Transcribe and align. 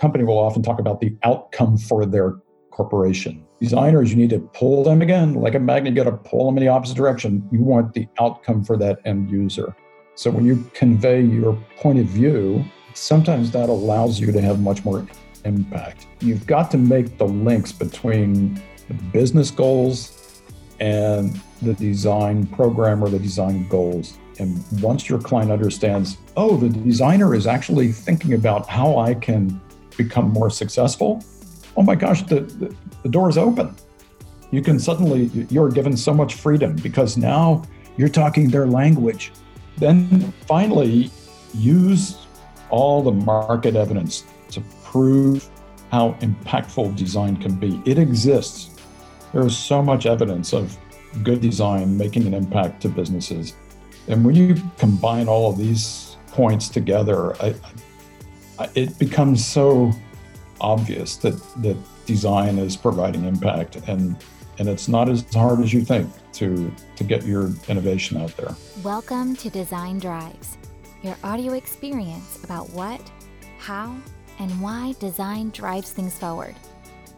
company 0.00 0.24
will 0.24 0.38
often 0.38 0.62
talk 0.62 0.80
about 0.80 0.98
the 1.00 1.14
outcome 1.24 1.76
for 1.76 2.06
their 2.06 2.36
corporation. 2.70 3.44
Designers, 3.60 4.10
you 4.10 4.16
need 4.16 4.30
to 4.30 4.40
pull 4.54 4.82
them 4.82 5.02
again, 5.02 5.34
like 5.34 5.54
a 5.54 5.58
magnet, 5.58 5.94
you 5.94 6.02
got 6.02 6.10
to 6.10 6.16
pull 6.16 6.46
them 6.46 6.56
in 6.56 6.64
the 6.64 6.70
opposite 6.70 6.96
direction. 6.96 7.46
You 7.52 7.60
want 7.60 7.92
the 7.92 8.08
outcome 8.18 8.64
for 8.64 8.78
that 8.78 9.00
end 9.04 9.30
user. 9.30 9.76
So 10.14 10.30
when 10.30 10.46
you 10.46 10.68
convey 10.72 11.20
your 11.20 11.52
point 11.76 11.98
of 11.98 12.06
view, 12.06 12.64
sometimes 12.94 13.50
that 13.50 13.68
allows 13.68 14.18
you 14.18 14.32
to 14.32 14.40
have 14.40 14.60
much 14.60 14.84
more 14.86 15.06
impact. 15.44 16.06
You've 16.20 16.46
got 16.46 16.70
to 16.70 16.78
make 16.78 17.18
the 17.18 17.26
links 17.26 17.70
between 17.70 18.54
the 18.88 18.94
business 19.12 19.50
goals 19.50 20.42
and 20.80 21.38
the 21.60 21.74
design 21.74 22.46
program 22.46 23.04
or 23.04 23.10
the 23.10 23.18
design 23.18 23.68
goals. 23.68 24.16
And 24.38 24.64
once 24.80 25.10
your 25.10 25.20
client 25.20 25.52
understands, 25.52 26.16
oh, 26.38 26.56
the 26.56 26.70
designer 26.70 27.34
is 27.34 27.46
actually 27.46 27.92
thinking 27.92 28.32
about 28.32 28.66
how 28.66 28.96
I 28.96 29.12
can 29.12 29.60
become 30.02 30.30
more 30.30 30.50
successful, 30.50 31.22
oh 31.76 31.82
my 31.82 31.94
gosh, 31.94 32.22
the, 32.22 32.40
the, 32.40 32.74
the 33.02 33.08
door 33.08 33.28
is 33.28 33.38
open. 33.38 33.74
You 34.50 34.62
can 34.62 34.78
suddenly, 34.78 35.30
you're 35.50 35.70
given 35.70 35.96
so 35.96 36.12
much 36.12 36.34
freedom 36.34 36.76
because 36.76 37.16
now 37.16 37.62
you're 37.96 38.08
talking 38.08 38.50
their 38.50 38.66
language. 38.66 39.32
Then 39.78 40.32
finally, 40.46 41.10
use 41.54 42.26
all 42.70 43.02
the 43.02 43.12
market 43.12 43.76
evidence 43.76 44.24
to 44.50 44.60
prove 44.84 45.48
how 45.90 46.16
impactful 46.20 46.96
design 46.96 47.36
can 47.36 47.54
be. 47.54 47.80
It 47.84 47.98
exists. 47.98 48.70
There 49.32 49.46
is 49.46 49.56
so 49.56 49.82
much 49.82 50.06
evidence 50.06 50.52
of 50.52 50.76
good 51.22 51.40
design 51.40 51.96
making 51.96 52.26
an 52.26 52.34
impact 52.34 52.82
to 52.82 52.88
businesses. 52.88 53.54
And 54.08 54.24
when 54.24 54.34
you 54.34 54.56
combine 54.78 55.28
all 55.28 55.50
of 55.50 55.58
these 55.58 56.16
points 56.28 56.68
together, 56.68 57.36
I, 57.42 57.54
it 58.74 58.98
becomes 58.98 59.44
so 59.44 59.92
obvious 60.60 61.16
that, 61.16 61.34
that 61.62 61.76
design 62.06 62.58
is 62.58 62.76
providing 62.76 63.24
impact 63.24 63.76
and 63.88 64.16
and 64.58 64.68
it's 64.68 64.88
not 64.88 65.08
as 65.08 65.24
hard 65.32 65.60
as 65.60 65.72
you 65.72 65.80
think 65.80 66.06
to 66.34 66.70
to 66.96 67.04
get 67.04 67.24
your 67.24 67.50
innovation 67.68 68.20
out 68.20 68.36
there. 68.36 68.54
Welcome 68.82 69.34
to 69.36 69.48
Design 69.48 69.98
Drives, 69.98 70.58
your 71.02 71.16
audio 71.24 71.54
experience 71.54 72.44
about 72.44 72.68
what, 72.70 73.00
how, 73.58 73.96
and 74.38 74.50
why 74.60 74.94
design 75.00 75.50
drives 75.50 75.92
things 75.92 76.18
forward. 76.18 76.54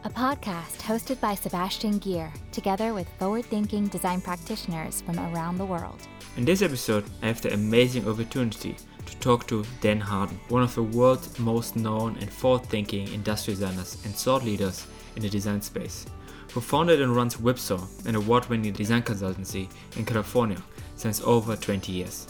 A 0.04 0.10
podcast 0.10 0.78
hosted 0.78 1.20
by 1.20 1.34
Sebastian 1.34 1.98
Gier, 2.00 2.32
together 2.52 2.94
with 2.94 3.08
forward 3.18 3.44
thinking 3.46 3.88
design 3.88 4.20
practitioners 4.20 5.00
from 5.00 5.18
around 5.18 5.58
the 5.58 5.64
world. 5.64 6.00
In 6.36 6.44
this 6.44 6.62
episode, 6.62 7.04
I 7.22 7.26
have 7.26 7.40
the 7.40 7.54
amazing 7.54 8.08
opportunity 8.08 8.76
to 9.12 9.18
talk 9.18 9.46
to 9.46 9.64
Dan 9.80 10.00
Harden, 10.00 10.40
one 10.48 10.62
of 10.62 10.74
the 10.74 10.82
world's 10.82 11.38
most 11.38 11.76
known 11.76 12.16
and 12.20 12.30
forward 12.30 12.66
thinking 12.66 13.12
industrial 13.12 13.58
designers 13.58 13.98
and 14.04 14.14
thought 14.14 14.44
leaders 14.44 14.86
in 15.16 15.22
the 15.22 15.28
design 15.28 15.60
space, 15.60 16.06
who 16.52 16.60
founded 16.60 17.00
and 17.00 17.14
runs 17.14 17.38
Whipsaw, 17.38 17.86
an 18.06 18.14
award 18.16 18.48
winning 18.48 18.72
design 18.72 19.02
consultancy 19.02 19.68
in 19.96 20.04
California 20.04 20.62
since 20.96 21.20
over 21.22 21.56
20 21.56 21.92
years. 21.92 22.26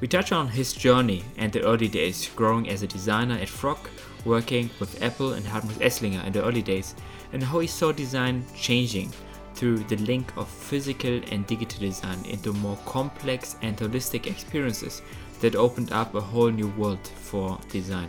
We 0.00 0.08
touch 0.08 0.32
on 0.32 0.48
his 0.48 0.72
journey 0.72 1.22
and 1.36 1.52
the 1.52 1.62
early 1.64 1.88
days 1.88 2.28
growing 2.34 2.68
as 2.68 2.82
a 2.82 2.86
designer 2.86 3.36
at 3.36 3.48
Frog, 3.48 3.78
working 4.24 4.70
with 4.80 5.02
Apple 5.02 5.34
and 5.34 5.44
Hartmut 5.44 5.80
Esslinger 5.80 6.24
in 6.26 6.32
the 6.32 6.44
early 6.44 6.62
days, 6.62 6.94
and 7.32 7.42
how 7.42 7.60
he 7.60 7.66
saw 7.66 7.92
design 7.92 8.44
changing 8.56 9.12
through 9.54 9.78
the 9.84 9.96
link 9.96 10.32
of 10.36 10.48
physical 10.48 11.20
and 11.30 11.46
digital 11.46 11.80
design 11.80 12.18
into 12.24 12.52
more 12.54 12.78
complex 12.86 13.56
and 13.62 13.76
holistic 13.76 14.26
experiences 14.26 15.02
that 15.42 15.56
opened 15.56 15.92
up 15.92 16.14
a 16.14 16.20
whole 16.20 16.50
new 16.50 16.68
world 16.68 17.06
for 17.06 17.58
design. 17.68 18.08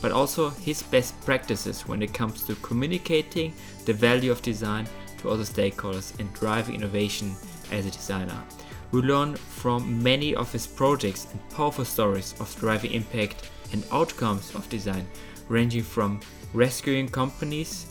But 0.00 0.12
also 0.12 0.48
his 0.48 0.82
best 0.82 1.20
practices 1.24 1.86
when 1.86 2.02
it 2.02 2.14
comes 2.14 2.42
to 2.44 2.54
communicating 2.56 3.52
the 3.84 3.92
value 3.92 4.32
of 4.32 4.40
design 4.40 4.88
to 5.18 5.30
other 5.30 5.44
stakeholders 5.44 6.18
and 6.18 6.32
driving 6.32 6.74
innovation 6.74 7.36
as 7.70 7.84
a 7.84 7.90
designer. 7.90 8.42
We 8.92 9.02
learn 9.02 9.36
from 9.36 10.02
many 10.02 10.34
of 10.34 10.50
his 10.50 10.66
projects 10.66 11.28
and 11.30 11.50
powerful 11.50 11.84
stories 11.84 12.34
of 12.40 12.58
driving 12.58 12.92
impact 12.92 13.50
and 13.72 13.84
outcomes 13.92 14.54
of 14.54 14.68
design, 14.70 15.06
ranging 15.48 15.82
from 15.82 16.20
rescuing 16.54 17.08
companies, 17.08 17.86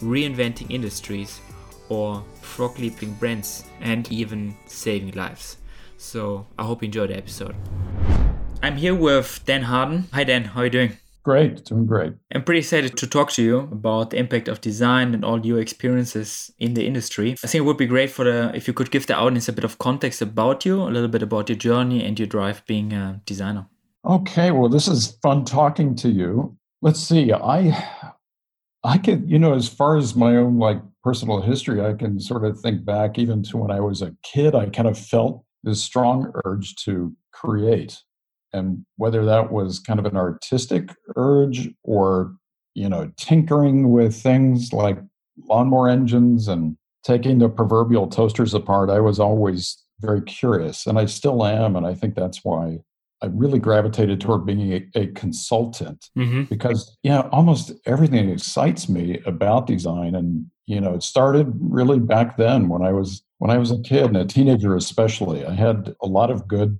reinventing 0.00 0.70
industries, 0.70 1.40
or 1.88 2.22
frog 2.42 2.78
leaping 2.78 3.14
brands, 3.14 3.64
and 3.80 4.10
even 4.12 4.54
saving 4.66 5.12
lives. 5.12 5.56
So 5.96 6.46
I 6.58 6.64
hope 6.64 6.82
you 6.82 6.86
enjoyed 6.86 7.10
the 7.10 7.16
episode. 7.16 7.56
I'm 8.64 8.78
here 8.78 8.94
with 8.94 9.44
Dan 9.44 9.64
Harden. 9.64 10.08
Hi, 10.14 10.24
Dan. 10.24 10.44
How 10.44 10.62
are 10.62 10.64
you 10.64 10.70
doing? 10.70 10.96
Great, 11.22 11.66
doing 11.66 11.84
great. 11.84 12.14
I'm 12.34 12.42
pretty 12.42 12.60
excited 12.60 12.96
to 12.96 13.06
talk 13.06 13.30
to 13.32 13.42
you 13.42 13.58
about 13.58 14.08
the 14.08 14.16
impact 14.16 14.48
of 14.48 14.62
design 14.62 15.12
and 15.12 15.22
all 15.22 15.44
your 15.44 15.60
experiences 15.60 16.50
in 16.58 16.72
the 16.72 16.86
industry. 16.86 17.32
I 17.44 17.46
think 17.46 17.60
it 17.60 17.66
would 17.66 17.76
be 17.76 17.84
great 17.84 18.10
for 18.10 18.24
the 18.24 18.52
if 18.54 18.66
you 18.66 18.72
could 18.72 18.90
give 18.90 19.06
the 19.06 19.16
audience 19.16 19.50
a 19.50 19.52
bit 19.52 19.64
of 19.64 19.76
context 19.76 20.22
about 20.22 20.64
you, 20.64 20.80
a 20.80 20.88
little 20.88 21.10
bit 21.10 21.22
about 21.22 21.50
your 21.50 21.58
journey 21.58 22.02
and 22.02 22.18
your 22.18 22.26
drive 22.26 22.64
being 22.64 22.94
a 22.94 23.20
designer. 23.26 23.66
Okay, 24.06 24.50
well, 24.50 24.70
this 24.70 24.88
is 24.88 25.18
fun 25.22 25.44
talking 25.44 25.94
to 25.96 26.08
you. 26.08 26.56
Let's 26.80 27.00
see. 27.00 27.34
I 27.34 27.86
I 28.82 28.96
can, 28.96 29.28
you 29.28 29.38
know, 29.38 29.52
as 29.52 29.68
far 29.68 29.98
as 29.98 30.16
my 30.16 30.36
own 30.36 30.56
like 30.56 30.80
personal 31.02 31.42
history, 31.42 31.84
I 31.84 31.92
can 31.92 32.18
sort 32.18 32.46
of 32.46 32.58
think 32.60 32.86
back 32.86 33.18
even 33.18 33.42
to 33.42 33.58
when 33.58 33.70
I 33.70 33.80
was 33.80 34.00
a 34.00 34.16
kid. 34.22 34.54
I 34.54 34.70
kind 34.70 34.88
of 34.88 34.98
felt 34.98 35.44
this 35.64 35.82
strong 35.82 36.32
urge 36.46 36.76
to 36.86 37.14
create 37.30 38.02
and 38.54 38.84
whether 38.96 39.24
that 39.24 39.52
was 39.52 39.78
kind 39.80 39.98
of 39.98 40.06
an 40.06 40.16
artistic 40.16 40.94
urge 41.16 41.68
or 41.82 42.34
you 42.74 42.88
know 42.88 43.10
tinkering 43.16 43.90
with 43.90 44.14
things 44.14 44.72
like 44.72 44.98
lawnmower 45.48 45.88
engines 45.88 46.48
and 46.48 46.76
taking 47.02 47.38
the 47.38 47.48
proverbial 47.48 48.06
toasters 48.06 48.54
apart 48.54 48.88
i 48.88 49.00
was 49.00 49.20
always 49.20 49.82
very 50.00 50.22
curious 50.22 50.86
and 50.86 50.98
i 50.98 51.04
still 51.04 51.44
am 51.44 51.76
and 51.76 51.86
i 51.86 51.94
think 51.94 52.14
that's 52.14 52.44
why 52.44 52.78
i 53.22 53.26
really 53.26 53.58
gravitated 53.58 54.20
toward 54.20 54.46
being 54.46 54.72
a, 54.72 54.86
a 54.94 55.06
consultant 55.08 56.08
mm-hmm. 56.16 56.44
because 56.44 56.96
yeah 57.02 57.22
almost 57.32 57.72
everything 57.86 58.30
excites 58.30 58.88
me 58.88 59.20
about 59.26 59.66
design 59.66 60.14
and 60.14 60.46
you 60.66 60.80
know 60.80 60.94
it 60.94 61.02
started 61.02 61.52
really 61.60 61.98
back 61.98 62.36
then 62.36 62.68
when 62.68 62.82
i 62.82 62.92
was 62.92 63.22
when 63.38 63.50
i 63.50 63.58
was 63.58 63.70
a 63.70 63.80
kid 63.82 64.06
and 64.06 64.16
a 64.16 64.24
teenager 64.24 64.74
especially 64.76 65.44
i 65.44 65.52
had 65.52 65.94
a 66.02 66.06
lot 66.06 66.30
of 66.30 66.48
good 66.48 66.78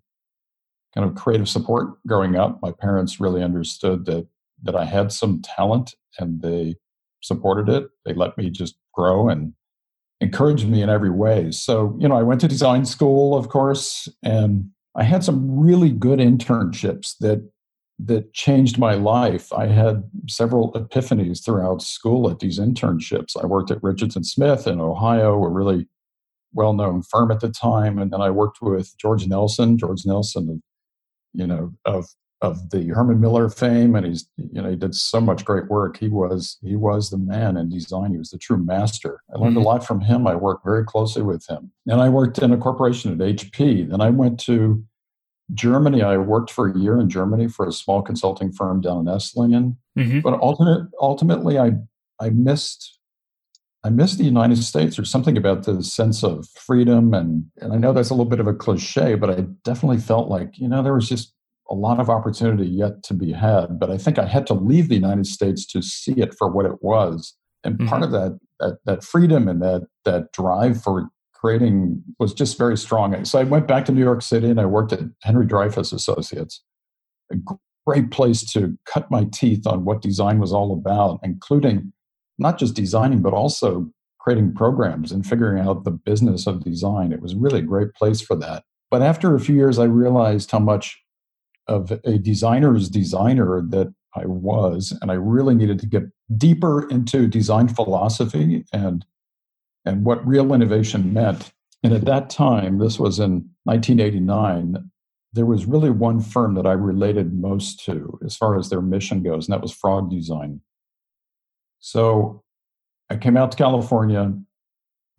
kind 0.95 1.09
of 1.09 1.17
creative 1.17 1.49
support 1.49 1.95
growing 2.07 2.37
up. 2.37 2.61
My 2.63 2.73
parents 2.73 3.21
really 3.21 3.43
understood 3.43 4.07
that 4.07 4.27
that 4.63 4.77
I 4.77 4.85
had 4.85 5.13
some 5.13 5.43
talent 5.43 5.95
and 6.19 6.41
they 6.41 6.77
supported 7.21 7.69
it. 7.69 7.89
They 8.05 8.15
let 8.15 8.39
me 8.39 8.51
just 8.51 8.77
grow 8.95 9.29
and 9.29 9.53
encouraged 10.21 10.69
me 10.69 10.81
in 10.81 10.89
every 10.89 11.11
way. 11.11 11.51
So, 11.51 11.97
you 11.99 12.09
know, 12.09 12.17
I 12.17 12.23
went 12.23 12.41
to 12.43 12.49
design 12.49 12.87
school, 12.87 13.37
of 13.37 13.49
course, 13.49 14.09
and 14.23 14.71
I 14.95 15.03
had 15.03 15.25
some 15.25 15.59
really 15.59 15.91
good 15.91 16.19
internships 16.19 17.17
that 17.19 17.51
that 17.99 18.33
changed 18.33 18.77
my 18.77 18.95
life. 18.95 19.53
I 19.53 19.67
had 19.67 20.03
several 20.29 20.73
epiphanies 20.73 21.45
throughout 21.45 21.81
school 21.81 22.29
at 22.29 22.41
these 22.41 22.59
internships. 22.59 23.37
I 23.41 23.47
worked 23.47 23.71
at 23.71 23.83
Richardson 23.83 24.25
Smith 24.25 24.67
in 24.67 24.81
Ohio, 24.81 25.43
a 25.45 25.49
really 25.49 25.87
well-known 26.53 27.03
firm 27.03 27.31
at 27.31 27.41
the 27.41 27.51
time, 27.51 27.99
and 27.99 28.13
then 28.13 28.21
I 28.21 28.31
worked 28.31 28.61
with 28.61 28.97
George 28.99 29.27
Nelson. 29.29 29.79
George 29.79 30.05
Nelson 30.05 30.61
you 31.35 31.47
know, 31.47 31.73
of 31.85 32.07
of 32.43 32.71
the 32.71 32.89
Herman 32.89 33.21
Miller 33.21 33.49
fame, 33.49 33.95
and 33.97 34.07
he's 34.07 34.29
you 34.37 34.61
know 34.61 34.71
he 34.71 34.77
did 34.77 34.95
so 34.95 35.21
much 35.21 35.45
great 35.45 35.69
work. 35.69 35.97
He 35.97 36.09
was 36.09 36.59
he 36.63 36.77
was 36.77 37.11
the 37.11 37.19
man 37.19 37.57
in 37.57 37.69
design. 37.69 38.13
He 38.13 38.19
was 38.19 38.31
the 38.31 38.39
true 38.39 38.59
master. 38.59 39.21
I 39.35 39.39
learned 39.39 39.57
mm-hmm. 39.57 39.67
a 39.67 39.69
lot 39.69 39.87
from 39.87 40.01
him. 40.01 40.27
I 40.27 40.35
worked 40.35 40.65
very 40.65 40.85
closely 40.85 41.23
with 41.23 41.47
him, 41.49 41.73
and 41.87 42.01
I 42.01 42.09
worked 42.09 42.39
in 42.39 42.53
a 42.53 42.59
corporation 42.59 43.13
at 43.13 43.19
HP. 43.19 43.89
Then 43.89 44.01
I 44.01 44.11
went 44.11 44.39
to 44.41 44.85
Germany. 45.53 46.03
I 46.03 46.17
worked 46.17 46.51
for 46.51 46.71
a 46.71 46.79
year 46.79 46.99
in 47.01 47.09
Germany 47.09 47.49
for 47.49 47.67
a 47.67 47.73
small 47.73 48.03
consulting 48.03 48.53
firm 48.53 48.81
down 48.81 49.09
in 49.09 49.15
Esslingen. 49.15 49.77
Mm-hmm. 49.99 50.21
But 50.21 50.41
ultimate, 50.41 50.89
ultimately, 51.01 51.59
I 51.59 51.73
I 52.21 52.31
missed 52.31 52.99
I 53.85 53.91
miss 53.91 54.17
the 54.17 54.25
United 54.25 54.57
States. 54.65 54.97
There's 54.97 55.11
something 55.11 55.37
about 55.37 55.65
the 55.65 55.83
sense 55.85 56.25
of 56.25 56.49
freedom, 56.49 57.13
and 57.13 57.45
and 57.61 57.73
I 57.73 57.77
know 57.77 57.93
that's 57.93 58.11
a 58.11 58.15
little 58.15 58.31
bit 58.31 58.41
of 58.41 58.47
a 58.47 58.55
cliche, 58.55 59.15
but 59.15 59.31
I 59.31 59.43
definitely 59.63 59.99
felt 59.99 60.31
like 60.31 60.59
you 60.59 60.69
know 60.69 60.83
there 60.83 60.95
was 60.95 61.09
just 61.09 61.35
a 61.71 61.75
lot 61.75 62.01
of 62.01 62.09
opportunity 62.09 62.67
yet 62.67 63.03
to 63.05 63.15
be 63.15 63.33
had. 63.33 63.79
But 63.79 63.91
I 63.91 63.99
think 63.99 64.19
I 64.19 64.27
had 64.27 64.47
to 64.49 64.55
leave 64.55 64.89
the 64.89 64.95
United 64.95 65.27
States 65.27 65.67
to 65.67 65.83
see 65.83 66.13
it 66.13 66.35
for 66.35 66.51
what 66.51 66.65
it 66.65 66.83
was, 66.83 67.37
and 67.63 67.77
mm-hmm. 67.77 67.89
part 67.89 68.03
of 68.03 68.11
that 68.13 68.39
that 68.59 68.79
that 68.87 69.05
freedom 69.05 69.49
and 69.49 69.61
that 69.61 69.87
that 70.05 70.33
drive 70.33 70.83
for 70.83 71.09
creating 71.35 72.03
was 72.19 72.33
just 72.33 72.57
very 72.57 72.79
strong. 72.79 73.23
So 73.27 73.39
I 73.39 73.45
went 73.45 73.69
back 73.69 73.85
to 73.85 73.93
New 73.93 74.03
York 74.03 74.23
City 74.23 74.49
and 74.49 74.59
I 74.59 74.65
worked 74.65 74.95
at 74.95 75.01
Henry 75.23 75.47
Dreyfuss 75.47 75.93
Associates, 75.93 76.65
a 77.31 77.37
great 77.87 78.11
place 78.11 78.51
to 78.53 78.79
cut 78.87 79.11
my 79.11 79.27
teeth 79.31 79.67
on 79.67 79.85
what 79.85 80.01
design 80.01 80.39
was 80.39 80.55
all 80.55 80.73
about, 80.73 81.21
including 81.23 81.93
not 82.39 82.59
just 82.59 82.75
designing, 82.75 83.23
but 83.23 83.33
also 83.33 83.91
creating 84.19 84.55
programs 84.55 85.13
and 85.13 85.27
figuring 85.27 85.67
out 85.67 85.85
the 85.85 85.91
business 85.91 86.47
of 86.47 86.65
design. 86.65 87.13
It 87.13 87.21
was 87.21 87.35
really 87.35 87.59
a 87.59 87.63
great 87.63 87.93
place 87.95 88.21
for 88.21 88.37
that. 88.37 88.65
But 88.91 89.03
after 89.03 89.35
a 89.35 89.41
few 89.41 89.55
years, 89.55 89.79
I 89.79 89.85
realized 89.85 90.51
how 90.51 90.61
much 90.61 91.03
of 91.67 91.91
a 92.05 92.19
designer's 92.19 92.89
designer 92.89 93.63
that 93.71 93.93
I 94.15 94.27
was, 94.27 94.97
and 95.03 95.11
I 95.11 95.15
really 95.15 95.55
needed 95.55 95.79
to 95.81 95.87
get 95.87 96.05
deeper 96.37 96.89
into 96.89 97.27
design 97.27 97.69
philosophy 97.69 98.65
and 98.73 99.05
and 99.87 100.05
what 100.05 100.27
real 100.27 100.55
innovation 100.55 101.13
meant. 101.13 101.53
And 101.83 101.93
at 101.93 102.07
that 102.07 102.31
time, 102.31 102.79
this 102.79 102.99
was 102.99 103.19
in 103.19 103.51
1989, 103.65 104.91
there 105.35 105.45
was 105.45 105.67
really 105.67 105.91
one 105.91 106.21
firm 106.21 106.55
that 106.55 106.67
I 106.67 106.73
related 106.73 107.35
most 107.35 107.85
to 107.85 108.19
as 108.25 108.37
far 108.37 108.59
as 108.59 108.71
their 108.71 108.81
mission 108.81 109.23
goes, 109.23 109.47
and 109.47 109.53
that 109.53 109.61
was 109.61 109.73
Frog 109.73 110.11
Design. 110.11 110.61
So 111.85 112.43
I 113.11 113.17
came 113.17 113.37
out 113.37 113.51
to 113.51 113.59
California. 113.59 114.33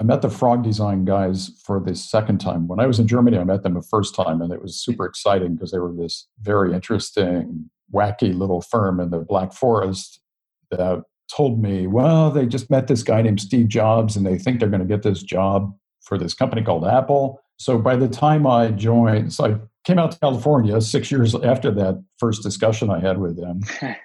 I 0.01 0.03
met 0.03 0.23
the 0.23 0.31
Frog 0.31 0.63
Design 0.63 1.05
guys 1.05 1.51
for 1.63 1.79
the 1.79 1.95
second 1.95 2.39
time. 2.39 2.67
When 2.67 2.79
I 2.79 2.87
was 2.87 2.97
in 2.97 3.07
Germany, 3.07 3.37
I 3.37 3.43
met 3.43 3.61
them 3.61 3.75
the 3.75 3.83
first 3.83 4.15
time, 4.15 4.41
and 4.41 4.51
it 4.51 4.63
was 4.63 4.83
super 4.83 5.05
exciting 5.05 5.53
because 5.53 5.71
they 5.71 5.77
were 5.77 5.93
this 5.93 6.27
very 6.41 6.73
interesting, 6.73 7.69
wacky 7.93 8.35
little 8.35 8.61
firm 8.61 8.99
in 8.99 9.11
the 9.11 9.19
Black 9.19 9.53
Forest 9.53 10.19
that 10.71 11.03
told 11.31 11.61
me, 11.61 11.85
well, 11.85 12.31
they 12.31 12.47
just 12.47 12.71
met 12.71 12.87
this 12.87 13.03
guy 13.03 13.21
named 13.21 13.41
Steve 13.41 13.67
Jobs 13.67 14.15
and 14.15 14.25
they 14.25 14.39
think 14.39 14.59
they're 14.59 14.67
going 14.67 14.81
to 14.81 14.87
get 14.87 15.03
this 15.03 15.21
job 15.21 15.71
for 16.01 16.17
this 16.17 16.33
company 16.33 16.63
called 16.63 16.83
Apple. 16.83 17.39
So 17.57 17.77
by 17.77 17.95
the 17.95 18.07
time 18.07 18.47
I 18.47 18.69
joined, 18.69 19.33
so 19.33 19.45
I 19.45 19.55
came 19.83 19.99
out 19.99 20.11
to 20.13 20.19
California 20.19 20.81
six 20.81 21.11
years 21.11 21.35
after 21.35 21.69
that 21.71 22.03
first 22.17 22.41
discussion 22.41 22.89
I 22.89 22.99
had 22.99 23.19
with 23.19 23.37
them. 23.37 23.61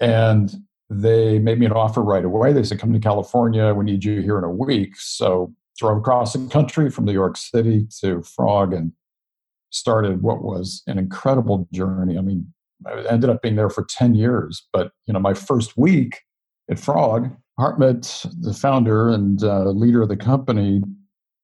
and 0.00 0.65
they 0.88 1.38
made 1.38 1.58
me 1.58 1.66
an 1.66 1.72
offer 1.72 2.02
right 2.02 2.24
away. 2.24 2.52
They 2.52 2.62
said, 2.62 2.78
come 2.78 2.92
to 2.92 3.00
California. 3.00 3.74
We 3.74 3.84
need 3.84 4.04
you 4.04 4.20
here 4.20 4.38
in 4.38 4.44
a 4.44 4.50
week. 4.50 4.96
So 4.96 5.52
drove 5.78 5.98
across 5.98 6.32
the 6.32 6.46
country 6.48 6.90
from 6.90 7.04
New 7.04 7.12
York 7.12 7.36
City 7.36 7.86
to 8.00 8.22
Frog 8.22 8.72
and 8.72 8.92
started 9.70 10.22
what 10.22 10.42
was 10.42 10.82
an 10.86 10.98
incredible 10.98 11.68
journey. 11.72 12.16
I 12.16 12.20
mean, 12.20 12.52
I 12.86 13.04
ended 13.08 13.30
up 13.30 13.42
being 13.42 13.56
there 13.56 13.70
for 13.70 13.84
10 13.88 14.14
years, 14.14 14.66
but 14.72 14.92
you 15.06 15.12
know, 15.12 15.20
my 15.20 15.34
first 15.34 15.76
week 15.76 16.20
at 16.70 16.78
Frog, 16.78 17.30
Hartmut, 17.58 18.26
the 18.42 18.52
founder 18.52 19.08
and 19.08 19.42
uh, 19.42 19.70
leader 19.70 20.02
of 20.02 20.08
the 20.08 20.16
company, 20.16 20.82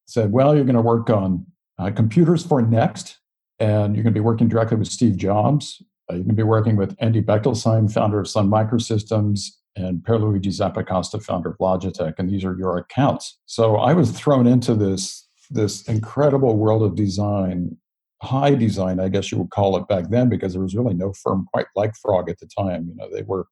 said, 0.06 0.30
"Well, 0.30 0.54
you're 0.54 0.64
going 0.64 0.76
to 0.76 0.82
work 0.82 1.08
on 1.08 1.46
uh, 1.78 1.90
computers 1.90 2.44
for 2.44 2.60
Next, 2.60 3.18
and 3.58 3.94
you're 3.94 4.02
going 4.02 4.12
to 4.12 4.20
be 4.20 4.24
working 4.24 4.48
directly 4.48 4.76
with 4.76 4.88
Steve 4.88 5.16
Jobs. 5.16 5.82
Uh, 6.12 6.16
you're 6.16 6.24
going 6.24 6.28
to 6.28 6.34
be 6.34 6.42
working 6.42 6.76
with 6.76 6.94
Andy 7.00 7.22
Bechtolsheim, 7.22 7.90
founder 7.90 8.20
of 8.20 8.28
Sun 8.28 8.48
Microsystems, 8.48 9.46
and 9.76 10.00
Pierluigi 10.02 10.46
Zappacosta, 10.46 11.22
founder 11.22 11.50
of 11.50 11.58
Logitech, 11.58 12.14
and 12.18 12.28
these 12.28 12.44
are 12.44 12.56
your 12.56 12.76
accounts." 12.76 13.38
So 13.46 13.76
I 13.76 13.94
was 13.94 14.10
thrown 14.10 14.46
into 14.46 14.74
this 14.74 15.26
this 15.50 15.82
incredible 15.88 16.56
world 16.56 16.82
of 16.82 16.94
design 16.94 17.76
high 18.22 18.54
design, 18.54 19.00
I 19.00 19.08
guess 19.08 19.32
you 19.32 19.38
would 19.38 19.50
call 19.50 19.76
it 19.76 19.88
back 19.88 20.08
then, 20.10 20.28
because 20.28 20.52
there 20.52 20.62
was 20.62 20.76
really 20.76 20.94
no 20.94 21.12
firm 21.12 21.46
quite 21.52 21.66
like 21.74 21.92
Frog 21.96 22.30
at 22.30 22.38
the 22.38 22.46
time. 22.46 22.86
You 22.88 22.94
know, 22.94 23.08
they 23.12 23.22
were 23.22 23.46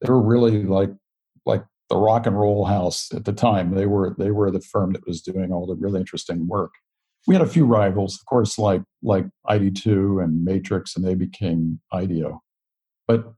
they 0.00 0.10
were 0.10 0.22
really 0.22 0.62
like 0.64 0.90
like 1.44 1.64
the 1.90 1.96
rock 1.96 2.26
and 2.26 2.38
roll 2.38 2.64
house 2.64 3.12
at 3.14 3.24
the 3.24 3.32
time. 3.32 3.74
They 3.74 3.86
were 3.86 4.14
they 4.18 4.30
were 4.30 4.50
the 4.50 4.60
firm 4.60 4.92
that 4.92 5.06
was 5.06 5.20
doing 5.20 5.52
all 5.52 5.66
the 5.66 5.76
really 5.76 6.00
interesting 6.00 6.48
work. 6.48 6.72
We 7.26 7.34
had 7.34 7.42
a 7.42 7.48
few 7.48 7.66
rivals, 7.66 8.18
of 8.18 8.24
course, 8.26 8.58
like 8.58 8.82
like 9.02 9.26
ID2 9.48 10.22
and 10.24 10.44
Matrix, 10.44 10.96
and 10.96 11.04
they 11.04 11.14
became 11.14 11.80
IDEO. 11.92 12.42
But 13.06 13.34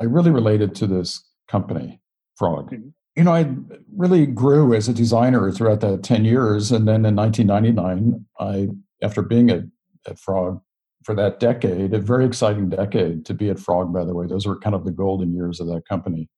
I 0.00 0.04
really 0.04 0.30
related 0.30 0.74
to 0.76 0.86
this 0.86 1.24
company, 1.48 2.00
Frog. 2.36 2.70
Mm-hmm. 2.70 2.88
You 3.16 3.24
know, 3.24 3.32
I 3.32 3.54
really 3.96 4.26
grew 4.26 4.74
as 4.74 4.88
a 4.88 4.94
designer 4.94 5.50
throughout 5.52 5.80
that 5.80 6.02
10 6.02 6.24
years. 6.24 6.72
And 6.72 6.88
then 6.88 7.06
in 7.06 7.14
1999, 7.14 8.26
I, 8.40 8.68
after 9.04 9.22
being 9.22 9.50
at, 9.50 9.62
at 10.08 10.18
Frog 10.18 10.60
for 11.04 11.14
that 11.14 11.38
decade, 11.38 11.94
a 11.94 11.98
very 12.00 12.24
exciting 12.24 12.68
decade 12.68 13.24
to 13.26 13.34
be 13.34 13.50
at 13.50 13.60
Frog, 13.60 13.92
by 13.92 14.04
the 14.04 14.14
way. 14.14 14.26
Those 14.26 14.46
were 14.46 14.58
kind 14.58 14.74
of 14.74 14.84
the 14.84 14.90
golden 14.90 15.32
years 15.32 15.60
of 15.60 15.68
that 15.68 15.86
company. 15.88 16.28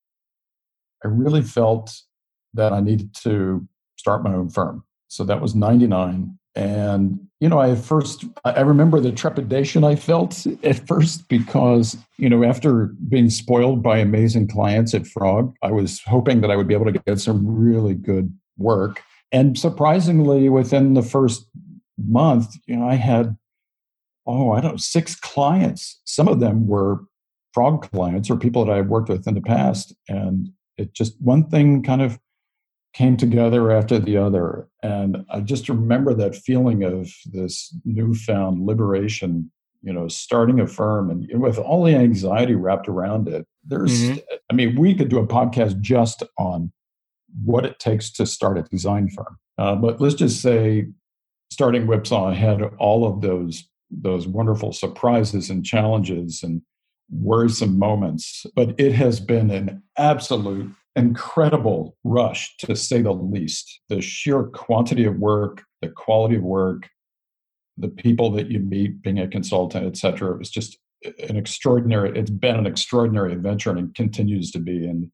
I 1.02 1.08
really 1.08 1.42
felt 1.42 1.94
that 2.52 2.72
I 2.72 2.80
needed 2.80 3.14
to 3.22 3.66
start 3.96 4.22
my 4.22 4.34
own 4.34 4.50
firm. 4.50 4.84
So 5.08 5.24
that 5.24 5.40
was 5.40 5.54
99. 5.54 6.38
And, 6.56 7.20
you 7.38 7.48
know, 7.48 7.58
I 7.58 7.74
first, 7.74 8.24
I 8.44 8.62
remember 8.62 8.98
the 8.98 9.12
trepidation 9.12 9.84
I 9.84 9.94
felt 9.94 10.46
at 10.64 10.86
first 10.86 11.28
because, 11.28 11.96
you 12.16 12.30
know, 12.30 12.42
after 12.42 12.86
being 13.08 13.28
spoiled 13.28 13.82
by 13.82 13.98
amazing 13.98 14.48
clients 14.48 14.94
at 14.94 15.06
Frog, 15.06 15.54
I 15.62 15.70
was 15.70 16.00
hoping 16.06 16.40
that 16.40 16.50
I 16.50 16.56
would 16.56 16.66
be 16.66 16.74
able 16.74 16.90
to 16.90 16.98
get 17.06 17.20
some 17.20 17.46
really 17.46 17.94
good 17.94 18.32
work. 18.56 19.02
And 19.32 19.58
surprisingly, 19.58 20.48
within 20.48 20.94
the 20.94 21.02
first 21.02 21.46
month, 21.98 22.56
you 22.66 22.76
know, 22.76 22.88
I 22.88 22.94
had 22.94 23.36
oh, 24.26 24.52
I 24.52 24.60
don't 24.60 24.72
know, 24.72 24.76
six 24.76 25.14
clients. 25.14 26.00
Some 26.04 26.28
of 26.28 26.40
them 26.40 26.66
were 26.66 27.00
frog 27.52 27.90
clients 27.90 28.28
or 28.28 28.36
people 28.36 28.64
that 28.64 28.72
I 28.72 28.76
had 28.76 28.88
worked 28.88 29.08
with 29.08 29.26
in 29.26 29.34
the 29.34 29.40
past. 29.40 29.94
And 30.08 30.50
it 30.76 30.92
just 30.92 31.20
one 31.20 31.48
thing 31.48 31.82
kind 31.82 32.02
of 32.02 32.18
came 32.96 33.16
together 33.16 33.70
after 33.70 33.98
the 33.98 34.16
other. 34.16 34.68
And 34.82 35.18
I 35.30 35.40
just 35.40 35.68
remember 35.68 36.14
that 36.14 36.34
feeling 36.34 36.82
of 36.82 37.12
this 37.26 37.76
newfound 37.84 38.64
liberation, 38.64 39.50
you 39.82 39.92
know, 39.92 40.08
starting 40.08 40.60
a 40.60 40.66
firm 40.66 41.10
and 41.10 41.42
with 41.42 41.58
all 41.58 41.84
the 41.84 41.94
anxiety 41.94 42.54
wrapped 42.54 42.88
around 42.88 43.28
it. 43.28 43.46
There's, 43.64 43.92
mm-hmm. 43.92 44.18
I 44.50 44.54
mean, 44.54 44.80
we 44.80 44.94
could 44.94 45.10
do 45.10 45.18
a 45.18 45.26
podcast 45.26 45.78
just 45.80 46.22
on 46.38 46.72
what 47.44 47.66
it 47.66 47.78
takes 47.78 48.10
to 48.12 48.24
start 48.24 48.56
a 48.56 48.62
design 48.62 49.10
firm. 49.10 49.36
Uh, 49.58 49.74
but 49.74 50.00
let's 50.00 50.14
just 50.14 50.40
say 50.40 50.86
starting 51.50 51.86
Whipsaw 51.86 52.32
had 52.32 52.62
all 52.78 53.06
of 53.06 53.20
those 53.20 53.68
those 53.88 54.26
wonderful 54.26 54.72
surprises 54.72 55.48
and 55.48 55.64
challenges 55.64 56.42
and 56.42 56.60
worrisome 57.08 57.78
moments. 57.78 58.44
But 58.56 58.74
it 58.80 58.92
has 58.94 59.20
been 59.20 59.50
an 59.50 59.82
absolute 59.96 60.72
incredible 60.96 61.96
rush, 62.02 62.56
to 62.58 62.74
say 62.74 63.02
the 63.02 63.12
least. 63.12 63.80
The 63.88 64.00
sheer 64.00 64.44
quantity 64.44 65.04
of 65.04 65.18
work, 65.18 65.62
the 65.82 65.90
quality 65.90 66.36
of 66.36 66.42
work, 66.42 66.88
the 67.76 67.88
people 67.88 68.30
that 68.32 68.50
you 68.50 68.58
meet 68.58 69.02
being 69.02 69.18
a 69.18 69.28
consultant, 69.28 69.86
et 69.86 69.96
cetera. 69.96 70.32
It 70.32 70.38
was 70.38 70.50
just 70.50 70.78
an 71.28 71.36
extraordinary, 71.36 72.18
it's 72.18 72.30
been 72.30 72.56
an 72.56 72.66
extraordinary 72.66 73.32
adventure 73.34 73.70
and 73.70 73.90
it 73.90 73.94
continues 73.94 74.50
to 74.52 74.58
be. 74.58 74.86
And, 74.86 75.10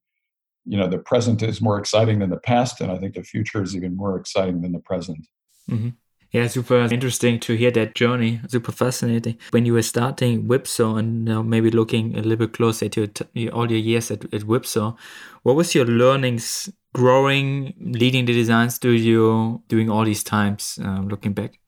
you 0.65 0.79
know, 0.79 0.89
the 0.89 0.99
present 0.99 1.43
is 1.43 1.61
more 1.61 1.79
exciting 1.79 2.21
than 2.21 2.31
the 2.31 2.37
past. 2.39 2.81
And 2.81 2.93
I 2.93 2.99
think 2.99 3.15
the 3.15 3.25
future 3.25 3.63
is 3.63 3.75
even 3.75 3.97
more 3.97 4.17
exciting 4.17 4.63
than 4.63 4.73
the 4.73 4.79
present. 4.79 5.27
Mm-hmm. 5.69 5.89
Yeah, 6.33 6.47
super 6.47 6.79
interesting 6.91 7.39
to 7.41 7.55
hear 7.55 7.71
that 7.73 7.95
journey. 7.95 8.41
Super 8.49 8.73
fascinating. 8.73 9.37
When 9.51 9.67
you 9.67 9.75
were 9.75 9.83
starting 9.83 10.49
Whipsaw 10.49 10.97
and 10.97 11.27
maybe 11.49 11.71
looking 11.71 12.15
a 12.17 12.23
little 12.23 12.47
bit 12.47 12.55
closer 12.55 12.89
to 12.89 13.07
t- 13.07 13.51
all 13.51 13.71
your 13.71 13.79
years 13.81 14.11
at, 14.11 14.33
at 14.33 14.45
Whipsaw, 14.45 14.97
what 15.43 15.57
was 15.57 15.75
your 15.75 15.85
learnings 15.85 16.71
growing, 16.95 17.75
leading 17.79 18.25
the 18.25 18.33
design 18.33 18.71
studio, 18.71 19.63
doing 19.69 19.91
all 19.91 20.05
these 20.07 20.25
times, 20.25 20.79
um, 20.83 21.09
looking 21.09 21.35
back? 21.35 21.59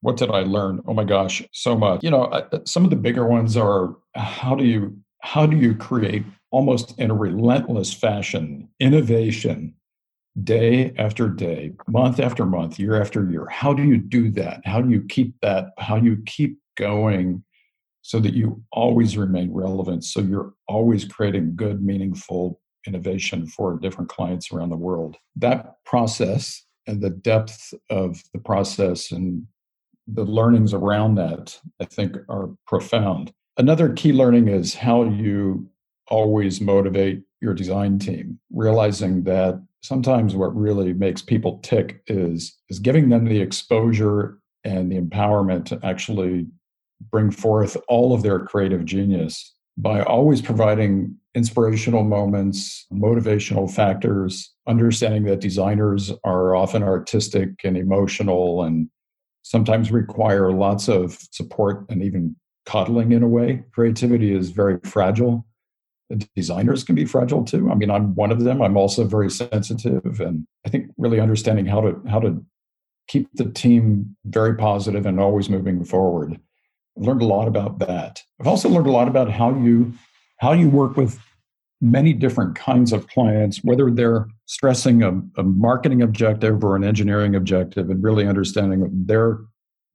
What 0.00 0.16
did 0.16 0.30
I 0.30 0.40
learn? 0.40 0.80
Oh 0.86 0.94
my 0.94 1.04
gosh, 1.04 1.42
so 1.52 1.76
much. 1.76 2.02
You 2.02 2.10
know, 2.10 2.24
uh, 2.24 2.60
some 2.64 2.84
of 2.84 2.90
the 2.90 2.96
bigger 2.96 3.26
ones 3.26 3.58
are 3.58 3.94
how 4.14 4.54
do 4.54 4.64
you 4.64 4.96
how 5.20 5.44
do 5.44 5.56
you 5.56 5.74
create 5.74 6.24
almost 6.50 6.98
in 6.98 7.10
a 7.10 7.14
relentless 7.14 7.92
fashion 7.92 8.68
innovation 8.80 9.74
day 10.42 10.92
after 10.98 11.28
day, 11.28 11.72
month 11.86 12.18
after 12.18 12.44
month, 12.44 12.78
year 12.78 13.00
after 13.00 13.28
year. 13.30 13.46
How 13.50 13.72
do 13.72 13.82
you 13.82 13.98
do 13.98 14.30
that? 14.32 14.60
How 14.64 14.80
do 14.80 14.90
you 14.90 15.02
keep 15.02 15.38
that? 15.42 15.72
How 15.78 15.98
do 15.98 16.06
you 16.06 16.18
keep 16.26 16.58
going 16.76 17.44
so 18.02 18.18
that 18.20 18.34
you 18.34 18.62
always 18.72 19.16
remain 19.16 19.52
relevant? 19.52 20.04
So 20.04 20.20
you're 20.20 20.52
always 20.66 21.04
creating 21.04 21.54
good, 21.56 21.82
meaningful 21.82 22.60
innovation 22.86 23.46
for 23.46 23.78
different 23.78 24.10
clients 24.10 24.52
around 24.52 24.70
the 24.70 24.76
world. 24.76 25.16
That 25.36 25.76
process 25.84 26.64
and 26.86 27.00
the 27.00 27.10
depth 27.10 27.72
of 27.88 28.22
the 28.32 28.40
process 28.40 29.10
and 29.10 29.46
the 30.06 30.24
learnings 30.24 30.74
around 30.74 31.14
that, 31.14 31.58
I 31.80 31.86
think, 31.86 32.16
are 32.28 32.50
profound. 32.66 33.32
Another 33.56 33.92
key 33.92 34.12
learning 34.12 34.48
is 34.48 34.74
how 34.74 35.04
you 35.04 35.70
always 36.08 36.60
motivate 36.60 37.22
your 37.44 37.54
design 37.54 37.98
team, 37.98 38.40
realizing 38.50 39.22
that 39.24 39.62
sometimes 39.82 40.34
what 40.34 40.56
really 40.56 40.94
makes 40.94 41.20
people 41.22 41.58
tick 41.58 42.02
is 42.06 42.56
is 42.70 42.78
giving 42.78 43.10
them 43.10 43.26
the 43.26 43.40
exposure 43.40 44.38
and 44.64 44.90
the 44.90 44.98
empowerment 44.98 45.66
to 45.66 45.78
actually 45.84 46.46
bring 47.12 47.30
forth 47.30 47.76
all 47.86 48.14
of 48.14 48.22
their 48.22 48.40
creative 48.40 48.84
genius 48.84 49.54
by 49.76 50.02
always 50.02 50.40
providing 50.40 51.14
inspirational 51.34 52.04
moments, 52.04 52.86
motivational 52.92 53.70
factors, 53.70 54.54
understanding 54.66 55.24
that 55.24 55.40
designers 55.40 56.12
are 56.24 56.56
often 56.56 56.82
artistic 56.82 57.50
and 57.62 57.76
emotional 57.76 58.62
and 58.62 58.88
sometimes 59.42 59.92
require 59.92 60.50
lots 60.52 60.88
of 60.88 61.18
support 61.32 61.84
and 61.90 62.02
even 62.02 62.34
coddling 62.64 63.12
in 63.12 63.22
a 63.22 63.28
way. 63.28 63.62
Creativity 63.72 64.32
is 64.32 64.50
very 64.50 64.78
fragile 64.84 65.44
designers 66.34 66.84
can 66.84 66.94
be 66.94 67.04
fragile 67.04 67.44
too. 67.44 67.70
I 67.70 67.74
mean, 67.74 67.90
I'm 67.90 68.14
one 68.14 68.30
of 68.30 68.44
them. 68.44 68.62
I'm 68.62 68.76
also 68.76 69.04
very 69.04 69.30
sensitive, 69.30 70.20
and 70.20 70.46
I 70.66 70.68
think 70.68 70.90
really 70.96 71.20
understanding 71.20 71.66
how 71.66 71.80
to 71.80 72.00
how 72.08 72.20
to 72.20 72.44
keep 73.08 73.28
the 73.34 73.46
team 73.50 74.16
very 74.24 74.56
positive 74.56 75.06
and 75.06 75.20
always 75.20 75.48
moving 75.48 75.84
forward. 75.84 76.38
I've 76.96 77.04
learned 77.04 77.22
a 77.22 77.26
lot 77.26 77.48
about 77.48 77.78
that. 77.80 78.22
I've 78.40 78.46
also 78.46 78.68
learned 78.68 78.86
a 78.86 78.92
lot 78.92 79.08
about 79.08 79.30
how 79.30 79.54
you 79.54 79.92
how 80.38 80.52
you 80.52 80.68
work 80.68 80.96
with 80.96 81.18
many 81.80 82.12
different 82.12 82.54
kinds 82.54 82.92
of 82.92 83.06
clients, 83.08 83.58
whether 83.62 83.90
they're 83.90 84.26
stressing 84.46 85.02
a, 85.02 85.20
a, 85.36 85.42
marketing 85.42 86.02
objective 86.02 86.64
or 86.64 86.76
an 86.76 86.84
engineering 86.84 87.34
objective, 87.34 87.90
and 87.90 88.02
really 88.02 88.26
understanding 88.26 88.88
their 89.06 89.40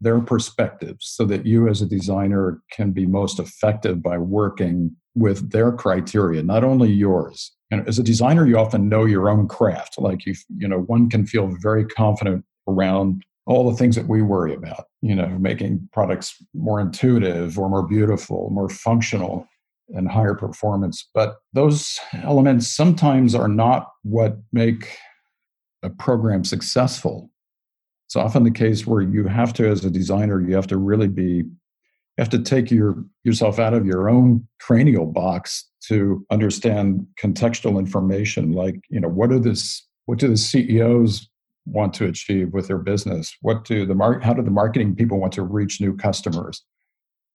their 0.02 0.20
perspectives 0.22 1.06
so 1.08 1.26
that 1.26 1.46
you 1.46 1.68
as 1.68 1.82
a 1.82 1.86
designer 1.86 2.62
can 2.72 2.92
be 2.92 3.06
most 3.06 3.38
effective 3.38 4.02
by 4.02 4.18
working 4.18 4.96
with 5.20 5.52
their 5.52 5.72
criteria, 5.72 6.42
not 6.42 6.64
only 6.64 6.90
yours. 6.90 7.52
And 7.72 7.88
as 7.88 8.00
a 8.00 8.04
designer, 8.04 8.48
you 8.48 8.58
often 8.58 8.90
know 8.90 9.06
your 9.06 9.30
own 9.30 9.48
craft. 9.48 10.00
Like 10.00 10.26
you, 10.26 10.34
you 10.58 10.68
know, 10.68 10.80
one 10.80 11.10
can 11.10 11.26
feel 11.26 11.56
very 11.62 11.86
confident 11.86 12.46
around 12.68 13.24
all 13.46 13.70
the 13.70 13.78
things 13.78 13.96
that 13.96 14.08
we 14.08 14.22
worry 14.22 14.54
about, 14.54 14.86
you 15.02 15.16
know, 15.16 15.28
making 15.40 15.90
products 15.92 16.36
more 16.54 16.80
intuitive 16.80 17.60
or 17.60 17.70
more 17.70 17.86
beautiful, 17.86 18.50
more 18.52 18.70
functional 18.70 19.48
and 19.90 20.10
higher 20.10 20.36
performance. 20.36 21.10
But 21.14 21.38
those 21.54 22.00
elements 22.24 22.68
sometimes 22.68 23.34
are 23.36 23.48
not 23.48 23.90
what 24.04 24.38
make 24.54 24.98
a 25.82 25.90
program 25.90 26.44
successful. 26.44 27.32
It's 28.08 28.16
often 28.16 28.44
the 28.44 28.52
case 28.52 28.86
where 28.86 29.02
you 29.02 29.26
have 29.26 29.54
to, 29.54 29.68
as 29.68 29.84
a 29.84 29.90
designer, 29.90 30.42
you 30.42 30.56
have 30.56 30.68
to 30.68 30.78
really 30.78 31.08
be, 31.08 31.44
have 32.20 32.30
to 32.30 32.40
take 32.40 32.72
your 32.72 33.04
yourself 33.24 33.60
out 33.60 33.74
of 33.74 33.86
your 33.86 34.10
own 34.10 34.48
cranial 34.60 35.06
box 35.06 35.66
to 35.88 36.26
understand 36.30 37.06
contextual 37.22 37.80
information. 37.80 38.52
Like, 38.52 38.80
you 38.90 39.00
know, 39.00 39.10
what 39.10 39.32
are 39.32 39.40
this? 39.40 39.86
What 40.06 40.20
do 40.20 40.28
the 40.28 40.38
CEOs 40.38 41.30
want 41.66 41.94
to 41.96 42.06
achieve 42.06 42.52
with 42.52 42.68
their 42.68 42.78
business? 42.78 43.36
What 43.42 43.64
do 43.64 43.86
the 43.86 43.96
mark? 43.96 44.24
How 44.24 44.34
do 44.34 44.42
the 44.42 44.52
marketing 44.52 44.96
people 44.96 45.20
want 45.20 45.34
to 45.34 45.44
reach 45.44 45.82
new 45.82 45.96
customers? 45.96 46.64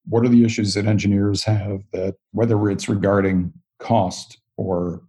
what 0.06 0.24
are 0.24 0.28
the 0.28 0.44
issues 0.44 0.74
that 0.74 0.86
engineers 0.86 1.44
have 1.44 1.80
that 1.92 2.14
whether 2.32 2.70
it's 2.70 2.88
regarding 2.88 3.52
cost 3.78 4.38
or 4.56 5.02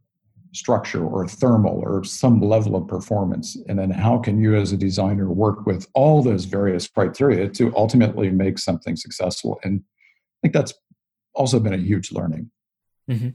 structure 0.55 1.05
or 1.05 1.27
thermal 1.27 1.81
or 1.83 2.03
some 2.03 2.41
level 2.41 2.75
of 2.75 2.87
performance. 2.87 3.57
And 3.67 3.77
then 3.77 3.91
how 3.91 4.17
can 4.17 4.39
you 4.39 4.55
as 4.55 4.71
a 4.71 4.77
designer 4.77 5.29
work 5.29 5.65
with 5.65 5.87
all 5.93 6.23
those 6.23 6.45
various 6.45 6.87
criteria 6.87 7.49
to 7.49 7.75
ultimately 7.75 8.29
make 8.29 8.57
something 8.57 8.95
successful? 8.95 9.59
And 9.63 9.81
i 9.83 10.37
think 10.41 10.53
that's 10.53 10.73
also 11.33 11.59
been 11.59 11.73
a 11.73 11.77
huge 11.77 12.11
learning. 12.11 12.51
Mm-hmm 13.09 13.29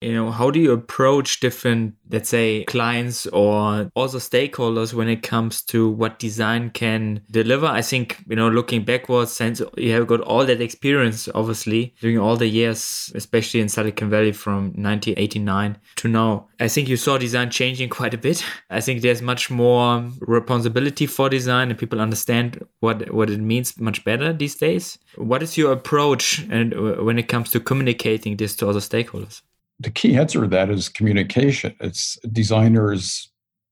you 0.00 0.12
know 0.12 0.30
how 0.30 0.50
do 0.50 0.60
you 0.60 0.72
approach 0.72 1.40
different 1.40 1.94
let's 2.10 2.28
say 2.28 2.64
clients 2.64 3.26
or 3.28 3.90
also 3.94 4.18
stakeholders 4.18 4.92
when 4.92 5.08
it 5.08 5.22
comes 5.22 5.62
to 5.62 5.90
what 5.90 6.18
design 6.18 6.70
can 6.70 7.20
deliver? 7.30 7.66
I 7.66 7.82
think 7.82 8.22
you 8.28 8.36
know 8.36 8.48
looking 8.48 8.84
backwards 8.84 9.32
since 9.32 9.62
you 9.76 9.92
have 9.92 10.06
got 10.06 10.20
all 10.20 10.44
that 10.44 10.60
experience 10.60 11.28
obviously 11.34 11.94
during 12.00 12.18
all 12.18 12.36
the 12.36 12.46
years 12.46 13.10
especially 13.14 13.60
in 13.60 13.68
silicon 13.68 14.10
valley 14.10 14.32
from 14.32 14.66
1989 14.74 15.78
to 15.96 16.08
now 16.08 16.48
i 16.60 16.68
think 16.68 16.88
you 16.88 16.96
saw 16.96 17.18
design 17.18 17.50
changing 17.50 17.88
quite 17.98 18.14
a 18.14 18.18
bit. 18.18 18.44
I 18.70 18.80
think 18.80 19.02
there's 19.02 19.22
much 19.22 19.50
more 19.50 20.04
responsibility 20.20 21.06
for 21.06 21.28
design 21.28 21.70
and 21.70 21.78
people 21.78 22.00
understand 22.00 22.64
what 22.80 23.10
what 23.12 23.30
it 23.30 23.40
means 23.40 23.78
much 23.80 24.04
better 24.04 24.32
these 24.32 24.56
days. 24.56 24.98
What 25.16 25.42
is 25.42 25.56
your 25.56 25.72
approach 25.72 26.44
and 26.50 26.74
uh, 26.74 27.02
when 27.02 27.18
it 27.18 27.28
comes 27.28 27.50
to 27.50 27.60
communicating 27.60 28.36
this 28.36 28.54
to 28.56 28.68
other 28.68 28.80
stakeholders 28.80 29.42
the 29.78 29.90
key 29.90 30.16
answer 30.16 30.42
to 30.42 30.48
that 30.48 30.70
is 30.70 30.88
communication. 30.88 31.74
It's 31.80 32.18
designers, 32.32 33.30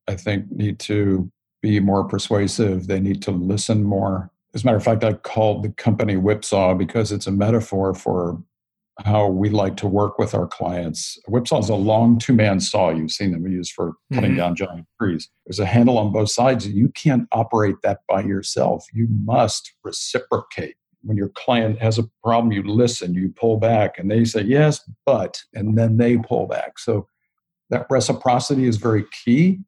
I 0.08 0.16
think, 0.16 0.50
need 0.50 0.78
to 0.80 1.30
be 1.62 1.80
more 1.80 2.04
persuasive. 2.04 2.86
They 2.86 3.00
need 3.00 3.22
to 3.22 3.30
listen 3.30 3.84
more. 3.84 4.30
As 4.54 4.62
a 4.62 4.66
matter 4.66 4.76
of 4.76 4.84
fact, 4.84 5.02
I 5.02 5.14
called 5.14 5.64
the 5.64 5.70
company 5.70 6.16
Whipsaw 6.16 6.74
because 6.74 7.10
it's 7.10 7.26
a 7.26 7.32
metaphor 7.32 7.94
for 7.94 8.42
how 9.04 9.26
we 9.26 9.48
like 9.48 9.76
to 9.78 9.88
work 9.88 10.18
with 10.18 10.34
our 10.34 10.46
clients. 10.46 11.18
Whipsaw 11.26 11.58
is 11.58 11.68
a 11.68 11.74
long 11.74 12.18
two 12.18 12.32
man 12.32 12.60
saw. 12.60 12.90
You've 12.90 13.10
seen 13.10 13.32
them 13.32 13.46
used 13.46 13.72
for 13.72 13.94
cutting 14.12 14.30
mm-hmm. 14.32 14.38
down 14.38 14.54
giant 14.54 14.86
trees. 15.00 15.28
There's 15.46 15.58
a 15.58 15.66
handle 15.66 15.98
on 15.98 16.12
both 16.12 16.30
sides. 16.30 16.68
You 16.68 16.90
can't 16.90 17.26
operate 17.32 17.76
that 17.82 18.00
by 18.08 18.22
yourself. 18.22 18.86
You 18.92 19.08
must 19.10 19.72
reciprocate 19.82 20.76
when 21.04 21.16
your 21.16 21.30
client 21.30 21.80
has 21.80 21.98
a 21.98 22.08
problem, 22.22 22.52
you 22.52 22.62
listen, 22.62 23.14
you 23.14 23.32
pull 23.36 23.58
back, 23.58 23.98
and 23.98 24.10
they 24.10 24.24
say, 24.24 24.42
yes, 24.42 24.80
but, 25.06 25.42
and 25.54 25.76
then 25.76 25.96
they 25.96 26.16
pull 26.16 26.46
back. 26.46 26.78
So 26.78 27.08
that 27.70 27.86
reciprocity 27.90 28.66
is 28.66 28.76
very 28.76 29.04
key. 29.24 29.60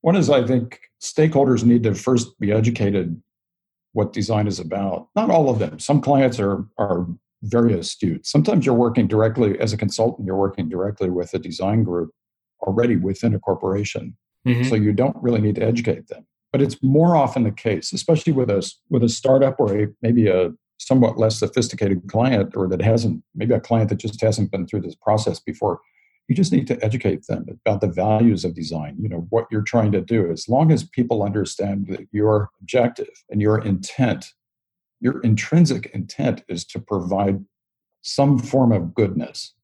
One 0.00 0.16
is, 0.16 0.30
I 0.30 0.46
think, 0.46 0.80
stakeholders 1.02 1.64
need 1.64 1.82
to 1.84 1.94
first 1.94 2.38
be 2.40 2.52
educated 2.52 3.20
what 3.92 4.12
design 4.12 4.46
is 4.46 4.58
about. 4.58 5.08
Not 5.16 5.30
all 5.30 5.50
of 5.50 5.58
them. 5.58 5.78
Some 5.78 6.00
clients 6.00 6.38
are, 6.38 6.64
are 6.78 7.06
very 7.42 7.74
astute. 7.74 8.26
Sometimes 8.26 8.64
you're 8.64 8.74
working 8.74 9.06
directly, 9.06 9.58
as 9.58 9.72
a 9.72 9.76
consultant, 9.76 10.26
you're 10.26 10.36
working 10.36 10.68
directly 10.68 11.10
with 11.10 11.34
a 11.34 11.38
design 11.38 11.82
group 11.82 12.10
already 12.62 12.96
within 12.96 13.34
a 13.34 13.38
corporation. 13.38 14.16
Mm-hmm. 14.46 14.68
So 14.68 14.74
you 14.74 14.92
don't 14.92 15.16
really 15.20 15.40
need 15.40 15.56
to 15.56 15.62
educate 15.62 16.08
them 16.08 16.26
but 16.52 16.60
it's 16.60 16.82
more 16.82 17.14
often 17.14 17.44
the 17.44 17.50
case, 17.50 17.92
especially 17.92 18.32
with 18.32 18.50
a 18.50 18.68
with 18.88 19.02
a 19.02 19.08
startup 19.08 19.58
or 19.58 19.76
a, 19.76 19.88
maybe 20.02 20.28
a 20.28 20.50
somewhat 20.80 21.18
less 21.18 21.38
sophisticated 21.38 22.02
client 22.08 22.56
or 22.56 22.66
that 22.66 22.80
hasn't 22.80 23.22
maybe 23.34 23.54
a 23.54 23.60
client 23.60 23.90
that 23.90 23.98
just 23.98 24.20
hasn't 24.20 24.50
been 24.50 24.66
through 24.66 24.80
this 24.80 24.94
process 24.94 25.38
before 25.38 25.80
you 26.26 26.34
just 26.34 26.52
need 26.52 26.66
to 26.66 26.82
educate 26.84 27.26
them 27.26 27.44
about 27.66 27.80
the 27.80 27.88
values 27.88 28.44
of 28.44 28.54
design. 28.54 28.96
You 28.98 29.08
know 29.08 29.26
what 29.30 29.46
you're 29.50 29.62
trying 29.62 29.92
to 29.92 30.00
do 30.00 30.30
as 30.30 30.48
long 30.48 30.72
as 30.72 30.84
people 30.84 31.22
understand 31.22 31.88
that 31.88 32.06
your 32.12 32.50
objective 32.60 33.10
and 33.28 33.40
your 33.40 33.58
intent 33.58 34.32
your 35.02 35.20
intrinsic 35.20 35.86
intent 35.94 36.44
is 36.48 36.64
to 36.66 36.78
provide 36.78 37.42
some 38.02 38.38
form 38.38 38.70
of 38.70 38.94
goodness 38.94 39.54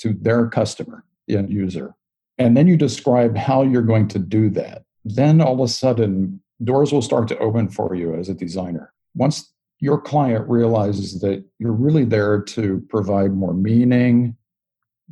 to 0.00 0.14
their 0.20 0.48
customer 0.48 1.04
the 1.26 1.36
end 1.36 1.50
user 1.50 1.94
and 2.38 2.56
then 2.56 2.66
you 2.66 2.76
describe 2.76 3.36
how 3.36 3.62
you're 3.62 3.82
going 3.82 4.08
to 4.08 4.18
do 4.18 4.48
that 4.50 4.84
then 5.04 5.40
all 5.40 5.54
of 5.54 5.60
a 5.60 5.68
sudden 5.68 6.40
doors 6.62 6.92
will 6.92 7.02
start 7.02 7.28
to 7.28 7.38
open 7.38 7.68
for 7.68 7.94
you 7.94 8.14
as 8.14 8.28
a 8.28 8.34
designer. 8.34 8.92
Once 9.14 9.52
your 9.80 10.00
client 10.00 10.48
realizes 10.48 11.20
that 11.20 11.44
you're 11.58 11.72
really 11.72 12.04
there 12.04 12.42
to 12.42 12.84
provide 12.88 13.32
more 13.32 13.54
meaning, 13.54 14.36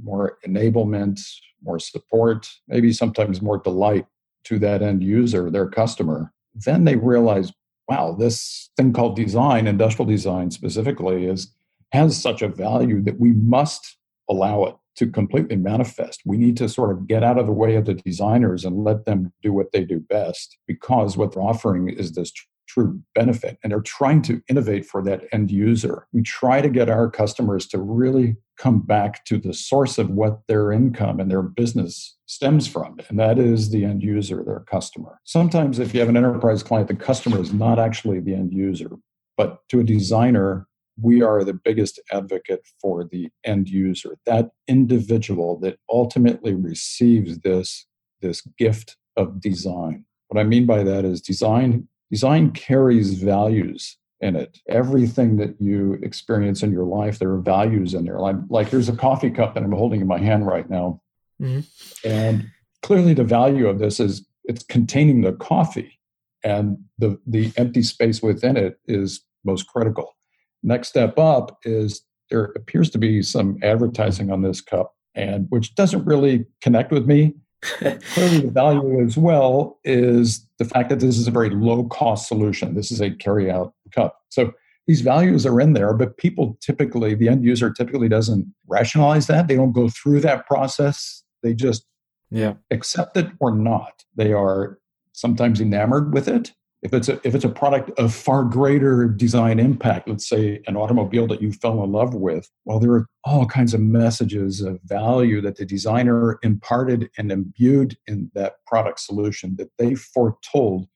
more 0.02 0.38
enablement, 0.46 1.20
more 1.62 1.78
support, 1.78 2.49
maybe 2.68 2.92
sometimes 2.92 3.40
more 3.40 3.58
delight 3.58 4.06
to 4.44 4.58
that 4.58 4.82
end 4.82 5.02
user, 5.02 5.50
their 5.50 5.68
customer, 5.68 6.32
then 6.54 6.85
they 6.85 6.96
realize, 6.96 7.52
wow, 7.88 8.12
this 8.12 8.70
thing 8.76 8.92
called 8.92 9.16
design, 9.16 9.66
industrial 9.66 10.08
design 10.08 10.50
specifically, 10.50 11.26
is 11.26 11.52
has 11.92 12.20
such 12.20 12.42
a 12.42 12.49
value 12.49 13.00
that 13.02 13.20
we 13.20 13.32
must 13.32 13.96
allow 14.28 14.64
it 14.64 14.76
to 14.96 15.06
completely 15.06 15.56
manifest. 15.56 16.23
We 16.25 16.37
need 16.37 16.56
to 16.56 16.68
sort 16.68 16.90
of 16.90 17.06
get 17.06 17.23
out 17.23 17.38
of 17.38 17.46
the 17.46 17.52
way 17.52 17.76
of 17.76 17.85
the 17.85 17.94
designers 17.94 18.64
and 18.64 18.82
let 18.82 19.04
them 19.04 19.32
do 19.42 19.52
what 19.52 19.73
they 19.73 19.85
do 19.85 20.00
best 20.00 20.58
because 20.66 21.16
what 21.16 21.32
they're 21.32 21.42
offering 21.42 21.88
is 21.90 22.12
this 22.12 22.32
true 22.66 23.00
benefit 23.14 23.58
and 23.62 23.73
they're 23.73 23.80
trying 23.80 24.23
to 24.23 24.42
innovate 24.49 24.87
for 24.87 25.02
that 25.02 25.25
end 25.32 25.50
user. 25.50 26.06
We 26.12 26.23
try 26.23 26.61
to 26.61 26.68
get 26.68 26.90
our 26.90 27.11
customers 27.11 27.66
to 27.68 27.78
really 27.78 28.37
come 28.56 28.80
back 28.80 29.25
to 29.26 29.38
the 29.38 29.52
source 29.52 29.99
of 29.99 30.11
what 30.11 30.40
their 30.49 30.73
income 30.73 31.20
and 31.20 31.30
their 31.30 31.42
business 31.42 32.16
stems 32.26 32.66
from, 32.66 32.99
and 33.08 33.18
that 33.18 33.38
is 33.38 33.70
the 33.70 33.85
end 33.85 34.02
user, 34.02 34.42
their 34.42 34.61
customer. 34.61 35.20
Sometimes, 35.25 35.78
if 35.78 35.94
you 35.94 36.00
have 36.00 36.08
an 36.08 36.16
enterprise 36.16 36.62
client, 36.62 36.88
the 36.88 36.94
customer 36.94 37.40
is 37.40 37.52
not 37.52 37.78
actually 37.78 38.20
the 38.20 38.35
end 38.35 38.52
user, 38.52 38.90
but 39.37 39.61
to 39.68 39.80
a 39.80 39.85
designer, 39.85 40.66
we 41.00 41.23
are 41.23 41.44
the 41.44 41.52
biggest 41.52 42.00
advocate 42.11 42.66
for 42.80 43.04
the 43.04 43.28
end 43.44 43.68
user, 43.68 44.16
that 44.25 44.50
individual 44.66 45.58
that 45.61 45.78
ultimately 45.90 46.54
receives 46.54 47.38
this, 47.40 47.87
this 48.23 48.40
gift 48.58 48.96
of 49.16 49.40
design. 49.40 50.04
What 50.28 50.40
I 50.40 50.44
mean 50.44 50.66
by 50.66 50.82
that 50.82 51.04
is 51.04 51.20
design 51.20 51.88
design 52.11 52.51
carries 52.51 53.15
values 53.15 53.97
in 54.21 54.37
it. 54.37 54.59
Everything 54.69 55.37
that 55.37 55.61
you 55.61 55.95
experience 56.03 56.63
in 56.63 56.73
your 56.73 56.85
life, 56.85 57.19
there 57.19 57.33
are 57.33 57.41
values 57.41 57.95
in 57.95 58.05
there. 58.05 58.19
Like, 58.19 58.37
like 58.49 58.71
there's 58.71 58.89
a 58.89 58.97
coffee 58.97 59.31
cup 59.31 59.55
that 59.55 59.63
I'm 59.63 59.73
holding 59.73 60.01
in 60.01 60.07
my 60.07 60.19
hand 60.19 60.47
right 60.47 60.69
now. 60.69 61.01
Mm-hmm. 61.41 62.09
And 62.09 62.49
clearly 62.83 63.15
the 63.15 63.25
value 63.25 63.69
of 63.69 63.79
this 63.79 64.01
is 64.01 64.27
it's 64.45 64.65
containing 64.65 65.23
the 65.23 65.33
coffee 65.33 65.99
and 66.43 66.79
the, 66.99 67.19
the 67.27 67.53
empty 67.57 67.83
space 67.83 68.23
within 68.23 68.57
it 68.57 68.79
is 68.87 69.23
most 69.45 69.67
critical. 69.67 70.17
Next 70.63 70.89
step 70.89 71.19
up 71.19 71.59
is 71.65 72.03
there 72.31 72.47
appears 72.57 72.91
to 72.91 72.99
be 72.99 73.23
some 73.23 73.59
advertising 73.63 74.31
on 74.31 74.43
this 74.43 74.61
cup 74.61 74.95
and 75.15 75.47
which 75.51 75.75
doesn't 75.75 76.05
really 76.05 76.47
connect 76.61 76.93
with 76.93 77.07
me 77.07 77.35
clearly 77.78 78.40
the 78.40 78.50
value 78.50 79.04
as 79.04 79.16
well 79.16 79.78
is 79.85 80.46
the 80.58 80.64
fact 80.64 80.88
that 80.88 81.00
this 81.00 81.18
is 81.18 81.26
a 81.26 81.30
very 81.30 81.50
low 81.50 81.85
cost 81.85 82.28
solution. 82.28 82.75
This 82.75 82.90
is 82.90 83.00
a 83.00 83.11
carry 83.11 83.50
out 83.50 83.75
cup. 83.92 84.18
So 84.30 84.52
these 84.87 85.00
values 85.00 85.44
are 85.44 85.61
in 85.61 85.73
there, 85.73 85.92
but 85.92 86.16
people 86.16 86.56
typically, 86.61 87.14
the 87.14 87.28
end 87.28 87.44
user 87.44 87.73
typically 87.73 88.08
doesn't 88.08 88.46
rationalize 88.68 89.26
that. 89.26 89.49
They 89.49 89.56
don't 89.56 89.73
go 89.73 89.88
through 89.88 90.20
that 90.20 90.46
process. 90.46 91.23
They 91.42 91.54
just 91.54 91.85
yeah. 92.30 92.54
accept 92.70 93.16
it 93.16 93.28
or 93.40 93.54
not. 93.54 94.04
They 94.14 94.32
are 94.32 94.78
sometimes 95.12 95.61
enamored 95.61 96.12
with 96.12 96.28
it. 96.28 96.52
If 96.87 96.95
it's 96.95 97.09
a 97.09 97.21
if 97.26 97.35
it's 97.35 97.45
a 97.45 97.49
product 97.49 97.90
of 97.99 98.14
far 98.14 98.45
greater 98.45 99.09
design 99.09 99.59
impact 99.59 100.09
let's 100.09 100.28
say 100.28 100.62
an 100.66 100.76
automobile 100.76 101.26
that 101.26 101.43
you 101.43 101.50
fell 101.52 101.83
in 101.83 101.90
love 101.90 102.14
with 102.14 102.49
well 102.64 102.78
there 102.78 102.93
are 102.93 103.07
all 103.25 103.45
kinds 103.45 103.75
of 103.75 103.81
messages 103.81 104.61
of 104.61 104.81
value 104.85 105.40
that 105.40 105.57
the 105.57 105.66
designer 105.66 106.38
imparted 106.43 107.11
and 107.19 107.33
imbued 107.33 107.97
in 108.07 108.31
that 108.35 108.64
product 108.66 109.00
solution 109.00 109.57
that 109.57 109.71
they 109.78 109.95
foretold 109.95 110.87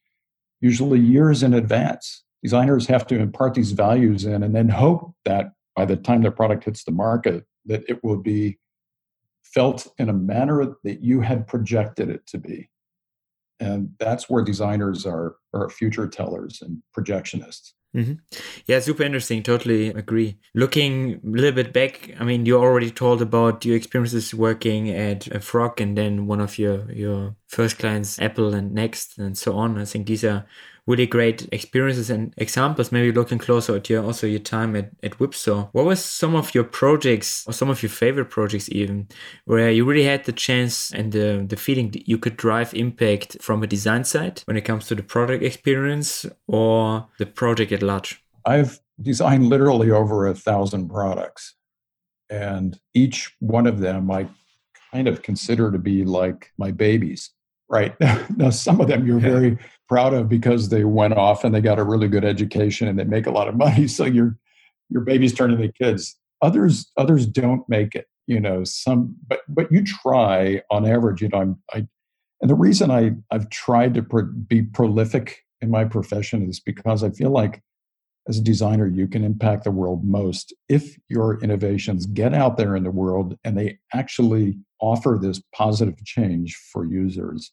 usually 0.60 1.00
years 1.00 1.42
in 1.42 1.54
advance. 1.54 2.22
Designers 2.42 2.86
have 2.86 3.06
to 3.08 3.18
impart 3.18 3.54
these 3.54 3.72
values 3.72 4.24
in 4.24 4.42
and 4.42 4.54
then 4.54 4.68
hope 4.68 5.14
that 5.24 5.52
by 5.74 5.84
the 5.84 5.96
time 5.96 6.22
the 6.22 6.30
product 6.30 6.64
hits 6.64 6.84
the 6.84 6.92
market 6.92 7.44
that 7.66 7.82
it 7.88 8.02
will 8.04 8.16
be 8.16 8.58
felt 9.42 9.86
in 9.98 10.08
a 10.08 10.12
manner 10.12 10.76
that 10.84 11.02
you 11.02 11.20
had 11.20 11.46
projected 11.46 12.08
it 12.08 12.26
to 12.26 12.38
be 12.38 12.70
and 13.60 13.90
that's 13.98 14.28
where 14.28 14.42
designers 14.42 15.06
are 15.06 15.36
are 15.54 15.68
future 15.68 16.08
tellers 16.08 16.62
and 16.62 16.82
projectionists. 16.96 17.72
Mm-hmm. 17.94 18.14
yeah 18.66 18.78
super 18.78 19.02
interesting. 19.02 19.42
Totally 19.42 19.88
agree. 19.88 20.38
Looking 20.54 21.14
a 21.14 21.28
little 21.28 21.50
bit 21.50 21.72
back 21.72 22.10
i 22.20 22.24
mean 22.24 22.46
you 22.46 22.56
already 22.56 22.90
told 22.90 23.20
about 23.20 23.64
your 23.64 23.76
experiences 23.76 24.32
working 24.32 24.90
at 24.90 25.26
a 25.26 25.40
frog 25.40 25.80
and 25.80 25.98
then 25.98 26.28
one 26.28 26.40
of 26.40 26.56
your 26.56 26.90
your 26.92 27.34
first 27.48 27.78
clients 27.80 28.20
apple 28.20 28.54
and 28.54 28.72
next 28.72 29.18
and 29.18 29.36
so 29.36 29.56
on. 29.56 29.76
I 29.76 29.84
think 29.84 30.06
these 30.06 30.24
are 30.24 30.46
really 30.86 31.06
great 31.06 31.48
experiences 31.52 32.10
and 32.10 32.34
examples. 32.36 32.92
Maybe 32.92 33.12
looking 33.12 33.38
closer 33.38 33.76
at 33.76 33.88
your 33.88 34.04
also 34.04 34.26
your 34.26 34.40
time 34.40 34.76
at, 34.76 34.90
at 35.02 35.18
Whipsaw. 35.20 35.68
What 35.72 35.84
was 35.84 36.04
some 36.04 36.34
of 36.34 36.54
your 36.54 36.64
projects 36.64 37.44
or 37.46 37.52
some 37.52 37.70
of 37.70 37.82
your 37.82 37.90
favorite 37.90 38.30
projects 38.30 38.68
even 38.70 39.08
where 39.44 39.70
you 39.70 39.84
really 39.84 40.04
had 40.04 40.24
the 40.24 40.32
chance 40.32 40.92
and 40.92 41.12
the, 41.12 41.44
the 41.48 41.56
feeling 41.56 41.90
that 41.90 42.08
you 42.08 42.18
could 42.18 42.36
drive 42.36 42.74
impact 42.74 43.36
from 43.40 43.62
a 43.62 43.66
design 43.66 44.04
side 44.04 44.42
when 44.46 44.56
it 44.56 44.62
comes 44.62 44.86
to 44.88 44.94
the 44.94 45.02
product 45.02 45.42
experience 45.42 46.26
or 46.46 47.08
the 47.18 47.26
project 47.26 47.72
at 47.72 47.82
large? 47.82 48.22
I've 48.44 48.80
designed 49.00 49.48
literally 49.48 49.90
over 49.90 50.26
a 50.26 50.34
thousand 50.34 50.88
products. 50.88 51.54
And 52.28 52.78
each 52.94 53.34
one 53.40 53.66
of 53.66 53.80
them 53.80 54.10
I 54.10 54.28
kind 54.92 55.08
of 55.08 55.22
consider 55.22 55.70
to 55.70 55.78
be 55.78 56.04
like 56.04 56.52
my 56.58 56.70
babies 56.70 57.30
right. 57.70 57.94
Now 58.36 58.50
some 58.50 58.80
of 58.80 58.88
them 58.88 59.06
you're 59.06 59.20
yeah. 59.20 59.30
very 59.30 59.58
proud 59.88 60.14
of 60.14 60.28
because 60.28 60.68
they 60.68 60.84
went 60.84 61.14
off 61.14 61.44
and 61.44 61.54
they 61.54 61.60
got 61.60 61.78
a 61.78 61.84
really 61.84 62.08
good 62.08 62.24
education 62.24 62.88
and 62.88 62.98
they 62.98 63.04
make 63.04 63.26
a 63.26 63.30
lot 63.30 63.48
of 63.48 63.56
money. 63.66 63.88
So 63.88 64.04
your 64.04 64.36
your 64.88 65.02
babies 65.02 65.32
turn 65.32 65.52
into 65.52 65.72
kids. 65.72 66.16
Others 66.42 66.90
others 66.96 67.26
don't 67.26 67.66
make 67.68 67.94
it 67.94 68.06
you 68.30 68.38
know 68.38 68.62
some 68.62 69.16
but 69.26 69.40
but 69.48 69.70
you 69.72 69.82
try 69.84 70.62
on 70.70 70.86
average 70.86 71.20
you 71.20 71.28
know 71.28 71.40
i'm 71.40 71.58
i 71.74 71.84
and 72.40 72.48
the 72.48 72.54
reason 72.54 72.90
i 72.90 73.10
i've 73.32 73.50
tried 73.50 73.92
to 73.92 74.02
pro- 74.02 74.32
be 74.46 74.62
prolific 74.62 75.44
in 75.60 75.68
my 75.68 75.84
profession 75.84 76.48
is 76.48 76.60
because 76.60 77.02
i 77.02 77.10
feel 77.10 77.30
like 77.30 77.60
as 78.28 78.38
a 78.38 78.42
designer 78.42 78.86
you 78.86 79.08
can 79.08 79.24
impact 79.24 79.64
the 79.64 79.70
world 79.72 80.04
most 80.04 80.54
if 80.68 80.96
your 81.08 81.42
innovations 81.42 82.06
get 82.06 82.32
out 82.32 82.56
there 82.56 82.76
in 82.76 82.84
the 82.84 82.90
world 82.90 83.36
and 83.42 83.58
they 83.58 83.76
actually 83.92 84.56
offer 84.80 85.18
this 85.20 85.42
positive 85.52 86.02
change 86.04 86.54
for 86.72 86.84
users 86.84 87.50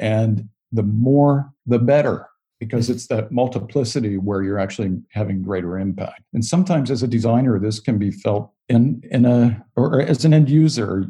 and 0.00 0.48
the 0.72 0.82
more, 0.82 1.52
the 1.66 1.78
better, 1.78 2.26
because 2.58 2.86
mm-hmm. 2.86 2.94
it's 2.94 3.06
that 3.08 3.32
multiplicity 3.32 4.16
where 4.16 4.42
you're 4.42 4.58
actually 4.58 5.00
having 5.10 5.42
greater 5.42 5.78
impact. 5.78 6.22
And 6.32 6.44
sometimes 6.44 6.90
as 6.90 7.02
a 7.02 7.08
designer, 7.08 7.58
this 7.58 7.80
can 7.80 7.98
be 7.98 8.10
felt 8.10 8.52
in, 8.68 9.02
in 9.10 9.24
a, 9.24 9.64
or 9.76 10.00
as 10.00 10.24
an 10.24 10.34
end 10.34 10.50
user, 10.50 11.06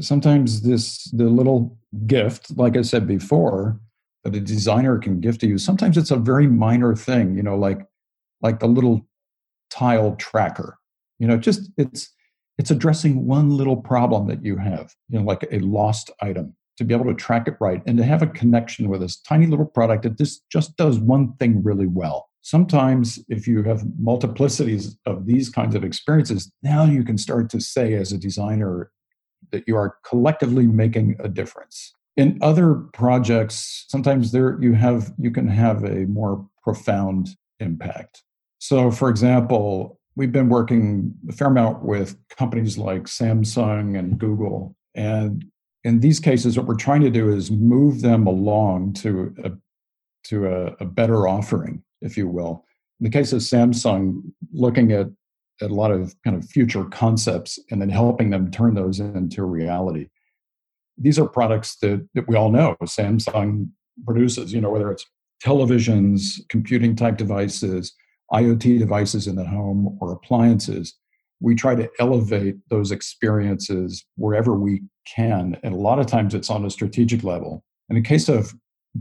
sometimes 0.00 0.62
this, 0.62 1.04
the 1.12 1.24
little 1.24 1.76
gift, 2.06 2.56
like 2.56 2.76
I 2.76 2.82
said 2.82 3.06
before, 3.06 3.80
that 4.24 4.34
a 4.34 4.40
designer 4.40 4.98
can 4.98 5.20
give 5.20 5.38
to 5.38 5.46
you, 5.46 5.58
sometimes 5.58 5.96
it's 5.96 6.10
a 6.10 6.16
very 6.16 6.46
minor 6.46 6.94
thing, 6.94 7.36
you 7.36 7.42
know, 7.42 7.56
like, 7.56 7.80
like 8.40 8.60
the 8.60 8.66
little 8.66 9.06
tile 9.70 10.16
tracker, 10.16 10.78
you 11.18 11.26
know, 11.26 11.36
just, 11.36 11.70
it's, 11.76 12.10
it's 12.56 12.70
addressing 12.70 13.26
one 13.26 13.50
little 13.50 13.76
problem 13.76 14.26
that 14.28 14.44
you 14.44 14.56
have, 14.56 14.94
you 15.08 15.18
know, 15.18 15.24
like 15.24 15.46
a 15.50 15.58
lost 15.60 16.10
item 16.20 16.54
to 16.78 16.84
be 16.84 16.94
able 16.94 17.04
to 17.04 17.14
track 17.14 17.48
it 17.48 17.56
right 17.60 17.82
and 17.86 17.98
to 17.98 18.04
have 18.04 18.22
a 18.22 18.26
connection 18.26 18.88
with 18.88 19.00
this 19.00 19.16
tiny 19.16 19.46
little 19.46 19.66
product 19.66 20.04
that 20.04 20.16
this 20.16 20.40
just 20.50 20.76
does 20.76 20.98
one 20.98 21.34
thing 21.34 21.62
really 21.62 21.86
well. 21.86 22.28
Sometimes, 22.42 23.18
if 23.28 23.46
you 23.46 23.64
have 23.64 23.82
multiplicities 24.02 24.96
of 25.04 25.26
these 25.26 25.50
kinds 25.50 25.74
of 25.74 25.84
experiences, 25.84 26.50
now 26.62 26.84
you 26.84 27.04
can 27.04 27.18
start 27.18 27.50
to 27.50 27.60
say 27.60 27.94
as 27.94 28.12
a 28.12 28.16
designer 28.16 28.90
that 29.50 29.64
you 29.66 29.76
are 29.76 29.96
collectively 30.06 30.66
making 30.66 31.16
a 31.18 31.28
difference. 31.28 31.94
In 32.16 32.38
other 32.40 32.74
projects, 32.94 33.84
sometimes 33.88 34.32
there 34.32 34.56
you 34.62 34.74
have 34.74 35.12
you 35.18 35.30
can 35.30 35.48
have 35.48 35.84
a 35.84 36.06
more 36.06 36.48
profound 36.62 37.28
impact. 37.60 38.22
So, 38.60 38.90
for 38.90 39.10
example, 39.10 39.98
we've 40.16 40.32
been 40.32 40.48
working 40.48 41.14
a 41.28 41.32
fair 41.32 41.48
amount 41.48 41.84
with 41.84 42.16
companies 42.36 42.78
like 42.78 43.04
Samsung 43.04 43.98
and 43.98 44.18
Google, 44.18 44.74
and 44.94 45.44
in 45.84 46.00
these 46.00 46.20
cases, 46.20 46.56
what 46.56 46.66
we're 46.66 46.74
trying 46.74 47.02
to 47.02 47.10
do 47.10 47.30
is 47.32 47.50
move 47.50 48.02
them 48.02 48.26
along 48.26 48.94
to 48.94 49.34
a, 49.44 49.50
to 50.24 50.46
a, 50.46 50.76
a 50.80 50.84
better 50.84 51.28
offering, 51.28 51.82
if 52.00 52.16
you 52.16 52.28
will. 52.28 52.64
In 53.00 53.04
the 53.04 53.10
case 53.10 53.32
of 53.32 53.40
Samsung, 53.40 54.22
looking 54.52 54.92
at, 54.92 55.06
at 55.60 55.70
a 55.70 55.74
lot 55.74 55.90
of 55.90 56.14
kind 56.24 56.36
of 56.36 56.48
future 56.48 56.84
concepts 56.84 57.58
and 57.70 57.80
then 57.80 57.88
helping 57.88 58.30
them 58.30 58.50
turn 58.50 58.74
those 58.74 59.00
into 59.00 59.44
reality. 59.44 60.08
These 60.96 61.18
are 61.18 61.28
products 61.28 61.76
that, 61.76 62.06
that 62.14 62.28
we 62.28 62.36
all 62.36 62.50
know 62.50 62.76
Samsung 62.82 63.70
produces, 64.04 64.52
you 64.52 64.60
know, 64.60 64.70
whether 64.70 64.90
it's 64.90 65.06
televisions, 65.44 66.40
computing 66.48 66.96
type 66.96 67.16
devices, 67.16 67.94
IoT 68.32 68.78
devices 68.80 69.28
in 69.28 69.36
the 69.36 69.44
home, 69.44 69.96
or 70.00 70.12
appliances 70.12 70.94
we 71.40 71.54
try 71.54 71.74
to 71.74 71.88
elevate 71.98 72.56
those 72.68 72.90
experiences 72.90 74.04
wherever 74.16 74.54
we 74.54 74.82
can. 75.06 75.56
And 75.62 75.74
a 75.74 75.78
lot 75.78 75.98
of 75.98 76.06
times 76.06 76.34
it's 76.34 76.50
on 76.50 76.64
a 76.64 76.70
strategic 76.70 77.22
level. 77.22 77.64
In 77.88 77.96
the 77.96 78.02
case 78.02 78.28
of 78.28 78.54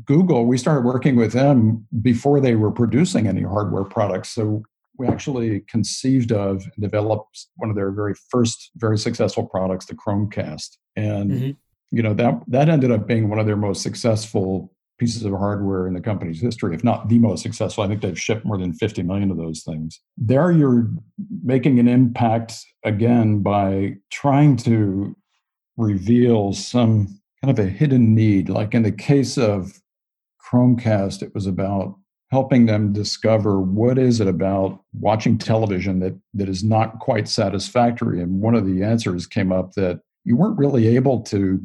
Google, 0.06 0.46
we 0.46 0.58
started 0.58 0.86
working 0.86 1.16
with 1.16 1.34
them 1.34 1.86
before 2.02 2.40
they 2.40 2.56
were 2.56 2.72
producing 2.72 3.28
any 3.28 3.42
hardware 3.42 3.84
products. 3.84 4.30
So 4.30 4.64
we 4.98 5.08
actually 5.08 5.62
conceived 5.62 6.32
of 6.32 6.64
and 6.64 6.82
developed 6.82 7.48
one 7.56 7.70
of 7.70 7.76
their 7.76 7.92
very 7.92 8.14
first 8.30 8.72
very 8.76 8.98
successful 8.98 9.46
products, 9.46 9.86
the 9.86 9.96
Chromecast. 9.96 10.78
And 10.96 11.32
mm-hmm. 11.32 11.52
you 11.96 12.04
know, 12.04 12.14
that 12.16 12.42
that 12.48 12.70
ended 12.70 12.92
up 12.92 13.08
being 13.08 13.30
one 13.30 13.40
of 13.40 13.46
their 13.46 13.56
most 13.56 13.82
successful 13.82 14.72
pieces 14.98 15.24
of 15.24 15.32
hardware 15.34 15.88
in 15.88 15.94
the 15.94 16.02
company's 16.02 16.42
history, 16.42 16.74
if 16.76 16.84
not 16.84 17.08
the 17.10 17.20
most 17.20 17.44
successful. 17.44 17.84
I 17.84 17.88
think 17.88 18.02
they've 18.02 18.20
shipped 18.20 18.46
more 18.46 18.58
than 18.58 18.74
50 18.74 19.04
million 19.04 19.32
of 19.32 19.38
those 19.38 19.64
things. 19.64 20.00
There, 20.18 20.52
you're 20.52 20.90
making 21.44 21.80
an 21.80 21.88
impact 21.88 22.56
again 22.84 23.42
by 23.42 23.98
trying 24.12 24.58
to 24.58 25.16
reveal 25.78 26.54
some 26.54 27.20
kind 27.44 27.58
of 27.58 27.64
a 27.64 27.70
hidden 27.70 28.16
need. 28.16 28.50
Like 28.50 28.74
in 28.74 28.84
the 28.84 28.92
case 28.92 29.38
of 29.38 29.80
Chromecast, 30.42 31.22
it 31.22 31.34
was 31.34 31.46
about 31.46 31.96
helping 32.32 32.66
them 32.66 32.92
discover 32.92 33.62
what 33.62 33.98
is 33.98 34.20
it 34.20 34.28
about 34.28 34.82
watching 34.94 35.38
television 35.38 36.00
that, 36.00 36.20
that 36.34 36.50
is 36.50 36.64
not 36.64 37.00
quite 37.00 37.28
satisfactory. 37.28 38.22
And 38.22 38.42
one 38.42 38.56
of 38.56 38.66
the 38.66 38.84
answers 38.84 39.26
came 39.26 39.52
up 39.52 39.74
that 39.74 40.02
you 40.26 40.36
weren't 40.36 40.58
really 40.58 40.96
able 40.96 41.22
to 41.22 41.62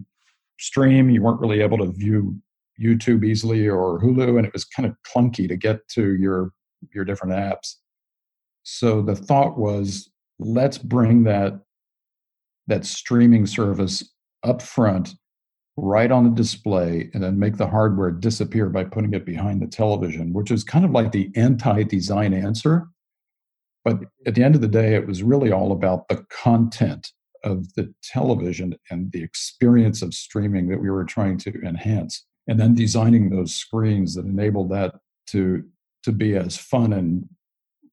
stream, 0.61 1.11
you 1.11 1.23
weren't 1.23 1.41
really 1.41 1.61
able 1.63 1.79
to 1.79 1.91
view 1.91 2.37
YouTube 2.81 3.25
easily 3.25 3.69
or 3.69 4.01
Hulu, 4.01 4.37
and 4.37 4.47
it 4.47 4.53
was 4.53 4.65
kind 4.65 4.89
of 4.89 4.95
clunky 5.07 5.49
to 5.49 5.57
get 5.57 5.87
to 5.89 6.15
your 6.15 6.51
your 6.93 7.05
different 7.05 7.35
apps. 7.35 7.75
So 8.65 9.03
the 9.03 9.17
thought 9.17 9.59
was, 9.59 10.11
let's 10.39 10.79
bring 10.79 11.25
that 11.25 11.61
that 12.69 12.85
streaming 12.85 13.47
service 13.47 14.09
up 14.45 14.63
front, 14.63 15.15
right 15.77 16.11
on 16.11 16.25
the 16.25 16.31
display, 16.31 17.11
and 17.13 17.23
then 17.23 17.39
make 17.39 17.57
the 17.57 17.67
hardware 17.67 18.11
disappear 18.11 18.69
by 18.69 18.85
putting 18.85 19.15
it 19.15 19.27
behind 19.27 19.61
the 19.61 19.67
television, 19.67 20.33
which 20.33 20.51
is 20.51 20.65
kind 20.65 20.85
of 20.85 20.93
like 20.93 21.13
the 21.13 21.31
anti-design 21.37 22.33
answer. 22.33 22.87
But 23.85 23.99
at 24.27 24.35
the 24.37 24.45
end 24.45 24.55
of 24.55 24.61
the 24.61 24.69
day, 24.69 24.95
it 24.95 25.07
was 25.07 25.23
really 25.23 25.51
all 25.51 25.73
about 25.73 26.09
the 26.09 26.25
content 26.31 27.11
of 27.45 27.73
the 27.75 27.93
television 28.05 28.77
and 28.91 29.11
the 29.11 29.23
experience 29.23 30.03
of 30.03 30.15
streaming 30.15 30.69
that 30.69 30.81
we 30.81 30.91
were 30.91 31.05
trying 31.05 31.39
to 31.39 31.53
enhance 31.67 32.25
and 32.49 32.59
then 32.59 32.75
designing 32.75 33.31
those 33.31 33.55
screens 33.55 34.15
that 34.15 34.25
enabled 34.25 34.71
that 34.71 34.95
to 35.29 35.65
to 36.05 36.13
be 36.13 36.37
as 36.37 36.57
fun 36.57 36.93
and 36.93 37.29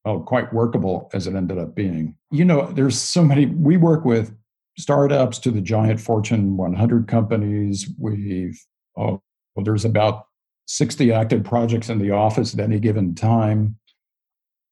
well, 0.05 0.21
quite 0.21 0.51
workable 0.53 1.09
as 1.13 1.27
it 1.27 1.35
ended 1.35 1.57
up 1.57 1.75
being. 1.75 2.15
You 2.31 2.45
know, 2.45 2.71
there's 2.71 2.99
so 2.99 3.23
many. 3.23 3.45
We 3.47 3.77
work 3.77 4.05
with 4.05 4.33
startups 4.77 5.39
to 5.39 5.51
the 5.51 5.61
giant 5.61 5.99
Fortune 5.99 6.57
100 6.57 7.07
companies. 7.07 7.89
We've 7.99 8.59
oh, 8.97 9.21
well, 9.55 9.63
there's 9.63 9.85
about 9.85 10.25
60 10.67 11.11
active 11.11 11.43
projects 11.43 11.89
in 11.89 11.99
the 11.99 12.11
office 12.11 12.53
at 12.53 12.59
any 12.59 12.79
given 12.79 13.13
time, 13.13 13.77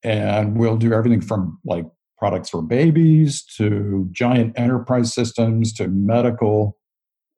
and 0.04 0.58
we'll 0.58 0.78
do 0.78 0.94
everything 0.94 1.22
from 1.22 1.60
like 1.66 1.86
products 2.18 2.50
for 2.50 2.62
babies 2.62 3.44
to 3.58 4.08
giant 4.12 4.58
enterprise 4.58 5.14
systems 5.14 5.74
to 5.74 5.88
medical 5.88 6.77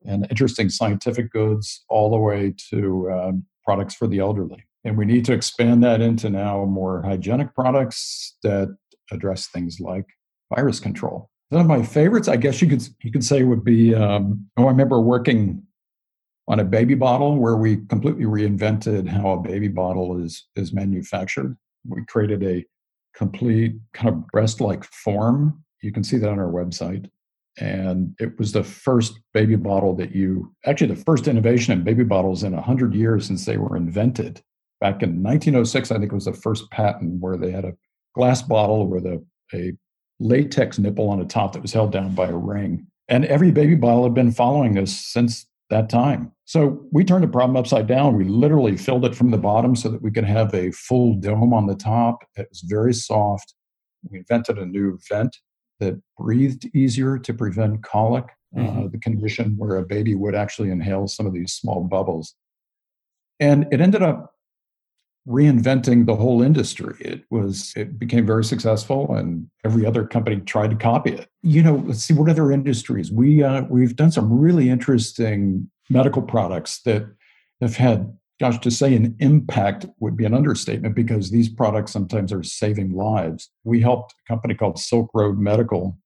and 0.06 0.28
interesting 0.30 0.70
scientific 0.70 1.32
goods 1.32 1.84
all 1.90 2.10
the 2.10 2.18
way 2.18 2.54
to 2.70 3.12
um, 3.12 3.46
products 3.66 3.96
for 3.96 4.08
the 4.08 4.20
elderly. 4.20 4.64
And 4.84 4.98
we 4.98 5.06
need 5.06 5.26
to 5.26 5.34
expand 5.34 5.84
that 5.84 6.02
into 6.02 6.30
now 6.30 6.64
more 6.66 7.02
hygienic 7.04 7.54
products 7.54 8.38
that 8.44 8.76
address 9.12 9.48
things 9.48 9.80
like 9.80 10.06
virus 10.54 10.80
control. 10.80 11.30
One 11.50 11.62
of 11.62 11.68
my 11.68 11.84
favorites, 11.84 12.28
I 12.28 12.38
guess 12.38 12.62
you 12.62 12.68
could 12.68 12.88
you 13.04 13.12
could 13.12 13.24
say, 13.24 13.44
would 13.44 13.64
be. 13.64 13.96
Um, 13.96 14.48
oh, 14.58 14.66
I 14.66 14.70
remember 14.70 15.02
working 15.02 15.64
on 16.48 16.60
a 16.60 16.64
baby 16.64 16.96
bottle 16.96 17.38
where 17.38 17.56
we 17.56 17.78
completely 17.88 18.26
reinvented 18.26 19.08
how 19.08 19.32
a 19.32 19.42
baby 19.42 19.68
bottle 19.68 20.24
is 20.24 20.48
is 20.56 20.74
manufactured. 20.74 21.58
We 21.88 22.06
created 22.06 22.44
a 22.44 22.66
complete 23.16 23.76
kind 23.94 24.10
of 24.10 24.28
breast-like 24.28 24.84
form. 24.86 25.64
You 25.82 25.92
can 25.92 26.04
see 26.04 26.18
that 26.18 26.30
on 26.30 26.40
our 26.40 26.52
website. 26.52 27.10
And 27.58 28.16
it 28.20 28.38
was 28.38 28.52
the 28.52 28.64
first 28.64 29.20
baby 29.34 29.56
bottle 29.56 29.96
that 29.96 30.16
you 30.16 30.54
actually 30.66 30.94
the 30.94 31.04
first 31.04 31.28
innovation 31.28 31.74
in 31.74 31.84
baby 31.84 32.04
bottles 32.04 32.44
in 32.44 32.54
100 32.54 32.94
years 32.94 33.26
since 33.26 33.46
they 33.46 33.58
were 33.58 33.76
invented. 33.76 34.42
Back 34.80 35.04
in 35.04 35.22
1906, 35.22 35.92
I 35.92 36.00
think 36.00 36.12
it 36.12 36.16
was 36.16 36.26
the 36.26 36.34
first 36.34 36.70
patent 36.72 37.20
where 37.20 37.36
they 37.38 37.52
had 37.52 37.66
a 37.66 37.76
glass 38.16 38.42
bottle 38.42 38.88
with 38.88 39.06
a, 39.06 39.22
a 39.54 39.74
latex 40.20 40.80
nipple 40.80 41.10
on 41.10 41.20
the 41.20 41.26
top 41.26 41.54
that 41.54 41.62
was 41.62 41.74
held 41.74 41.92
down 41.92 42.16
by 42.16 42.28
a 42.28 42.36
ring. 42.36 42.88
And 43.10 43.26
every 43.26 43.52
baby 43.52 43.76
bottle 43.76 44.04
had 44.04 44.14
been 44.14 44.32
following 44.32 44.74
this 44.74 44.96
since 44.96 45.46
that 45.70 45.90
time. 45.90 46.32
So 46.46 46.84
we 46.92 47.04
turned 47.04 47.24
the 47.24 47.28
problem 47.28 47.58
upside 47.58 47.88
down. 47.88 48.16
We 48.16 48.24
literally 48.24 48.78
filled 48.78 49.06
it 49.06 49.16
from 49.16 49.32
the 49.32 49.38
bottom 49.38 49.76
so 49.76 49.90
that 49.90 50.02
we 50.02 50.12
could 50.12 50.26
have 50.26 50.54
a 50.54 50.72
full 50.72 51.16
dome 51.16 51.54
on 51.54 51.68
the 51.68 51.76
top. 51.76 52.24
It 52.36 52.48
was 52.50 52.62
very 52.62 52.94
soft. 52.94 53.54
We 54.10 54.20
invented 54.20 54.58
a 54.58 54.66
new 54.66 54.98
vent 55.10 55.36
that 55.80 56.02
breathed 56.18 56.70
easier 56.76 57.18
to 57.18 57.34
prevent 57.34 57.84
colic, 57.84 58.26
uh, 58.56 58.60
mm-hmm. 58.60 58.86
uh, 58.86 58.88
the 58.88 59.00
condition 59.00 59.56
where 59.58 59.78
a 59.78 59.86
baby 59.86 60.16
would 60.16 60.36
actually 60.36 60.70
inhale 60.70 61.08
some 61.08 61.26
of 61.26 61.34
these 61.34 61.54
small 61.54 61.84
bubbles. 61.84 62.36
And 63.40 63.68
it 63.72 63.80
ended 63.80 64.02
up 64.02 64.36
reinventing 65.28 66.06
the 66.06 66.16
whole 66.16 66.42
industry. 66.42 66.96
It 67.00 67.24
was 67.30 67.74
it 67.76 68.00
became 68.00 68.26
very 68.26 68.44
successful, 68.44 69.14
and 69.16 69.48
every 69.64 69.86
other 69.86 70.06
company 70.06 70.38
tried 70.42 70.72
to 70.72 70.76
copy 70.76 71.12
it. 71.12 71.30
You 71.44 71.64
know, 71.64 71.84
let's 71.86 72.04
see 72.04 72.14
what 72.14 72.30
other 72.30 72.52
industries 72.52 73.12
we 73.12 73.44
uh, 73.44 73.64
we've 73.70 73.96
done 73.96 74.12
some 74.12 74.40
really 74.40 74.70
interesting 74.70 75.70
medical 75.90 76.22
products 76.22 76.82
that 76.84 77.06
have 77.62 77.76
had. 77.76 78.14
Gosh, 78.40 78.58
to 78.60 78.72
say 78.72 78.96
an 78.96 79.16
impact 79.20 79.86
would 80.00 80.16
be 80.16 80.24
an 80.24 80.34
understatement 80.34 80.96
because 80.96 81.30
these 81.30 81.50
products 81.50 81.92
sometimes 81.92 82.32
are 82.32 82.44
saving 82.44 82.94
lives. 82.94 83.50
We 83.66 83.82
helped 83.82 84.14
a 84.14 84.32
company 84.32 84.56
called 84.56 84.80
Silk 84.80 85.10
Road 85.14 85.38
Medical 85.38 85.98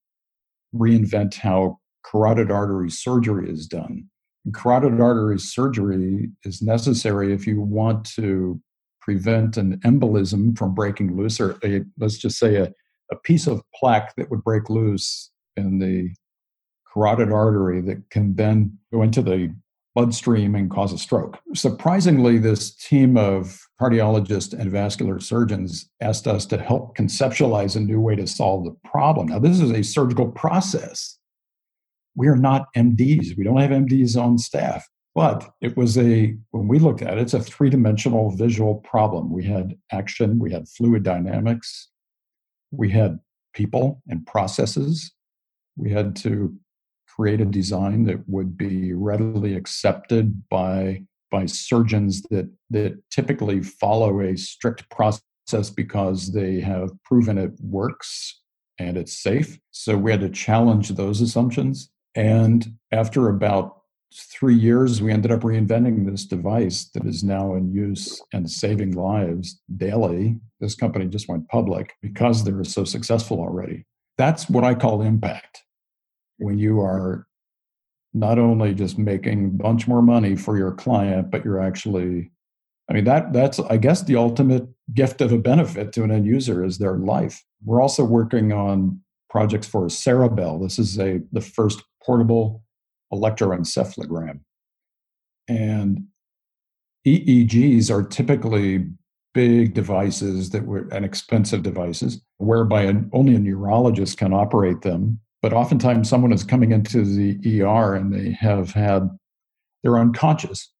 reinvent 0.74 1.34
how 1.34 1.78
carotid 2.04 2.50
artery 2.50 2.90
surgery 2.90 3.48
is 3.48 3.68
done. 3.68 4.08
And 4.44 4.52
carotid 4.52 5.00
artery 5.00 5.38
surgery 5.38 6.30
is 6.44 6.60
necessary 6.60 7.32
if 7.32 7.46
you 7.46 7.60
want 7.60 8.04
to 8.16 8.60
prevent 9.00 9.56
an 9.56 9.78
embolism 9.84 10.58
from 10.58 10.74
breaking 10.74 11.16
loose, 11.16 11.40
or 11.40 11.56
a, 11.62 11.82
let's 11.98 12.18
just 12.18 12.38
say 12.38 12.56
a, 12.56 12.72
a 13.12 13.16
piece 13.22 13.46
of 13.46 13.62
plaque 13.74 14.14
that 14.16 14.30
would 14.30 14.42
break 14.42 14.68
loose 14.68 15.30
in 15.56 15.78
the 15.78 16.10
carotid 16.92 17.30
artery 17.30 17.80
that 17.82 18.10
can 18.10 18.34
then 18.34 18.76
go 18.92 19.02
into 19.02 19.22
the 19.22 19.54
bloodstream 19.94 20.54
and 20.54 20.70
cause 20.70 20.92
a 20.92 20.98
stroke. 20.98 21.38
Surprisingly, 21.54 22.38
this 22.38 22.74
team 22.74 23.16
of 23.16 23.60
cardiologists 23.80 24.52
and 24.52 24.70
vascular 24.70 25.20
surgeons 25.20 25.88
asked 26.00 26.26
us 26.26 26.46
to 26.46 26.58
help 26.58 26.96
conceptualize 26.96 27.76
a 27.76 27.80
new 27.80 28.00
way 28.00 28.16
to 28.16 28.26
solve 28.26 28.64
the 28.64 28.76
problem. 28.88 29.28
Now, 29.28 29.38
this 29.38 29.60
is 29.60 29.70
a 29.70 29.82
surgical 29.82 30.28
process. 30.32 31.18
We 32.16 32.28
are 32.28 32.36
not 32.36 32.66
MDs. 32.76 33.36
We 33.36 33.44
don't 33.44 33.60
have 33.60 33.70
MDs 33.70 34.16
on 34.16 34.38
staff. 34.38 34.88
But 35.14 35.48
it 35.60 35.76
was 35.76 35.96
a, 35.96 36.36
when 36.50 36.66
we 36.66 36.80
looked 36.80 37.02
at 37.02 37.18
it, 37.18 37.20
it's 37.20 37.34
a 37.34 37.40
three 37.40 37.70
dimensional 37.70 38.30
visual 38.32 38.76
problem. 38.76 39.32
We 39.32 39.44
had 39.44 39.76
action, 39.92 40.40
we 40.40 40.52
had 40.52 40.68
fluid 40.68 41.04
dynamics, 41.04 41.88
we 42.72 42.90
had 42.90 43.20
people 43.54 44.02
and 44.08 44.26
processes. 44.26 45.12
We 45.76 45.90
had 45.90 46.14
to 46.16 46.54
create 47.14 47.40
a 47.40 47.44
design 47.44 48.04
that 48.04 48.28
would 48.28 48.56
be 48.56 48.92
readily 48.92 49.54
accepted 49.54 50.48
by 50.48 51.02
by 51.30 51.46
surgeons 51.46 52.22
that 52.30 52.48
that 52.70 52.98
typically 53.10 53.62
follow 53.62 54.20
a 54.20 54.36
strict 54.36 54.88
process 54.90 55.70
because 55.74 56.32
they 56.32 56.60
have 56.60 56.90
proven 57.04 57.38
it 57.38 57.52
works 57.60 58.40
and 58.78 58.96
it's 58.96 59.22
safe. 59.22 59.58
So 59.70 59.96
we 59.96 60.10
had 60.10 60.20
to 60.20 60.28
challenge 60.28 60.90
those 60.90 61.20
assumptions. 61.20 61.90
And 62.14 62.74
after 62.92 63.28
about 63.28 63.80
three 64.14 64.54
years, 64.54 65.02
we 65.02 65.12
ended 65.12 65.32
up 65.32 65.40
reinventing 65.40 66.08
this 66.08 66.24
device 66.24 66.84
that 66.94 67.04
is 67.04 67.24
now 67.24 67.54
in 67.54 67.72
use 67.72 68.20
and 68.32 68.50
saving 68.50 68.92
lives 68.92 69.60
daily. 69.76 70.38
This 70.60 70.74
company 70.74 71.06
just 71.06 71.28
went 71.28 71.48
public 71.48 71.94
because 72.00 72.44
they 72.44 72.52
were 72.52 72.64
so 72.64 72.84
successful 72.84 73.40
already. 73.40 73.84
That's 74.18 74.48
what 74.48 74.64
I 74.64 74.74
call 74.74 75.02
impact. 75.02 75.62
When 76.38 76.58
you 76.58 76.80
are 76.80 77.26
not 78.12 78.38
only 78.38 78.74
just 78.74 78.98
making 78.98 79.46
a 79.46 79.62
bunch 79.62 79.88
more 79.88 80.02
money 80.02 80.36
for 80.36 80.56
your 80.56 80.72
client, 80.72 81.30
but 81.30 81.44
you're 81.44 81.60
actually, 81.60 82.30
I 82.88 82.92
mean, 82.92 83.04
that 83.04 83.32
that's 83.32 83.58
I 83.58 83.76
guess 83.76 84.02
the 84.02 84.16
ultimate 84.16 84.68
gift 84.92 85.20
of 85.20 85.32
a 85.32 85.38
benefit 85.38 85.92
to 85.92 86.04
an 86.04 86.10
end 86.10 86.26
user 86.26 86.64
is 86.64 86.78
their 86.78 86.96
life. 86.96 87.42
We're 87.64 87.82
also 87.82 88.04
working 88.04 88.52
on 88.52 89.00
projects 89.30 89.66
for 89.66 89.86
Ceribell. 89.86 90.62
This 90.62 90.78
is 90.78 90.98
a 90.98 91.20
the 91.32 91.40
first 91.40 91.82
portable 92.02 92.62
electroencephalogram. 93.12 94.40
And 95.48 96.04
EEGs 97.06 97.90
are 97.90 98.02
typically 98.02 98.86
big 99.34 99.74
devices 99.74 100.50
that 100.50 100.64
were 100.64 100.88
and 100.92 101.04
expensive 101.04 101.62
devices 101.62 102.22
whereby 102.38 102.82
an, 102.82 103.10
only 103.12 103.34
a 103.34 103.38
neurologist 103.38 104.16
can 104.16 104.32
operate 104.32 104.82
them. 104.82 105.20
But 105.44 105.52
oftentimes 105.52 106.08
someone 106.08 106.32
is 106.32 106.42
coming 106.42 106.72
into 106.72 107.04
the 107.04 107.60
ER 107.60 107.94
and 107.94 108.14
they 108.14 108.30
have 108.30 108.70
had, 108.70 109.10
they're 109.82 109.98
unconscious, 109.98 110.72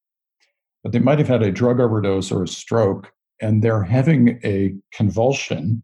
but 0.83 0.91
they 0.91 1.01
might 1.01 1.19
have 1.19 1.29
had 1.29 1.43
a 1.43 1.53
drug 1.53 1.81
overdose 1.81 2.33
or 2.33 2.43
a 2.43 2.49
stroke 2.49 3.13
and 3.43 3.63
they're 3.63 3.83
having 3.83 4.41
a 4.43 4.73
convulsion 4.91 5.83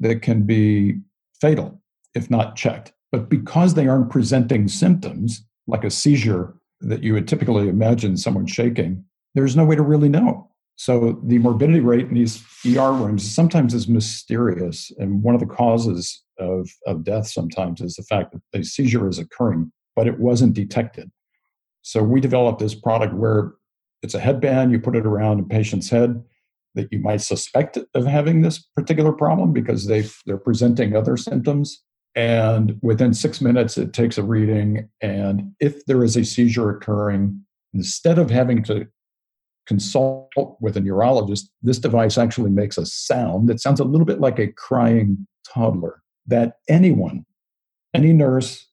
that 0.00 0.22
can 0.22 0.42
be 0.42 0.98
fatal 1.40 1.80
if 2.16 2.28
not 2.28 2.56
checked. 2.56 2.92
But 3.12 3.28
because 3.28 3.74
they 3.74 3.86
aren't 3.86 4.10
presenting 4.10 4.66
symptoms, 4.66 5.46
like 5.68 5.84
a 5.84 5.88
seizure 5.88 6.56
that 6.80 7.04
you 7.04 7.12
would 7.12 7.28
typically 7.28 7.68
imagine 7.68 8.16
someone 8.16 8.48
shaking, 8.48 9.04
there's 9.36 9.54
no 9.54 9.64
way 9.64 9.76
to 9.76 9.82
really 9.82 10.08
know. 10.08 10.47
So 10.78 11.20
the 11.24 11.38
morbidity 11.38 11.80
rate 11.80 12.06
in 12.06 12.14
these 12.14 12.42
ER 12.64 12.92
rooms 12.92 13.28
sometimes 13.28 13.74
is 13.74 13.88
mysterious. 13.88 14.92
And 14.98 15.24
one 15.24 15.34
of 15.34 15.40
the 15.40 15.46
causes 15.46 16.22
of, 16.38 16.70
of 16.86 17.02
death 17.02 17.26
sometimes 17.26 17.80
is 17.80 17.94
the 17.94 18.04
fact 18.04 18.32
that 18.32 18.60
a 18.60 18.62
seizure 18.62 19.08
is 19.08 19.18
occurring, 19.18 19.72
but 19.96 20.06
it 20.06 20.20
wasn't 20.20 20.54
detected. 20.54 21.10
So 21.82 22.02
we 22.02 22.20
developed 22.20 22.60
this 22.60 22.76
product 22.76 23.14
where 23.14 23.54
it's 24.02 24.14
a 24.14 24.20
headband, 24.20 24.70
you 24.70 24.78
put 24.78 24.94
it 24.94 25.04
around 25.04 25.40
a 25.40 25.42
patient's 25.42 25.90
head 25.90 26.22
that 26.76 26.92
you 26.92 27.00
might 27.00 27.22
suspect 27.22 27.76
of 27.94 28.06
having 28.06 28.42
this 28.42 28.58
particular 28.76 29.10
problem 29.12 29.52
because 29.52 29.86
they 29.86 30.04
they're 30.26 30.38
presenting 30.38 30.94
other 30.94 31.16
symptoms 31.16 31.82
and 32.14 32.78
within 32.82 33.14
six 33.14 33.40
minutes, 33.40 33.78
it 33.78 33.92
takes 33.92 34.18
a 34.18 34.22
reading. 34.22 34.88
And 35.00 35.52
if 35.60 35.84
there 35.86 36.02
is 36.02 36.16
a 36.16 36.24
seizure 36.24 36.70
occurring, 36.70 37.44
instead 37.74 38.18
of 38.18 38.30
having 38.30 38.64
to 38.64 38.88
consult 39.68 40.30
with 40.60 40.76
a 40.76 40.80
neurologist, 40.80 41.50
this 41.62 41.78
device 41.78 42.16
actually 42.16 42.50
makes 42.50 42.78
a 42.78 42.86
sound 42.86 43.48
that 43.48 43.60
sounds 43.60 43.78
a 43.78 43.84
little 43.84 44.06
bit 44.06 44.18
like 44.18 44.38
a 44.38 44.50
crying 44.52 45.26
toddler 45.46 46.02
that 46.26 46.54
anyone, 46.68 47.24
any 47.94 48.12
nurse, 48.12 48.66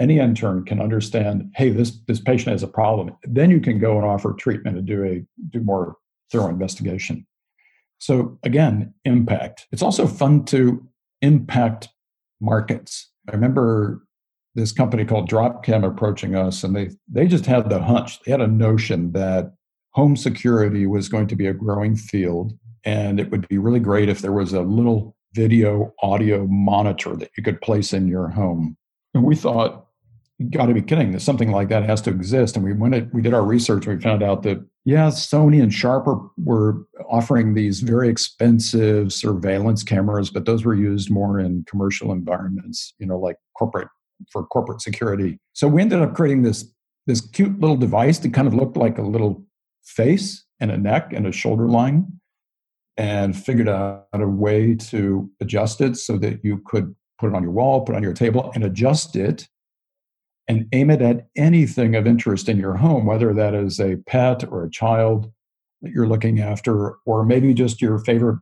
any 0.00 0.18
intern 0.18 0.64
can 0.64 0.80
understand, 0.80 1.52
hey, 1.54 1.68
this, 1.68 2.00
this 2.08 2.20
patient 2.20 2.52
has 2.52 2.62
a 2.62 2.68
problem. 2.68 3.14
Then 3.24 3.50
you 3.50 3.60
can 3.60 3.78
go 3.78 3.96
and 3.98 4.06
offer 4.06 4.32
treatment 4.32 4.78
and 4.78 4.86
do 4.86 5.04
a 5.04 5.22
do 5.50 5.60
more 5.60 5.96
thorough 6.32 6.48
investigation. 6.48 7.26
So 7.98 8.38
again, 8.42 8.94
impact. 9.04 9.66
It's 9.72 9.82
also 9.82 10.06
fun 10.06 10.46
to 10.46 10.82
impact 11.20 11.88
markets. 12.40 13.10
I 13.28 13.32
remember 13.32 14.02
this 14.54 14.72
company 14.72 15.04
called 15.04 15.30
Dropcam 15.30 15.86
approaching 15.86 16.34
us, 16.34 16.64
and 16.64 16.74
they 16.74 16.90
they 17.08 17.26
just 17.26 17.46
had 17.46 17.68
the 17.68 17.82
hunch, 17.82 18.20
they 18.22 18.32
had 18.32 18.40
a 18.40 18.46
notion 18.46 19.12
that 19.12 19.52
home 19.92 20.16
security 20.16 20.86
was 20.86 21.08
going 21.08 21.26
to 21.28 21.36
be 21.36 21.46
a 21.46 21.54
growing 21.54 21.96
field, 21.96 22.52
and 22.84 23.20
it 23.20 23.30
would 23.30 23.48
be 23.48 23.58
really 23.58 23.80
great 23.80 24.08
if 24.08 24.20
there 24.20 24.32
was 24.32 24.52
a 24.52 24.62
little 24.62 25.16
video 25.34 25.94
audio 26.02 26.46
monitor 26.46 27.16
that 27.16 27.30
you 27.36 27.42
could 27.42 27.60
place 27.60 27.92
in 27.92 28.08
your 28.08 28.28
home. 28.28 28.76
And 29.14 29.24
we 29.24 29.36
thought, 29.36 29.86
you 30.38 30.48
got 30.48 30.66
to 30.66 30.74
be 30.74 30.82
kidding! 30.82 31.12
That 31.12 31.20
something 31.20 31.50
like 31.50 31.68
that 31.68 31.84
has 31.84 32.00
to 32.02 32.10
exist. 32.10 32.56
And 32.56 32.64
we 32.64 32.72
went, 32.72 33.12
we 33.12 33.20
did 33.20 33.34
our 33.34 33.44
research, 33.44 33.86
we 33.86 33.98
found 34.00 34.22
out 34.22 34.42
that 34.44 34.64
yeah, 34.84 35.08
Sony 35.08 35.62
and 35.62 35.72
Sharp 35.72 36.06
were 36.38 36.86
offering 37.10 37.52
these 37.52 37.80
very 37.80 38.08
expensive 38.08 39.12
surveillance 39.12 39.82
cameras, 39.82 40.30
but 40.30 40.46
those 40.46 40.64
were 40.64 40.74
used 40.74 41.10
more 41.10 41.38
in 41.38 41.64
commercial 41.68 42.12
environments, 42.12 42.94
you 42.98 43.06
know, 43.06 43.18
like 43.18 43.36
corporate 43.58 43.88
for 44.32 44.46
corporate 44.46 44.80
security. 44.80 45.38
So 45.52 45.68
we 45.68 45.82
ended 45.82 46.00
up 46.00 46.14
creating 46.14 46.42
this 46.42 46.64
this 47.06 47.20
cute 47.20 47.58
little 47.60 47.76
device 47.76 48.18
that 48.20 48.32
kind 48.32 48.46
of 48.46 48.54
looked 48.54 48.76
like 48.76 48.98
a 48.98 49.02
little 49.02 49.44
face 49.84 50.44
and 50.60 50.70
a 50.70 50.78
neck 50.78 51.12
and 51.12 51.26
a 51.26 51.32
shoulder 51.32 51.66
line 51.66 52.20
and 52.96 53.36
figured 53.36 53.68
out 53.68 54.06
a 54.12 54.26
way 54.26 54.74
to 54.74 55.30
adjust 55.40 55.80
it 55.80 55.96
so 55.96 56.18
that 56.18 56.40
you 56.44 56.62
could 56.66 56.94
put 57.18 57.30
it 57.30 57.34
on 57.34 57.42
your 57.42 57.52
wall, 57.52 57.82
put 57.82 57.94
it 57.94 57.96
on 57.96 58.02
your 58.02 58.12
table, 58.12 58.50
and 58.54 58.64
adjust 58.64 59.16
it 59.16 59.48
and 60.48 60.66
aim 60.72 60.90
it 60.90 61.00
at 61.00 61.28
anything 61.36 61.94
of 61.94 62.06
interest 62.06 62.48
in 62.48 62.58
your 62.58 62.76
home, 62.76 63.06
whether 63.06 63.32
that 63.32 63.54
is 63.54 63.78
a 63.78 63.96
pet 64.06 64.44
or 64.50 64.64
a 64.64 64.70
child 64.70 65.30
that 65.82 65.92
you're 65.92 66.08
looking 66.08 66.40
after, 66.40 66.96
or 67.06 67.24
maybe 67.24 67.54
just 67.54 67.80
your 67.80 67.98
favorite 67.98 68.40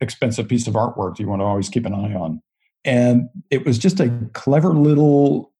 expensive 0.00 0.46
piece 0.46 0.66
of 0.66 0.74
artwork 0.74 1.18
you 1.18 1.26
want 1.26 1.40
to 1.40 1.44
always 1.46 1.68
keep 1.68 1.86
an 1.86 1.94
eye 1.94 2.14
on. 2.14 2.42
And 2.84 3.28
it 3.50 3.64
was 3.64 3.78
just 3.78 3.98
a 4.00 4.10
clever 4.34 4.74
little 4.74 5.52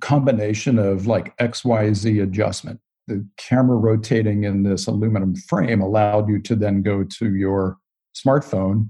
combination 0.00 0.78
of 0.78 1.06
like 1.06 1.36
XYZ 1.38 2.22
adjustment. 2.22 2.80
The 3.12 3.26
camera 3.36 3.76
rotating 3.76 4.44
in 4.44 4.62
this 4.62 4.86
aluminum 4.86 5.36
frame 5.36 5.82
allowed 5.82 6.28
you 6.28 6.40
to 6.40 6.56
then 6.56 6.82
go 6.82 7.04
to 7.04 7.34
your 7.34 7.76
smartphone 8.14 8.88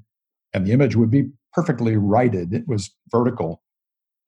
and 0.52 0.64
the 0.64 0.72
image 0.72 0.94
would 0.94 1.10
be 1.10 1.30
perfectly 1.52 1.96
righted. 1.96 2.52
It 2.52 2.68
was 2.68 2.90
vertical. 3.10 3.62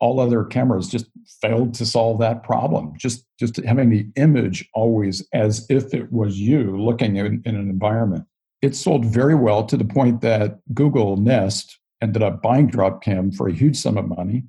All 0.01 0.19
other 0.19 0.45
cameras 0.45 0.89
just 0.89 1.07
failed 1.41 1.75
to 1.75 1.87
solve 1.87 2.19
that 2.19 2.43
problem. 2.43 2.95
Just 2.99 3.25
just 3.39 3.57
having 3.65 3.91
the 3.91 4.09
image 4.17 4.69
always 4.75 5.27
as 5.33 5.65
if 5.71 5.95
it 5.95 6.13
was 6.13 6.39
you 6.39 6.77
looking 6.77 7.17
in, 7.17 7.43
in 7.45 7.55
an 7.55 7.71
environment. 7.71 8.25
It 8.61 8.75
sold 8.75 9.05
very 9.05 9.35
well 9.35 9.65
to 9.67 9.77
the 9.77 9.85
point 9.85 10.21
that 10.23 10.59
Google 10.75 11.17
Nest 11.17 11.79
ended 12.03 12.23
up 12.23 12.43
buying 12.43 12.69
Dropcam 12.69 13.35
for 13.35 13.49
a 13.49 13.53
huge 13.53 13.77
sum 13.77 13.97
of 13.97 14.09
money. 14.09 14.45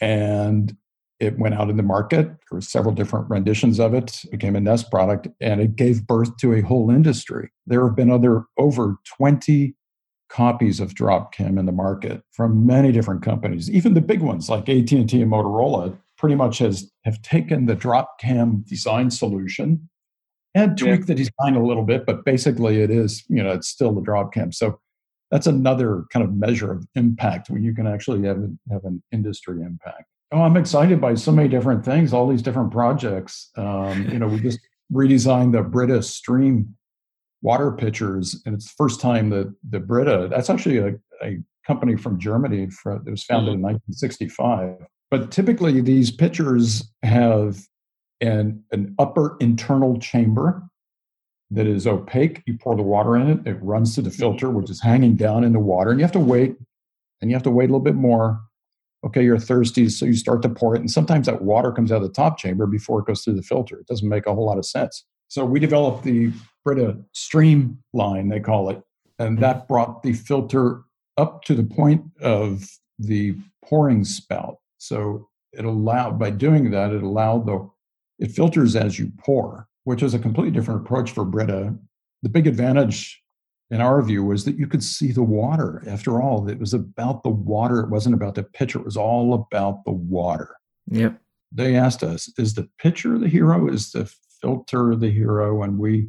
And 0.00 0.76
it 1.18 1.38
went 1.38 1.54
out 1.54 1.70
in 1.70 1.76
the 1.76 1.82
market. 1.82 2.26
There 2.26 2.36
were 2.52 2.60
several 2.60 2.94
different 2.94 3.28
renditions 3.30 3.80
of 3.80 3.94
it, 3.94 4.22
became 4.30 4.56
a 4.56 4.60
Nest 4.60 4.90
product, 4.90 5.28
and 5.40 5.60
it 5.60 5.76
gave 5.76 6.06
birth 6.06 6.36
to 6.38 6.54
a 6.54 6.60
whole 6.60 6.90
industry. 6.90 7.50
There 7.66 7.86
have 7.86 7.96
been 7.96 8.10
other 8.10 8.44
over 8.58 8.96
20 9.16 9.74
copies 10.28 10.80
of 10.80 10.94
Dropcam 10.94 11.58
in 11.58 11.66
the 11.66 11.72
market 11.72 12.22
from 12.32 12.66
many 12.66 12.92
different 12.92 13.22
companies, 13.22 13.70
even 13.70 13.94
the 13.94 14.00
big 14.00 14.20
ones 14.20 14.48
like 14.48 14.68
AT&T 14.68 14.96
and 14.98 15.08
Motorola 15.32 15.96
pretty 16.18 16.34
much 16.34 16.58
has 16.58 16.90
have 17.04 17.20
taken 17.22 17.66
the 17.66 17.76
Dropcam 17.76 18.66
design 18.66 19.10
solution 19.10 19.88
and 20.54 20.76
tweaked 20.76 21.00
yeah. 21.00 21.14
the 21.14 21.14
design 21.14 21.54
a 21.54 21.64
little 21.64 21.84
bit, 21.84 22.06
but 22.06 22.24
basically 22.24 22.80
it 22.80 22.90
is, 22.90 23.24
you 23.28 23.42
know, 23.42 23.52
it's 23.52 23.68
still 23.68 23.92
the 23.92 24.00
Dropcam. 24.00 24.54
So 24.54 24.80
that's 25.30 25.46
another 25.46 26.04
kind 26.12 26.24
of 26.24 26.34
measure 26.34 26.72
of 26.72 26.86
impact 26.94 27.50
when 27.50 27.62
you 27.62 27.74
can 27.74 27.86
actually 27.86 28.26
have, 28.26 28.38
have 28.70 28.84
an 28.84 29.02
industry 29.12 29.60
impact. 29.60 30.06
Oh, 30.32 30.42
I'm 30.42 30.56
excited 30.56 31.00
by 31.00 31.14
so 31.14 31.30
many 31.30 31.48
different 31.48 31.84
things, 31.84 32.12
all 32.12 32.26
these 32.26 32.42
different 32.42 32.72
projects. 32.72 33.50
Um, 33.56 34.08
you 34.10 34.18
know, 34.18 34.26
we 34.26 34.40
just 34.40 34.58
redesigned 34.92 35.52
the 35.52 35.62
Brita 35.62 36.02
Stream 36.02 36.76
water 37.42 37.70
pitchers, 37.70 38.42
and 38.44 38.54
it's 38.54 38.66
the 38.66 38.74
first 38.76 39.00
time 39.00 39.30
that 39.30 39.54
the 39.68 39.78
Brita, 39.78 40.26
that's 40.28 40.50
actually 40.50 40.78
a, 40.78 40.94
a 41.22 41.38
company 41.64 41.96
from 41.96 42.18
Germany 42.18 42.70
for, 42.70 43.00
that 43.04 43.10
was 43.10 43.22
founded 43.22 43.54
mm-hmm. 43.54 43.66
in 43.66 43.74
1965. 43.74 44.86
But 45.10 45.30
typically, 45.30 45.80
these 45.80 46.10
pitchers 46.10 46.92
have 47.04 47.60
an, 48.20 48.64
an 48.72 48.96
upper 48.98 49.36
internal 49.40 49.98
chamber 50.00 50.62
that 51.52 51.68
is 51.68 51.86
opaque. 51.86 52.42
You 52.46 52.58
pour 52.58 52.74
the 52.74 52.82
water 52.82 53.16
in 53.16 53.30
it, 53.30 53.46
it 53.46 53.62
runs 53.62 53.94
to 53.94 54.02
the 54.02 54.10
mm-hmm. 54.10 54.18
filter, 54.18 54.50
which 54.50 54.70
is 54.70 54.82
hanging 54.82 55.14
down 55.14 55.44
in 55.44 55.52
the 55.52 55.60
water, 55.60 55.90
and 55.90 56.00
you 56.00 56.04
have 56.04 56.12
to 56.12 56.18
wait, 56.18 56.56
and 57.20 57.30
you 57.30 57.36
have 57.36 57.44
to 57.44 57.50
wait 57.50 57.66
a 57.66 57.68
little 57.68 57.80
bit 57.80 57.94
more 57.94 58.40
okay, 59.06 59.22
you're 59.24 59.38
thirsty, 59.38 59.88
so 59.88 60.04
you 60.04 60.14
start 60.14 60.42
to 60.42 60.48
pour 60.48 60.74
it. 60.74 60.80
And 60.80 60.90
sometimes 60.90 61.26
that 61.26 61.42
water 61.42 61.70
comes 61.70 61.92
out 61.92 62.02
of 62.02 62.08
the 62.08 62.12
top 62.12 62.38
chamber 62.38 62.66
before 62.66 63.00
it 63.00 63.06
goes 63.06 63.22
through 63.22 63.34
the 63.34 63.42
filter. 63.42 63.78
It 63.78 63.86
doesn't 63.86 64.08
make 64.08 64.26
a 64.26 64.34
whole 64.34 64.46
lot 64.46 64.58
of 64.58 64.66
sense. 64.66 65.04
So 65.28 65.44
we 65.44 65.60
developed 65.60 66.04
the 66.04 66.32
Brita 66.64 66.98
Stream 67.12 67.78
line, 67.92 68.28
they 68.28 68.40
call 68.40 68.68
it, 68.70 68.82
and 69.18 69.36
mm-hmm. 69.36 69.42
that 69.42 69.68
brought 69.68 70.02
the 70.02 70.12
filter 70.12 70.82
up 71.16 71.44
to 71.44 71.54
the 71.54 71.64
point 71.64 72.02
of 72.20 72.68
the 72.98 73.36
pouring 73.64 74.04
spout. 74.04 74.56
So 74.78 75.28
it 75.52 75.64
allowed, 75.64 76.18
by 76.18 76.30
doing 76.30 76.70
that, 76.72 76.92
it 76.92 77.02
allowed 77.02 77.46
the, 77.46 77.70
it 78.18 78.32
filters 78.32 78.76
as 78.76 78.98
you 78.98 79.12
pour, 79.18 79.68
which 79.84 80.02
is 80.02 80.14
a 80.14 80.18
completely 80.18 80.52
different 80.52 80.82
approach 80.82 81.12
for 81.12 81.24
Brita. 81.24 81.74
The 82.22 82.28
big 82.28 82.46
advantage 82.46 83.22
in 83.70 83.80
our 83.80 84.00
view 84.02 84.24
was 84.24 84.44
that 84.44 84.58
you 84.58 84.66
could 84.66 84.84
see 84.84 85.12
the 85.12 85.22
water. 85.22 85.82
After 85.86 86.22
all, 86.22 86.48
it 86.48 86.58
was 86.58 86.72
about 86.72 87.22
the 87.22 87.30
water. 87.30 87.80
It 87.80 87.90
wasn't 87.90 88.14
about 88.14 88.36
the 88.36 88.44
pitcher. 88.44 88.78
It 88.78 88.84
was 88.84 88.96
all 88.96 89.34
about 89.34 89.84
the 89.84 89.92
water. 89.92 90.56
Yep. 90.90 91.20
They 91.52 91.74
asked 91.74 92.02
us, 92.02 92.30
is 92.38 92.54
the 92.54 92.68
pitcher 92.78 93.18
the 93.18 93.28
hero? 93.28 93.68
Is 93.68 93.90
the 93.90 94.12
filter 94.40 94.94
the 94.94 95.10
hero? 95.10 95.62
And 95.62 95.78
we 95.78 96.08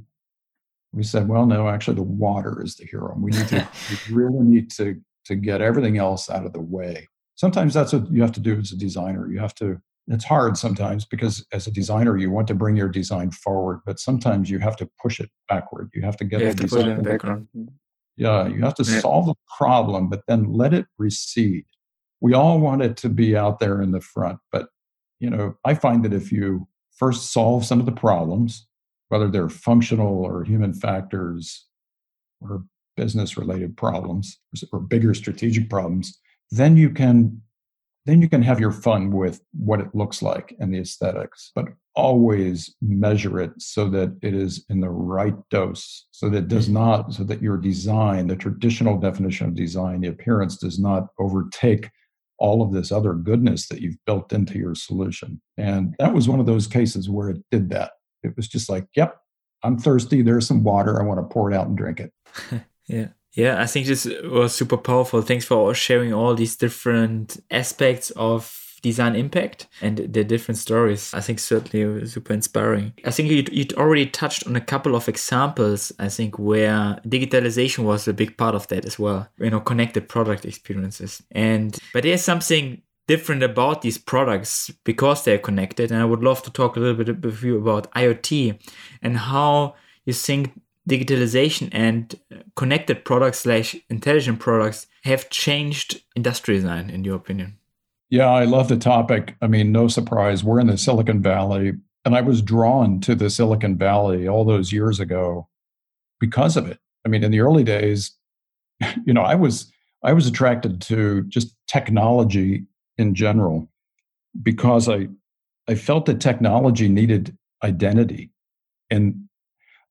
we 0.94 1.04
said, 1.04 1.28
well, 1.28 1.46
no, 1.46 1.68
actually 1.68 1.96
the 1.96 2.04
water 2.04 2.62
is 2.64 2.76
the 2.76 2.86
hero. 2.86 3.14
And 3.14 3.24
we 3.24 3.32
need 3.32 3.48
to 3.50 3.68
we 4.10 4.14
really 4.16 4.40
need 4.40 4.70
to 4.72 5.02
to 5.26 5.36
get 5.36 5.62
everything 5.62 5.98
else 5.98 6.30
out 6.30 6.46
of 6.46 6.54
the 6.54 6.62
way. 6.62 7.08
Sometimes 7.36 7.74
that's 7.74 7.94
what 7.94 8.12
you 8.12 8.22
have 8.22 8.32
to 8.34 8.40
do 8.40 8.58
as 8.58 8.72
a 8.72 8.78
designer. 8.78 9.30
You 9.30 9.40
have 9.40 9.56
to 9.56 9.82
it's 10.08 10.26
hard 10.26 10.58
sometimes 10.58 11.06
because 11.06 11.46
as 11.52 11.68
a 11.68 11.72
designer 11.72 12.18
you 12.18 12.32
want 12.32 12.48
to 12.48 12.56
bring 12.56 12.76
your 12.76 12.90
design 12.90 13.32
forward 13.32 13.82
but 13.86 14.00
sometimes 14.00 14.50
you 14.50 14.60
have 14.60 14.76
to 14.78 14.90
push 15.02 15.20
it 15.20 15.30
backward. 15.50 15.90
You 15.94 16.02
have 16.04 16.18
to 16.18 16.26
get 16.26 16.40
you 16.40 16.48
have 16.48 16.56
to 16.58 16.68
put 16.68 16.82
it 16.82 16.88
in 16.88 16.98
the 16.98 17.10
background. 17.10 17.48
Mm. 17.56 17.68
Yeah 18.16 18.48
you 18.48 18.62
have 18.62 18.76
to 18.76 18.84
yeah. 18.84 19.00
solve 19.00 19.28
the 19.28 19.36
problem 19.58 20.10
but 20.10 20.22
then 20.28 20.52
let 20.52 20.74
it 20.74 20.86
recede. 20.98 21.66
We 22.22 22.34
all 22.34 22.60
want 22.60 22.82
it 22.82 22.98
to 22.98 23.10
be 23.10 23.36
out 23.36 23.60
there 23.60 23.82
in 23.82 23.92
the 23.92 24.02
front 24.02 24.40
but 24.52 24.70
you 25.20 25.30
know 25.30 25.56
i 25.66 25.74
find 25.74 26.04
that 26.06 26.14
if 26.14 26.32
you 26.32 26.68
first 26.96 27.32
solve 27.32 27.66
some 27.66 27.80
of 27.80 27.86
the 27.86 27.92
problems 27.92 28.68
whether 29.10 29.30
they're 29.30 29.50
functional 29.50 30.26
or 30.26 30.44
human 30.44 30.74
factors 30.74 31.66
or 32.42 32.64
business 32.96 33.38
related 33.38 33.78
problems 33.78 34.40
or 34.72 34.80
bigger 34.80 35.14
strategic 35.14 35.70
problems 35.70 36.18
then 36.52 36.78
you 36.78 36.90
can 36.90 37.42
then 38.08 38.22
you 38.22 38.30
can 38.30 38.42
have 38.42 38.60
your 38.60 38.72
fun 38.72 39.12
with 39.12 39.42
what 39.52 39.82
it 39.82 39.94
looks 39.94 40.22
like 40.22 40.56
and 40.60 40.74
the 40.74 40.80
aesthetics, 40.80 41.52
but 41.54 41.66
always 41.94 42.74
measure 42.82 43.40
it 43.40 43.52
so 43.58 43.90
that 43.90 44.18
it 44.22 44.34
is 44.34 44.64
in 44.70 44.80
the 44.80 44.90
right 44.90 45.36
dose, 45.50 46.08
so 46.12 46.30
that 46.30 46.38
it 46.38 46.48
does 46.48 46.66
mm-hmm. 46.66 46.76
not, 46.76 47.14
so 47.14 47.24
that 47.26 47.42
your 47.42 47.58
design, 47.58 48.28
the 48.28 48.36
traditional 48.36 48.98
definition 48.98 49.48
of 49.48 49.56
design, 49.56 50.02
the 50.02 50.08
appearance 50.08 50.56
does 50.58 50.80
not 50.80 51.08
overtake 51.20 51.90
all 52.40 52.62
of 52.62 52.72
this 52.72 52.92
other 52.92 53.14
goodness 53.14 53.68
that 53.68 53.82
you've 53.82 53.98
built 54.06 54.32
into 54.32 54.58
your 54.58 54.76
solution. 54.76 55.42
And 55.58 55.94
that 56.00 56.14
was 56.14 56.30
one 56.30 56.40
of 56.40 56.46
those 56.46 56.68
cases 56.68 57.10
where 57.10 57.30
it 57.30 57.44
did 57.52 57.70
that. 57.72 57.92
It 58.24 58.34
was 58.38 58.48
just 58.48 58.70
like, 58.70 58.88
yep, 58.96 59.18
I'm 59.64 59.78
thirsty. 59.78 60.22
There's 60.22 60.48
some 60.48 60.64
water. 60.64 61.02
I 61.02 61.04
want 61.04 61.20
to 61.20 61.34
pour 61.34 61.52
it 61.52 61.56
out 61.56 61.68
and 61.68 61.78
drink 61.78 62.00
it. 62.00 62.14
yeah. 62.88 63.08
Yeah, 63.38 63.62
I 63.62 63.68
think 63.68 63.86
this 63.86 64.08
was 64.24 64.56
super 64.56 64.78
powerful. 64.78 65.22
Thanks 65.22 65.46
for 65.46 65.72
sharing 65.76 66.12
all 66.12 66.34
these 66.34 66.56
different 66.56 67.38
aspects 67.52 68.10
of 68.16 68.80
design 68.82 69.16
impact 69.16 69.68
and 69.80 69.98
the 69.98 70.24
different 70.24 70.58
stories. 70.58 71.14
I 71.14 71.22
think 71.22 71.38
certainly 71.38 72.08
super 72.08 72.34
inspiring. 72.34 72.94
I 73.06 73.12
think 73.12 73.30
you 73.30 73.46
you 73.52 73.66
already 73.76 74.08
touched 74.08 74.48
on 74.48 74.56
a 74.56 74.62
couple 74.62 74.96
of 74.96 75.08
examples. 75.08 75.92
I 76.00 76.10
think 76.10 76.40
where 76.40 77.00
digitalization 77.08 77.84
was 77.84 78.08
a 78.08 78.14
big 78.14 78.38
part 78.38 78.56
of 78.56 78.68
that 78.70 78.86
as 78.86 78.98
well. 78.98 79.28
You 79.38 79.52
know, 79.52 79.60
connected 79.60 80.10
product 80.10 80.44
experiences. 80.44 81.22
And 81.30 81.78
but 81.94 82.04
there's 82.04 82.24
something 82.24 82.82
different 83.08 83.44
about 83.44 83.84
these 83.84 84.00
products 84.00 84.72
because 84.84 85.24
they're 85.24 85.38
connected. 85.38 85.92
And 85.92 86.02
I 86.02 86.06
would 86.06 86.24
love 86.24 86.42
to 86.42 86.52
talk 86.52 86.76
a 86.76 86.80
little 86.80 87.04
bit 87.04 87.24
with 87.24 87.44
you 87.44 87.58
about 87.58 87.92
IoT 87.94 88.60
and 89.04 89.16
how 89.18 89.76
you 90.06 90.14
think 90.14 90.54
digitalization 90.88 91.70
and 91.72 92.20
uh, 92.32 92.38
connected 92.56 93.06
products 93.06 93.40
slash 93.40 93.76
intelligent 93.90 94.40
products 94.40 94.88
have 95.04 95.30
changed 95.30 96.02
industrial 96.16 96.62
design 96.62 96.90
in 96.90 97.04
your 97.04 97.16
opinion? 97.16 97.58
Yeah 98.10 98.30
i 98.30 98.46
love 98.46 98.68
the 98.70 98.78
topic. 98.78 99.36
I 99.42 99.48
mean 99.48 99.72
no 99.72 99.88
surprise 99.88 100.44
we're 100.44 100.60
in 100.60 100.68
the 100.68 100.78
silicon 100.78 101.22
valley 101.22 101.74
and 102.06 102.16
i 102.16 102.22
was 102.22 102.42
drawn 102.42 103.00
to 103.02 103.16
the 103.16 103.30
silicon 103.30 103.78
valley 103.78 104.28
all 104.28 104.46
those 104.46 104.72
years 104.72 105.00
ago 105.00 105.48
because 106.20 106.58
of 106.58 106.68
it. 106.68 106.80
I 107.06 107.10
mean 107.10 107.24
in 107.24 107.32
the 107.32 107.42
early 107.42 107.64
days 107.64 108.12
you 109.06 109.14
know 109.14 109.24
i 109.24 109.36
was 109.36 109.72
i 110.04 110.14
was 110.14 110.28
attracted 110.28 110.82
to 110.84 111.24
just 111.24 111.56
technology 111.68 112.66
in 112.98 113.14
general 113.14 113.70
because 114.42 114.88
i 114.88 115.08
i 115.68 115.76
felt 115.76 116.06
that 116.06 116.22
technology 116.22 116.88
needed 116.88 117.38
identity. 117.64 118.32
And 118.90 119.28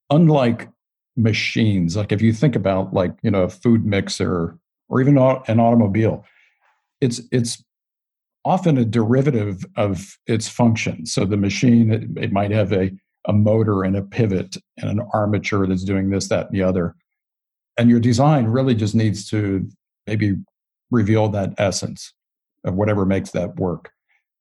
unlike 0.09 0.69
machines. 1.17 1.97
Like 1.97 2.11
if 2.11 2.21
you 2.21 2.31
think 2.31 2.55
about 2.55 2.93
like 2.93 3.13
you 3.23 3.31
know 3.31 3.43
a 3.43 3.49
food 3.49 3.85
mixer 3.85 4.57
or 4.89 5.01
even 5.01 5.17
an 5.17 5.59
automobile 5.59 6.25
it's 7.01 7.21
it's 7.31 7.63
often 8.45 8.77
a 8.77 8.85
derivative 8.85 9.65
of 9.75 10.17
its 10.25 10.47
function. 10.47 11.05
So 11.05 11.25
the 11.25 11.37
machine 11.37 11.91
it, 11.91 12.03
it 12.23 12.31
might 12.31 12.51
have 12.51 12.71
a 12.71 12.91
a 13.27 13.33
motor 13.33 13.83
and 13.83 13.97
a 13.97 14.01
pivot 14.01 14.55
and 14.77 14.89
an 14.89 15.05
armature 15.13 15.67
that's 15.67 15.83
doing 15.83 16.09
this 16.09 16.29
that 16.29 16.47
and 16.47 16.55
the 16.55 16.63
other. 16.63 16.95
And 17.77 17.89
your 17.89 17.99
design 17.99 18.45
really 18.45 18.73
just 18.73 18.95
needs 18.95 19.29
to 19.29 19.67
maybe 20.07 20.37
reveal 20.91 21.27
that 21.29 21.53
essence 21.57 22.13
of 22.63 22.75
whatever 22.75 23.05
makes 23.05 23.31
that 23.31 23.57
work. 23.57 23.91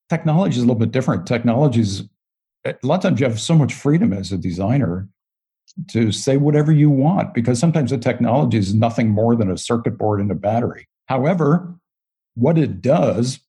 Technology 0.08 0.56
is 0.56 0.62
a 0.62 0.66
little 0.66 0.78
bit 0.78 0.92
different. 0.92 1.26
Technology 1.26 1.80
is 1.80 2.04
eh, 2.64 2.74
a 2.80 2.86
lot 2.86 2.96
of 2.96 3.02
times 3.02 3.20
you 3.20 3.26
have 3.26 3.40
so 3.40 3.56
much 3.56 3.74
freedom 3.74 4.12
as 4.12 4.30
a 4.30 4.38
designer 4.38 5.08
to 5.88 6.10
say 6.10 6.36
whatever 6.36 6.72
you 6.72 6.90
want 6.90 7.34
because 7.34 7.58
sometimes 7.58 7.90
the 7.90 7.98
technology 7.98 8.58
is 8.58 8.74
nothing 8.74 9.10
more 9.10 9.36
than 9.36 9.50
a 9.50 9.58
circuit 9.58 9.98
board 9.98 10.20
and 10.20 10.30
a 10.30 10.34
battery. 10.34 10.88
However, 11.06 11.74
what 12.34 12.58
it 12.58 12.80
does, 12.80 13.40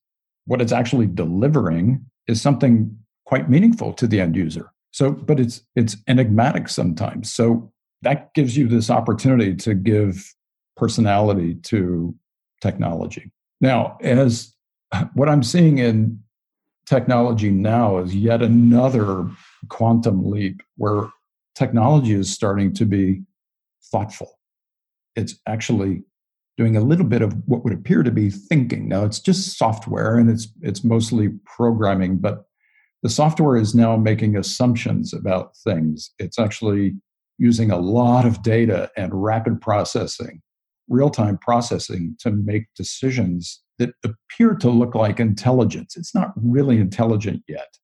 what 0.46 0.62
it's 0.62 0.72
actually 0.72 1.08
delivering, 1.08 2.06
is 2.28 2.42
something 2.42 2.98
quite 3.26 3.50
meaningful 3.50 3.94
to 3.94 4.08
the 4.08 4.20
end 4.20 4.36
user. 4.36 4.72
So, 4.92 5.12
but 5.12 5.40
it's 5.40 5.62
it's 5.76 5.98
enigmatic 6.08 6.70
sometimes. 6.70 7.32
So 7.32 7.72
that 8.02 8.34
gives 8.34 8.58
you 8.58 8.68
this 8.68 8.90
opportunity 8.90 9.56
to 9.56 9.74
give 9.74 10.34
personality 10.76 11.56
to 11.64 12.16
technology. 12.62 13.32
Now, 13.60 13.98
as 14.02 14.54
what 15.14 15.30
I'm 15.30 15.44
seeing 15.44 15.80
in 15.80 16.20
technology 16.86 17.50
now 17.50 17.98
is 17.98 18.16
yet 18.16 18.42
another 18.42 19.28
quantum 19.70 20.30
leap 20.30 20.62
where 20.78 21.10
technology 21.58 22.14
is 22.14 22.32
starting 22.32 22.74
to 22.74 22.86
be 22.86 23.24
thoughtful. 23.92 24.40
It's 25.16 25.40
actually 25.48 26.04
doing 26.58 26.78
a 26.78 26.82
little 26.82 27.06
bit 27.06 27.22
of 27.22 27.34
what 27.46 27.64
would 27.64 27.74
appear 27.74 28.04
to 28.04 28.12
be 28.12 28.30
thinking. 28.30 28.88
Now 28.88 29.04
it's 29.04 29.20
just 29.20 29.58
software 29.58 30.18
and 30.18 30.30
it's 30.30 30.48
it's 30.62 30.84
mostly 30.84 31.30
programming, 31.46 32.18
but 32.18 32.46
the 33.04 33.10
software 33.10 33.58
is 33.58 33.76
now 33.76 33.96
making 33.96 34.36
assumptions 34.36 35.14
about 35.14 35.56
things. 35.58 36.12
It's 36.20 36.40
actually 36.40 36.96
using 37.38 37.72
a 37.72 37.78
lot 37.78 38.26
of 38.26 38.42
data 38.42 38.90
and 38.98 39.12
rapid 39.14 39.62
processing, 39.62 40.42
real-time 40.90 41.38
processing 41.38 42.16
to 42.20 42.32
make 42.32 42.66
decisions 42.76 43.62
that 43.78 43.92
appear 44.04 44.56
to 44.56 44.70
look 44.70 44.96
like 44.96 45.20
intelligence. 45.20 45.96
It's 45.96 46.16
not 46.16 46.34
really 46.36 46.80
intelligent 46.80 47.44
yet. 47.48 47.78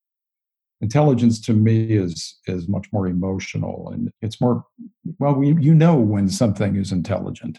Intelligence 0.84 1.40
to 1.42 1.54
me 1.54 1.94
is 1.94 2.38
is 2.46 2.68
much 2.68 2.88
more 2.92 3.08
emotional 3.08 3.90
and 3.94 4.12
it's 4.22 4.40
more 4.42 4.66
well 5.20 5.34
we, 5.34 5.56
you 5.60 5.74
know 5.74 5.96
when 5.96 6.28
something 6.28 6.76
is 6.76 6.92
intelligent 6.92 7.58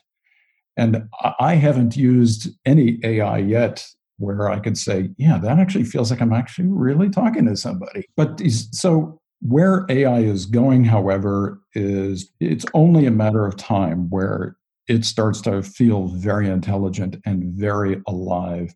and 0.76 1.08
I 1.40 1.54
haven't 1.54 1.96
used 1.96 2.48
any 2.66 2.98
AI 3.02 3.38
yet 3.38 3.86
where 4.18 4.50
I 4.50 4.60
could 4.60 4.78
say, 4.78 5.10
yeah, 5.16 5.38
that 5.38 5.58
actually 5.58 5.84
feels 5.84 6.10
like 6.10 6.20
I'm 6.20 6.32
actually 6.32 6.68
really 6.68 7.10
talking 7.10 7.46
to 7.46 7.56
somebody. 7.56 8.04
But 8.16 8.40
so 8.72 9.20
where 9.40 9.86
AI 9.88 10.20
is 10.20 10.46
going, 10.46 10.84
however, 10.84 11.60
is 11.74 12.30
it's 12.40 12.66
only 12.74 13.06
a 13.06 13.10
matter 13.10 13.46
of 13.46 13.56
time 13.56 14.08
where 14.10 14.56
it 14.88 15.04
starts 15.04 15.40
to 15.42 15.62
feel 15.62 16.08
very 16.08 16.48
intelligent 16.48 17.16
and 17.24 17.54
very 17.54 18.02
alive. 18.06 18.74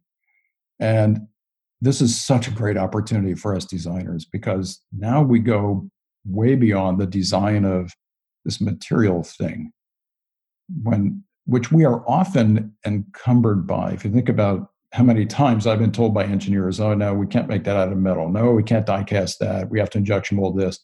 And 0.81 1.27
this 1.81 2.01
is 2.01 2.21
such 2.21 2.49
a 2.49 2.53
great 2.53 2.77
opportunity 2.77 3.35
for 3.35 3.55
us 3.55 3.65
designers 3.65 4.25
because 4.25 4.81
now 4.97 5.23
we 5.23 5.39
go 5.39 5.89
way 6.25 6.55
beyond 6.55 7.01
the 7.01 7.07
design 7.07 7.65
of 7.65 7.93
this 8.45 8.61
material 8.61 9.23
thing. 9.23 9.73
When 10.83 11.23
which 11.49 11.73
we 11.73 11.83
are 11.87 12.05
often 12.07 12.77
encumbered 12.87 13.67
by. 13.67 13.93
If 13.93 14.05
you 14.05 14.13
think 14.13 14.29
about 14.29 14.69
how 14.93 15.03
many 15.03 15.25
times 15.25 15.67
I've 15.67 15.79
been 15.79 15.93
told 15.93 16.13
by 16.13 16.25
engineers, 16.25 16.79
oh, 16.79 16.93
no, 16.93 17.15
we 17.15 17.27
can't 17.27 17.49
make 17.49 17.65
that 17.65 17.77
out 17.77 17.91
of 17.91 17.97
metal. 17.97 18.29
No, 18.29 18.53
we 18.53 18.63
can't 18.63 18.85
die 18.85 19.03
cast 19.03 19.41
that. 19.41 19.71
We 19.71 19.79
have 19.79 19.89
to 19.91 19.99
injection 19.99 20.37
mold 20.37 20.59
this. 20.59 20.79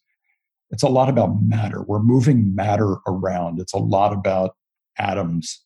It's 0.70 0.82
a 0.82 0.88
lot 0.88 1.10
about 1.10 1.36
matter. 1.42 1.82
We're 1.82 2.02
moving 2.02 2.54
matter 2.54 2.96
around. 3.06 3.60
It's 3.60 3.74
a 3.74 3.78
lot 3.78 4.14
about 4.14 4.56
atoms 4.98 5.62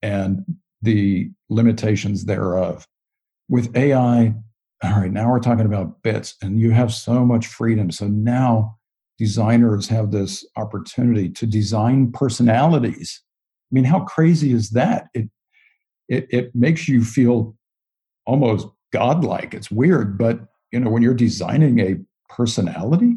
and 0.00 0.42
the 0.80 1.30
limitations 1.50 2.24
thereof. 2.24 2.86
With 3.52 3.76
AI, 3.76 4.34
all 4.82 5.00
right, 5.00 5.12
now 5.12 5.30
we're 5.30 5.38
talking 5.38 5.66
about 5.66 6.02
bits, 6.02 6.34
and 6.42 6.58
you 6.58 6.70
have 6.70 6.92
so 6.92 7.24
much 7.24 7.46
freedom. 7.46 7.92
So 7.92 8.08
now 8.08 8.78
designers 9.18 9.88
have 9.88 10.10
this 10.10 10.44
opportunity 10.56 11.28
to 11.28 11.46
design 11.46 12.10
personalities 12.10 13.22
I 13.72 13.74
mean, 13.74 13.84
how 13.84 14.00
crazy 14.00 14.52
is 14.52 14.70
that? 14.70 15.08
It 15.14 15.30
it 16.08 16.26
it 16.28 16.54
makes 16.54 16.88
you 16.88 17.02
feel 17.02 17.56
almost 18.26 18.68
godlike. 18.92 19.54
It's 19.54 19.70
weird, 19.70 20.18
but 20.18 20.40
you 20.72 20.80
know, 20.80 20.90
when 20.90 21.02
you're 21.02 21.14
designing 21.14 21.80
a 21.80 21.96
personality, 22.28 23.16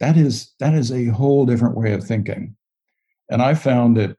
that 0.00 0.16
is 0.16 0.54
that 0.60 0.72
is 0.72 0.90
a 0.90 1.06
whole 1.06 1.44
different 1.44 1.76
way 1.76 1.92
of 1.92 2.02
thinking. 2.02 2.56
And 3.30 3.42
I 3.42 3.54
found 3.54 3.98
that 3.98 4.16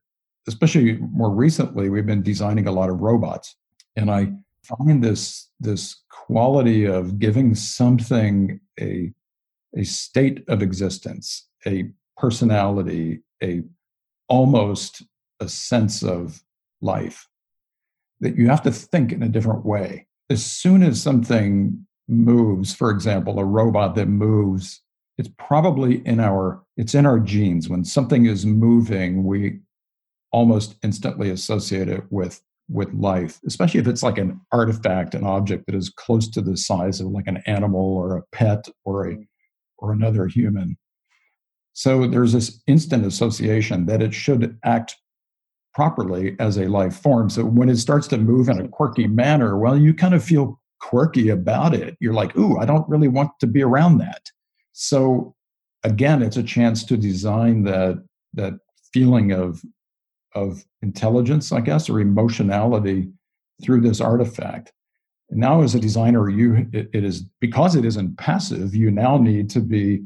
especially 0.48 1.00
more 1.12 1.32
recently, 1.32 1.90
we've 1.90 2.06
been 2.06 2.22
designing 2.22 2.68
a 2.68 2.72
lot 2.72 2.90
of 2.90 3.00
robots. 3.00 3.56
And 3.96 4.12
I 4.12 4.32
find 4.64 5.04
this 5.04 5.50
this 5.60 6.04
quality 6.10 6.86
of 6.86 7.20
giving 7.20 7.56
something 7.56 8.60
a 8.80 9.12
a 9.76 9.84
state 9.84 10.44
of 10.48 10.62
existence, 10.62 11.48
a 11.66 11.90
personality, 12.18 13.22
a 13.42 13.64
almost 14.28 15.04
a 15.40 15.50
sense 15.50 16.04
of 16.04 16.44
life, 16.82 17.28
that 18.20 18.38
you 18.38 18.48
have 18.48 18.62
to 18.64 18.72
think 18.72 19.12
in 19.12 19.24
a 19.24 19.30
different 19.30 19.66
way. 19.66 20.08
As 20.30 20.46
soon 20.46 20.84
as 20.84 21.02
something 21.02 21.86
moves, 22.08 22.74
for 22.74 22.92
example, 22.92 23.40
a 23.40 23.46
robot 23.46 23.96
that 23.96 24.08
moves, 24.08 24.82
it's 25.18 25.30
probably 25.38 26.06
in 26.08 26.20
our 26.20 26.64
it's 26.78 26.96
in 26.96 27.06
our 27.06 27.20
genes. 27.20 27.70
When 27.70 27.84
something 27.84 28.26
is 28.26 28.46
moving, 28.46 29.24
we 29.24 29.60
almost 30.32 30.76
instantly 30.84 31.30
associate 31.30 31.88
it 31.88 32.04
with 32.10 32.42
with 32.70 32.94
life, 32.94 33.40
especially 33.46 33.80
if 33.80 33.88
it's 33.88 34.04
like 34.04 34.18
an 34.18 34.40
artifact, 34.52 35.16
an 35.16 35.26
object 35.26 35.66
that 35.66 35.76
is 35.76 35.90
close 35.90 36.30
to 36.30 36.42
the 36.42 36.58
size 36.58 37.00
of 37.00 37.08
like 37.08 37.28
an 37.28 37.44
animal 37.46 37.82
or 37.82 38.18
a 38.18 38.24
pet 38.32 38.68
or 38.86 39.06
a 39.06 39.14
mm-hmm. 39.14 39.22
or 39.80 39.92
another 39.92 40.28
human. 40.28 40.78
So 41.74 42.08
there's 42.08 42.34
this 42.34 42.62
instant 42.68 43.06
association 43.06 43.88
that 43.88 44.02
it 44.02 44.14
should 44.14 44.58
act 44.64 44.96
properly 45.74 46.36
as 46.40 46.58
a 46.58 46.68
life 46.68 46.96
form. 46.96 47.30
So 47.30 47.44
when 47.44 47.68
it 47.68 47.78
starts 47.78 48.08
to 48.10 48.18
move 48.18 48.48
in 48.48 48.62
a 48.62 48.68
quirky 48.68 49.08
manner, 49.08 49.58
well, 49.58 49.78
you 49.78 49.94
kind 49.94 50.14
of 50.14 50.24
feel 50.24 50.60
quirky 50.80 51.30
about 51.30 51.74
it. 51.74 51.98
You're 52.00 52.14
like, 52.14 52.38
ooh, 52.38 52.58
I 52.60 52.66
don't 52.66 52.88
really 52.88 53.08
want 53.08 53.32
to 53.40 53.48
be 53.48 53.64
around 53.64 53.98
that. 53.98 54.30
So 54.74 55.36
again, 55.84 56.22
it's 56.22 56.38
a 56.38 56.44
chance 56.44 56.84
to 56.86 56.98
design 56.98 57.64
that 57.64 58.04
that 58.36 58.54
feeling 58.94 59.32
of 59.32 59.62
of 60.36 60.64
intelligence, 60.82 61.52
I 61.52 61.62
guess, 61.62 61.90
or 61.90 62.00
emotionality 62.00 63.10
through 63.62 63.82
this 63.82 64.02
artifact. 64.02 64.72
And 65.30 65.40
now, 65.40 65.62
as 65.62 65.76
a 65.76 65.80
designer, 65.80 66.30
you 66.30 66.68
it, 66.74 66.90
it 66.94 67.04
is 67.04 67.24
because 67.40 67.76
it 67.76 67.86
isn't 67.86 68.18
passive. 68.18 68.76
You 68.76 68.92
now 68.92 69.18
need 69.18 69.50
to 69.52 69.62
be 69.62 70.04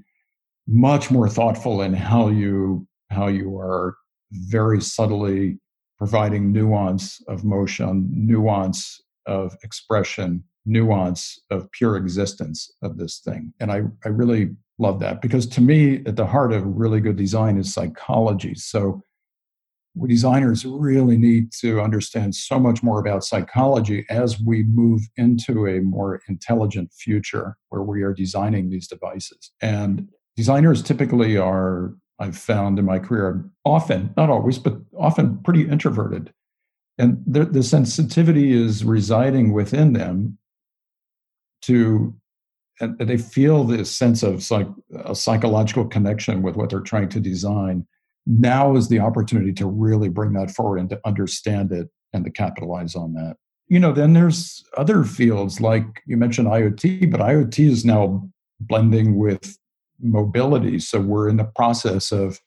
much 0.67 1.09
more 1.09 1.29
thoughtful 1.29 1.81
in 1.81 1.93
how 1.93 2.27
you 2.29 2.87
how 3.09 3.27
you 3.27 3.57
are 3.57 3.95
very 4.31 4.81
subtly 4.81 5.59
providing 5.97 6.51
nuance 6.51 7.21
of 7.27 7.43
motion, 7.43 8.09
nuance 8.13 9.01
of 9.25 9.55
expression, 9.63 10.43
nuance 10.65 11.39
of 11.49 11.71
pure 11.71 11.95
existence 11.97 12.71
of 12.81 12.97
this 12.97 13.19
thing. 13.19 13.53
And 13.59 13.71
I, 13.71 13.83
I 14.05 14.09
really 14.09 14.55
love 14.77 14.99
that 14.99 15.21
because 15.21 15.47
to 15.47 15.61
me, 15.61 16.03
at 16.05 16.15
the 16.15 16.25
heart 16.25 16.53
of 16.53 16.63
really 16.65 16.99
good 16.99 17.15
design 17.15 17.57
is 17.57 17.73
psychology. 17.73 18.53
So 18.53 19.01
designers 20.05 20.65
really 20.65 21.17
need 21.17 21.51
to 21.61 21.81
understand 21.81 22.35
so 22.35 22.59
much 22.59 22.83
more 22.83 22.99
about 22.99 23.23
psychology 23.23 24.05
as 24.09 24.39
we 24.39 24.63
move 24.63 25.01
into 25.15 25.67
a 25.67 25.79
more 25.79 26.21
intelligent 26.27 26.91
future 26.93 27.57
where 27.69 27.83
we 27.83 28.03
are 28.03 28.13
designing 28.13 28.69
these 28.69 28.87
devices. 28.87 29.51
And 29.61 30.09
designers 30.35 30.83
typically 30.83 31.37
are 31.37 31.95
I've 32.19 32.37
found 32.37 32.79
in 32.79 32.85
my 32.85 32.99
career, 32.99 33.45
often, 33.63 34.13
not 34.17 34.29
always, 34.29 34.57
but 34.57 34.77
often 34.97 35.37
pretty 35.43 35.67
introverted. 35.67 36.33
And 36.97 37.23
the, 37.27 37.45
the 37.45 37.61
sensitivity 37.61 38.51
is 38.51 38.83
residing 38.83 39.53
within 39.53 39.93
them 39.93 40.39
to, 41.63 42.15
and 42.79 42.97
they 42.97 43.17
feel 43.17 43.63
this 43.63 43.91
sense 43.95 44.23
of 44.23 44.41
psych, 44.41 44.67
a 45.05 45.13
psychological 45.13 45.85
connection 45.85 46.41
with 46.41 46.55
what 46.55 46.69
they're 46.69 46.79
trying 46.79 47.09
to 47.09 47.19
design. 47.19 47.85
Now 48.27 48.75
is 48.75 48.89
the 48.89 48.99
opportunity 48.99 49.53
to 49.53 49.65
really 49.65 50.09
bring 50.09 50.33
that 50.33 50.51
forward 50.51 50.79
and 50.79 50.89
to 50.89 50.99
understand 51.05 51.71
it 51.71 51.87
and 52.11 52.25
to 52.25 52.29
capitalize 52.29 52.93
on 52.93 53.13
that. 53.13 53.37
You 53.69 53.79
know, 53.79 53.93
then 53.93 54.13
there's 54.13 54.63
other 54.77 55.03
fields 55.03 55.61
like 55.61 55.85
you 56.05 56.17
mentioned 56.17 56.47
IoT, 56.47 57.09
but 57.09 57.21
IoT 57.21 57.69
is 57.69 57.85
now 57.85 58.29
blending 58.59 59.17
with 59.17 59.57
mobility. 60.01 60.79
So 60.79 60.99
we're 60.99 61.29
in 61.29 61.37
the 61.37 61.45
process 61.55 62.11
of 62.11 62.39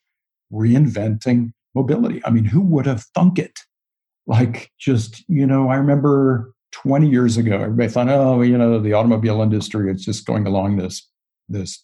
reinventing 0.53 1.51
mobility. 1.73 2.21
I 2.25 2.29
mean, 2.29 2.45
who 2.45 2.61
would 2.61 2.85
have 2.85 3.03
thunk 3.15 3.39
it? 3.39 3.59
Like, 4.27 4.71
just, 4.79 5.27
you 5.27 5.47
know, 5.47 5.69
I 5.69 5.75
remember 5.75 6.53
20 6.73 7.09
years 7.09 7.37
ago, 7.37 7.55
everybody 7.55 7.89
thought, 7.89 8.09
oh, 8.09 8.41
you 8.41 8.57
know, 8.57 8.79
the 8.79 8.93
automobile 8.93 9.41
industry 9.41 9.91
is 9.91 10.05
just 10.05 10.25
going 10.25 10.45
along 10.45 10.77
this, 10.77 11.07
this 11.49 11.83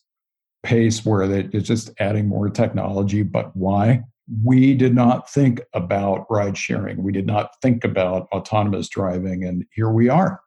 pace 0.64 1.05
where 1.05 1.24
it's 1.24 1.68
just 1.68 1.91
adding 1.99 2.28
more 2.28 2.49
technology. 2.49 3.24
But 3.24 3.55
why? 3.55 4.03
We 4.43 4.74
did 4.74 4.93
not 4.93 5.30
think 5.30 5.62
about 5.74 6.26
ride 6.30 6.58
sharing. 6.58 7.01
We 7.01 7.12
did 7.14 7.26
not 7.26 7.51
think 7.62 7.86
about 7.86 8.28
autonomous 8.34 8.89
driving. 8.89 9.43
And 9.45 9.66
here 9.72 9.89
we 9.89 10.10
are 10.10 10.41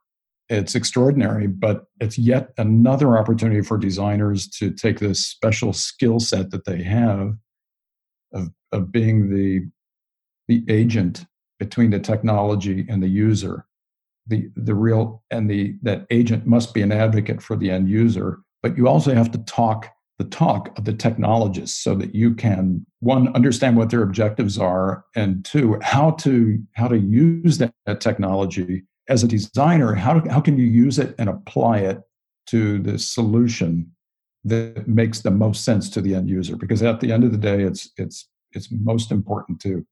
it's 0.50 0.74
extraordinary, 0.74 1.46
but 1.46 1.84
it's 2.00 2.18
yet 2.18 2.50
another 2.58 3.16
opportunity 3.16 3.62
for 3.62 3.78
designers 3.78 4.48
to 4.48 4.72
take 4.72 4.98
this 4.98 5.24
special 5.24 5.72
skill 5.72 6.18
set 6.18 6.50
that 6.50 6.64
they 6.64 6.82
have 6.82 7.34
of, 8.34 8.48
of 8.72 8.90
being 8.90 9.30
the, 9.30 9.60
the 10.48 10.64
agent 10.68 11.24
between 11.60 11.90
the 11.90 12.00
technology 12.00 12.84
and 12.88 13.00
the 13.00 13.08
user. 13.08 13.64
The, 14.26 14.50
the 14.56 14.74
real 14.74 15.22
and 15.30 15.48
the 15.48 15.76
that 15.82 16.06
agent 16.10 16.46
must 16.46 16.74
be 16.74 16.82
an 16.82 16.92
advocate 16.92 17.42
for 17.42 17.56
the 17.56 17.70
end 17.70 17.88
user, 17.88 18.40
but 18.62 18.76
you 18.76 18.86
also 18.86 19.14
have 19.14 19.30
to 19.32 19.38
talk 19.38 19.88
the 20.20 20.24
talk 20.26 20.76
of 20.76 20.84
the 20.84 20.92
technologists 20.92 21.82
so 21.82 21.94
that 21.94 22.14
you 22.14 22.34
can 22.34 22.84
one 22.98 23.34
understand 23.34 23.78
what 23.78 23.88
their 23.88 24.02
objectives 24.02 24.58
are 24.58 25.02
and 25.16 25.42
two 25.46 25.78
how 25.80 26.10
to 26.10 26.62
how 26.74 26.86
to 26.86 26.98
use 26.98 27.56
that, 27.56 27.72
that 27.86 28.02
technology 28.02 28.82
as 29.08 29.24
a 29.24 29.26
designer. 29.26 29.94
How, 29.94 30.22
how 30.28 30.42
can 30.42 30.58
you 30.58 30.66
use 30.66 30.98
it 30.98 31.14
and 31.18 31.30
apply 31.30 31.78
it 31.78 32.02
to 32.48 32.80
the 32.80 32.98
solution 32.98 33.90
that 34.44 34.86
makes 34.86 35.20
the 35.20 35.30
most 35.30 35.64
sense 35.64 35.88
to 35.88 36.02
the 36.02 36.14
end 36.14 36.28
user? 36.28 36.54
Because 36.54 36.82
at 36.82 37.00
the 37.00 37.12
end 37.12 37.24
of 37.24 37.32
the 37.32 37.38
day 37.38 37.62
it's 37.62 37.88
it's 37.96 38.28
it's 38.52 38.68
most 38.70 39.10
important 39.10 39.58
to 39.62 39.86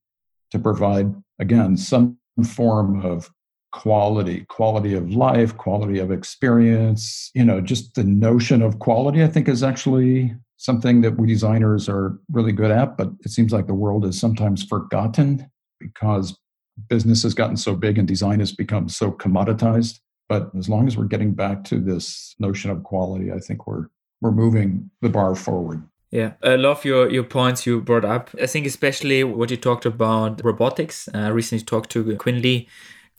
to 0.51 0.59
provide 0.59 1.11
again 1.39 1.75
some 1.75 2.19
form 2.45 3.03
of 3.03 3.31
quality 3.71 4.45
quality 4.49 4.93
of 4.93 5.11
life 5.11 5.55
quality 5.57 5.99
of 5.99 6.11
experience 6.11 7.29
you 7.35 7.45
know 7.45 7.61
just 7.61 7.93
the 7.93 8.03
notion 8.03 8.61
of 8.61 8.79
quality 8.79 9.23
i 9.23 9.27
think 9.27 9.47
is 9.47 9.61
actually 9.61 10.33
something 10.57 11.01
that 11.01 11.17
we 11.17 11.27
designers 11.27 11.87
are 11.87 12.17
really 12.31 12.51
good 12.51 12.71
at 12.71 12.97
but 12.97 13.09
it 13.21 13.29
seems 13.29 13.53
like 13.53 13.67
the 13.67 13.73
world 13.73 14.05
is 14.05 14.19
sometimes 14.19 14.63
forgotten 14.63 15.47
because 15.79 16.37
business 16.87 17.21
has 17.21 17.33
gotten 17.33 17.57
so 17.57 17.75
big 17.75 17.97
and 17.97 18.07
design 18.07 18.39
has 18.39 18.51
become 18.51 18.89
so 18.89 19.11
commoditized 19.11 19.99
but 20.27 20.49
as 20.57 20.67
long 20.67 20.87
as 20.87 20.97
we're 20.97 21.05
getting 21.05 21.33
back 21.33 21.63
to 21.63 21.79
this 21.79 22.35
notion 22.39 22.71
of 22.71 22.83
quality 22.83 23.31
i 23.31 23.37
think 23.37 23.67
we're 23.67 23.85
we're 24.21 24.31
moving 24.31 24.89
the 25.01 25.09
bar 25.09 25.35
forward 25.35 25.83
yeah, 26.11 26.33
I 26.41 26.55
love 26.55 26.85
your, 26.85 27.07
your 27.07 27.23
points 27.23 27.67
you 27.67 27.81
brought 27.81 28.03
up. 28.03 28.31
I 28.41 28.47
think 28.47 28.65
especially 28.65 29.23
what 29.23 29.51
you 29.51 29.57
talked 29.57 29.85
about 29.85 30.43
robotics. 30.43 31.07
Uh, 31.13 31.19
I 31.19 31.27
recently 31.27 31.63
talked 31.63 31.91
to 31.91 32.15
Quinn 32.15 32.41
Lee 32.41 32.67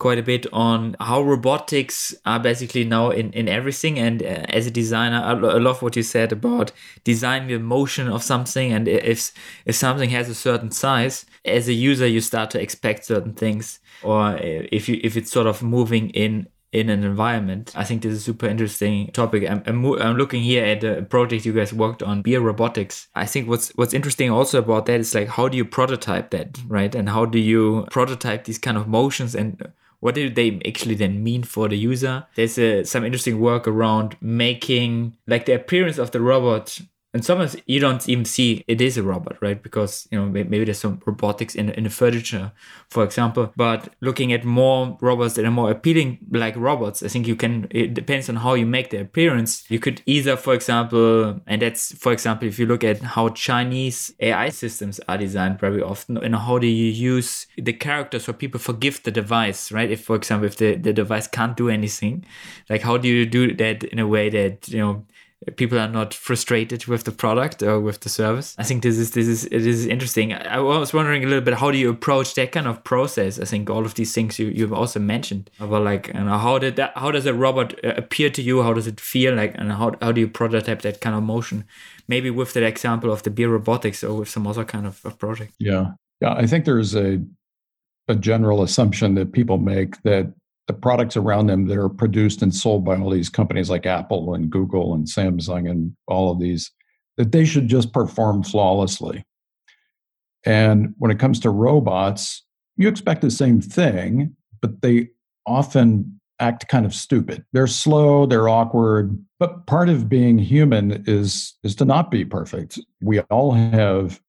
quite 0.01 0.17
a 0.17 0.23
bit 0.23 0.47
on 0.51 0.95
how 0.99 1.21
robotics 1.21 2.15
are 2.25 2.39
basically 2.39 2.83
now 2.83 3.11
in, 3.11 3.31
in 3.33 3.47
everything. 3.47 3.99
And 3.99 4.23
uh, 4.23 4.45
as 4.49 4.65
a 4.65 4.71
designer, 4.71 5.21
I, 5.23 5.33
I 5.33 5.59
love 5.59 5.83
what 5.83 5.95
you 5.95 6.01
said 6.01 6.31
about 6.31 6.71
designing 7.03 7.49
the 7.49 7.59
motion 7.59 8.07
of 8.07 8.23
something. 8.23 8.73
And 8.73 8.87
if 8.87 9.31
if 9.65 9.75
something 9.75 10.09
has 10.09 10.27
a 10.27 10.33
certain 10.33 10.71
size, 10.71 11.25
as 11.45 11.67
a 11.67 11.73
user, 11.73 12.07
you 12.07 12.19
start 12.19 12.49
to 12.51 12.61
expect 12.61 13.05
certain 13.05 13.33
things. 13.33 13.79
Or 14.01 14.37
if 14.41 14.89
you 14.89 14.99
if 15.03 15.15
it's 15.15 15.31
sort 15.31 15.45
of 15.45 15.61
moving 15.61 16.09
in 16.09 16.47
in 16.71 16.89
an 16.89 17.03
environment. 17.03 17.73
I 17.75 17.83
think 17.83 18.01
this 18.01 18.13
is 18.13 18.19
a 18.19 18.23
super 18.23 18.47
interesting 18.47 19.11
topic. 19.11 19.43
I'm, 19.49 19.61
I'm, 19.65 19.85
I'm, 20.01 20.15
looking 20.15 20.41
here 20.41 20.63
at 20.63 20.81
a 20.85 21.01
project 21.01 21.45
you 21.45 21.51
guys 21.51 21.73
worked 21.73 22.01
on, 22.01 22.21
Bear 22.21 22.39
Robotics. 22.39 23.09
I 23.13 23.25
think 23.25 23.49
what's 23.49 23.69
what's 23.75 23.93
interesting 23.93 24.31
also 24.31 24.59
about 24.59 24.85
that 24.85 25.01
is 25.01 25.13
like 25.13 25.27
how 25.27 25.49
do 25.49 25.57
you 25.57 25.65
prototype 25.65 26.29
that, 26.31 26.59
right? 26.67 26.95
And 26.95 27.09
how 27.09 27.25
do 27.25 27.39
you 27.39 27.85
prototype 27.91 28.45
these 28.45 28.57
kind 28.57 28.77
of 28.77 28.87
motions 28.87 29.35
and 29.35 29.73
what 30.01 30.15
do 30.15 30.29
they 30.29 30.59
actually 30.67 30.95
then 30.95 31.23
mean 31.23 31.43
for 31.43 31.69
the 31.69 31.77
user? 31.77 32.25
There's 32.35 32.57
uh, 32.57 32.83
some 32.83 33.05
interesting 33.05 33.39
work 33.39 33.67
around 33.67 34.17
making 34.19 35.15
like 35.27 35.45
the 35.45 35.53
appearance 35.53 35.97
of 35.97 36.11
the 36.11 36.19
robot 36.19 36.79
and 37.13 37.25
sometimes 37.25 37.57
you 37.65 37.79
don't 37.79 38.07
even 38.07 38.23
see 38.23 38.63
it 38.67 38.79
is 38.79 38.97
a 38.97 39.03
robot 39.03 39.37
right? 39.41 39.61
Because 39.61 40.07
you 40.11 40.17
know 40.17 40.25
maybe 40.27 40.63
there's 40.63 40.79
some 40.79 41.01
robotics 41.05 41.55
in, 41.55 41.69
in 41.71 41.83
the 41.83 41.89
furniture 41.89 42.51
for 42.89 43.03
example. 43.03 43.51
But 43.55 43.93
looking 44.01 44.31
at 44.31 44.45
more 44.45 44.97
robots 45.01 45.35
that 45.35 45.45
are 45.45 45.51
more 45.51 45.71
appealing 45.71 46.19
like 46.31 46.55
robots 46.55 47.03
i 47.03 47.07
think 47.07 47.27
you 47.27 47.35
can 47.35 47.67
it 47.71 47.93
depends 47.93 48.29
on 48.29 48.37
how 48.37 48.53
you 48.53 48.65
make 48.65 48.89
the 48.89 49.01
appearance. 49.01 49.65
You 49.69 49.79
could 49.79 50.01
either 50.05 50.37
for 50.37 50.53
example 50.53 51.41
and 51.47 51.61
that's 51.61 51.93
for 51.95 52.11
example 52.13 52.47
if 52.47 52.57
you 52.59 52.65
look 52.65 52.83
at 52.83 53.01
how 53.01 53.29
chinese 53.29 54.13
ai 54.19 54.49
systems 54.49 54.99
are 55.07 55.17
designed 55.17 55.59
very 55.59 55.81
often 55.81 56.17
and 56.17 56.35
how 56.35 56.57
do 56.57 56.67
you 56.67 56.91
use 56.91 57.47
the 57.57 57.73
characters 57.73 58.25
so 58.25 58.33
people 58.33 58.59
forgive 58.59 59.03
the 59.03 59.11
device 59.11 59.71
right? 59.71 59.91
If 59.91 60.03
for 60.05 60.15
example 60.15 60.47
if 60.47 60.57
the, 60.57 60.75
the 60.75 60.93
device 60.93 61.27
can't 61.27 61.57
do 61.57 61.69
anything 61.69 62.25
like 62.69 62.81
how 62.81 62.97
do 62.97 63.07
you 63.07 63.25
do 63.25 63.53
that 63.55 63.83
in 63.83 63.99
a 63.99 64.07
way 64.07 64.29
that 64.29 64.69
you 64.69 64.79
know 64.79 65.05
people 65.57 65.79
are 65.79 65.87
not 65.87 66.13
frustrated 66.13 66.85
with 66.85 67.03
the 67.03 67.11
product 67.11 67.63
or 67.63 67.79
with 67.79 68.01
the 68.01 68.09
service. 68.09 68.55
I 68.59 68.63
think 68.63 68.83
this 68.83 68.97
is 68.97 69.11
this 69.11 69.27
is 69.27 69.45
it 69.45 69.65
is 69.65 69.87
interesting. 69.87 70.33
I 70.33 70.59
was 70.59 70.93
wondering 70.93 71.23
a 71.23 71.27
little 71.27 71.43
bit 71.43 71.55
how 71.55 71.71
do 71.71 71.77
you 71.77 71.89
approach 71.89 72.35
that 72.35 72.51
kind 72.51 72.67
of 72.67 72.83
process? 72.83 73.39
I 73.39 73.45
think 73.45 73.69
all 73.69 73.85
of 73.85 73.95
these 73.95 74.13
things 74.13 74.37
you 74.37 74.47
you've 74.47 74.73
also 74.73 74.99
mentioned 74.99 75.49
about 75.59 75.83
like 75.83 76.07
you 76.07 76.13
know 76.13 76.37
how 76.37 76.59
did 76.59 76.75
that 76.75 76.95
how 76.95 77.09
does 77.09 77.25
a 77.25 77.33
robot 77.33 77.73
uh, 77.83 77.93
appear 77.97 78.29
to 78.29 78.41
you? 78.41 78.61
How 78.61 78.73
does 78.73 78.85
it 78.85 78.99
feel 78.99 79.33
like 79.33 79.55
and 79.55 79.71
how 79.71 79.93
how 80.01 80.11
do 80.11 80.21
you 80.21 80.27
prototype 80.27 80.83
that 80.83 81.01
kind 81.01 81.15
of 81.15 81.23
motion? 81.23 81.65
Maybe 82.07 82.29
with 82.29 82.53
the 82.53 82.63
example 82.63 83.11
of 83.11 83.23
the 83.23 83.31
Bear 83.31 83.49
Robotics 83.49 84.03
or 84.03 84.19
with 84.19 84.29
some 84.29 84.45
other 84.45 84.65
kind 84.65 84.85
of, 84.85 85.03
of 85.05 85.17
project. 85.17 85.53
Yeah, 85.59 85.91
yeah. 86.21 86.33
I 86.33 86.45
think 86.45 86.65
there's 86.65 86.95
a 86.95 87.19
a 88.07 88.15
general 88.15 88.61
assumption 88.61 89.15
that 89.15 89.31
people 89.31 89.57
make 89.57 90.01
that 90.03 90.31
the 90.67 90.73
products 90.73 91.17
around 91.17 91.47
them 91.47 91.67
that 91.67 91.77
are 91.77 91.89
produced 91.89 92.41
and 92.41 92.53
sold 92.53 92.85
by 92.85 92.97
all 92.97 93.09
these 93.09 93.29
companies 93.29 93.69
like 93.69 93.85
Apple 93.85 94.33
and 94.33 94.49
Google 94.49 94.93
and 94.93 95.07
Samsung 95.07 95.69
and 95.69 95.95
all 96.07 96.31
of 96.31 96.39
these, 96.39 96.71
that 97.17 97.31
they 97.31 97.45
should 97.45 97.67
just 97.67 97.93
perform 97.93 98.43
flawlessly. 98.43 99.23
And 100.45 100.93
when 100.97 101.11
it 101.11 101.19
comes 101.19 101.39
to 101.41 101.49
robots, 101.49 102.43
you 102.77 102.87
expect 102.87 103.21
the 103.21 103.31
same 103.31 103.61
thing, 103.61 104.35
but 104.61 104.81
they 104.81 105.09
often 105.45 106.19
act 106.39 106.67
kind 106.67 106.85
of 106.85 106.93
stupid. 106.93 107.45
They're 107.53 107.67
slow, 107.67 108.25
they're 108.25 108.49
awkward, 108.49 109.17
but 109.39 109.67
part 109.67 109.89
of 109.89 110.09
being 110.09 110.39
human 110.39 111.03
is 111.07 111.55
is 111.63 111.75
to 111.75 111.85
not 111.85 112.09
be 112.09 112.25
perfect. 112.25 112.79
We 113.01 113.19
all 113.21 113.51
have 113.51 114.19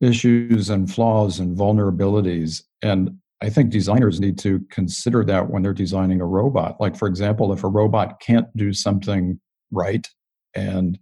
issues 0.00 0.68
and 0.68 0.92
flaws 0.92 1.38
and 1.38 1.56
vulnerabilities 1.56 2.62
and 2.82 3.16
I 3.44 3.50
think 3.50 3.70
designers 3.70 4.20
need 4.20 4.38
to 4.38 4.60
consider 4.70 5.22
that 5.26 5.50
when 5.50 5.62
they're 5.62 5.74
designing 5.74 6.20
a 6.22 6.26
robot. 6.26 6.80
Like, 6.80 6.96
for 6.96 7.06
example, 7.06 7.52
if 7.52 7.62
a 7.62 7.68
robot 7.68 8.18
can't 8.20 8.46
do 8.56 8.72
something 8.72 9.38
right, 9.70 10.08
and 10.54 10.98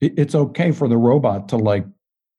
it's 0.00 0.34
okay 0.34 0.70
for 0.70 0.88
the 0.88 0.96
robot 0.96 1.48
to 1.48 1.56
like 1.56 1.84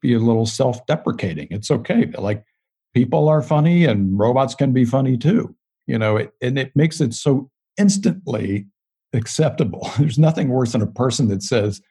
be 0.02 0.14
a 0.14 0.20
little 0.20 0.45
self 0.45 0.86
deprecating. 0.86 1.47
It's 1.52 1.70
okay. 1.70 2.06
Like, 2.18 2.45
people 2.93 3.28
are 3.28 3.41
funny 3.41 3.86
and 3.86 4.18
robots 4.18 4.56
can 4.56 4.72
be 4.72 4.86
funny 4.86 5.18
too, 5.18 5.54
you 5.86 5.97
know, 5.97 6.18
it, 6.18 6.32
and 6.41 6.58
it 6.58 6.72
makes 6.76 7.02
it 7.02 7.14
so 7.14 7.49
instantly 7.78 8.68
acceptable. 9.14 9.91
There's 9.99 10.18
nothing 10.18 10.47
worse 10.47 10.72
than 10.72 10.82
a 10.82 10.88
person 10.88 11.28
that 11.28 11.43
says, 11.43 11.82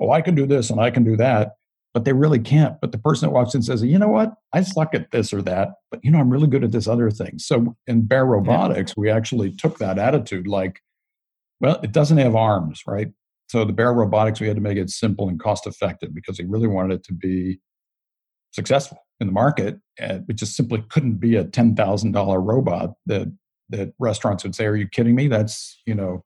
Oh, 0.00 0.12
I 0.12 0.20
can 0.20 0.36
do 0.36 0.46
this 0.46 0.70
and 0.70 0.80
I 0.80 0.92
can 0.92 1.02
do 1.02 1.16
that 1.16 1.54
but 1.98 2.04
they 2.04 2.12
really 2.12 2.38
can't. 2.38 2.80
But 2.80 2.92
the 2.92 2.98
person 2.98 3.26
that 3.26 3.34
walks 3.34 3.56
in 3.56 3.62
says, 3.62 3.82
you 3.82 3.98
know 3.98 4.06
what, 4.06 4.32
I 4.52 4.62
suck 4.62 4.94
at 4.94 5.10
this 5.10 5.32
or 5.32 5.42
that, 5.42 5.70
but 5.90 5.98
you 6.04 6.12
know, 6.12 6.20
I'm 6.20 6.30
really 6.30 6.46
good 6.46 6.62
at 6.62 6.70
this 6.70 6.86
other 6.86 7.10
thing. 7.10 7.40
So 7.40 7.76
in 7.88 8.06
Bear 8.06 8.24
Robotics, 8.24 8.92
yeah. 8.92 9.00
we 9.00 9.10
actually 9.10 9.50
took 9.50 9.78
that 9.78 9.98
attitude 9.98 10.46
like, 10.46 10.78
well, 11.58 11.80
it 11.82 11.90
doesn't 11.90 12.18
have 12.18 12.36
arms, 12.36 12.82
right? 12.86 13.08
So 13.48 13.64
the 13.64 13.72
Bear 13.72 13.92
Robotics, 13.92 14.38
we 14.38 14.46
had 14.46 14.54
to 14.54 14.62
make 14.62 14.78
it 14.78 14.90
simple 14.90 15.28
and 15.28 15.40
cost 15.40 15.66
effective 15.66 16.14
because 16.14 16.38
we 16.38 16.44
really 16.44 16.68
wanted 16.68 17.00
it 17.00 17.04
to 17.06 17.12
be 17.12 17.58
successful 18.52 18.98
in 19.18 19.26
the 19.26 19.32
market. 19.32 19.80
And 19.98 20.24
it 20.28 20.36
just 20.36 20.54
simply 20.54 20.84
couldn't 20.90 21.14
be 21.14 21.34
a 21.34 21.42
ten 21.42 21.74
thousand 21.74 22.12
dollar 22.12 22.40
robot 22.40 22.90
that 23.06 23.26
that 23.70 23.92
restaurants 23.98 24.44
would 24.44 24.54
say, 24.54 24.66
"Are 24.66 24.76
you 24.76 24.86
kidding 24.86 25.16
me? 25.16 25.26
That's 25.26 25.82
you 25.84 25.96
know, 25.96 26.24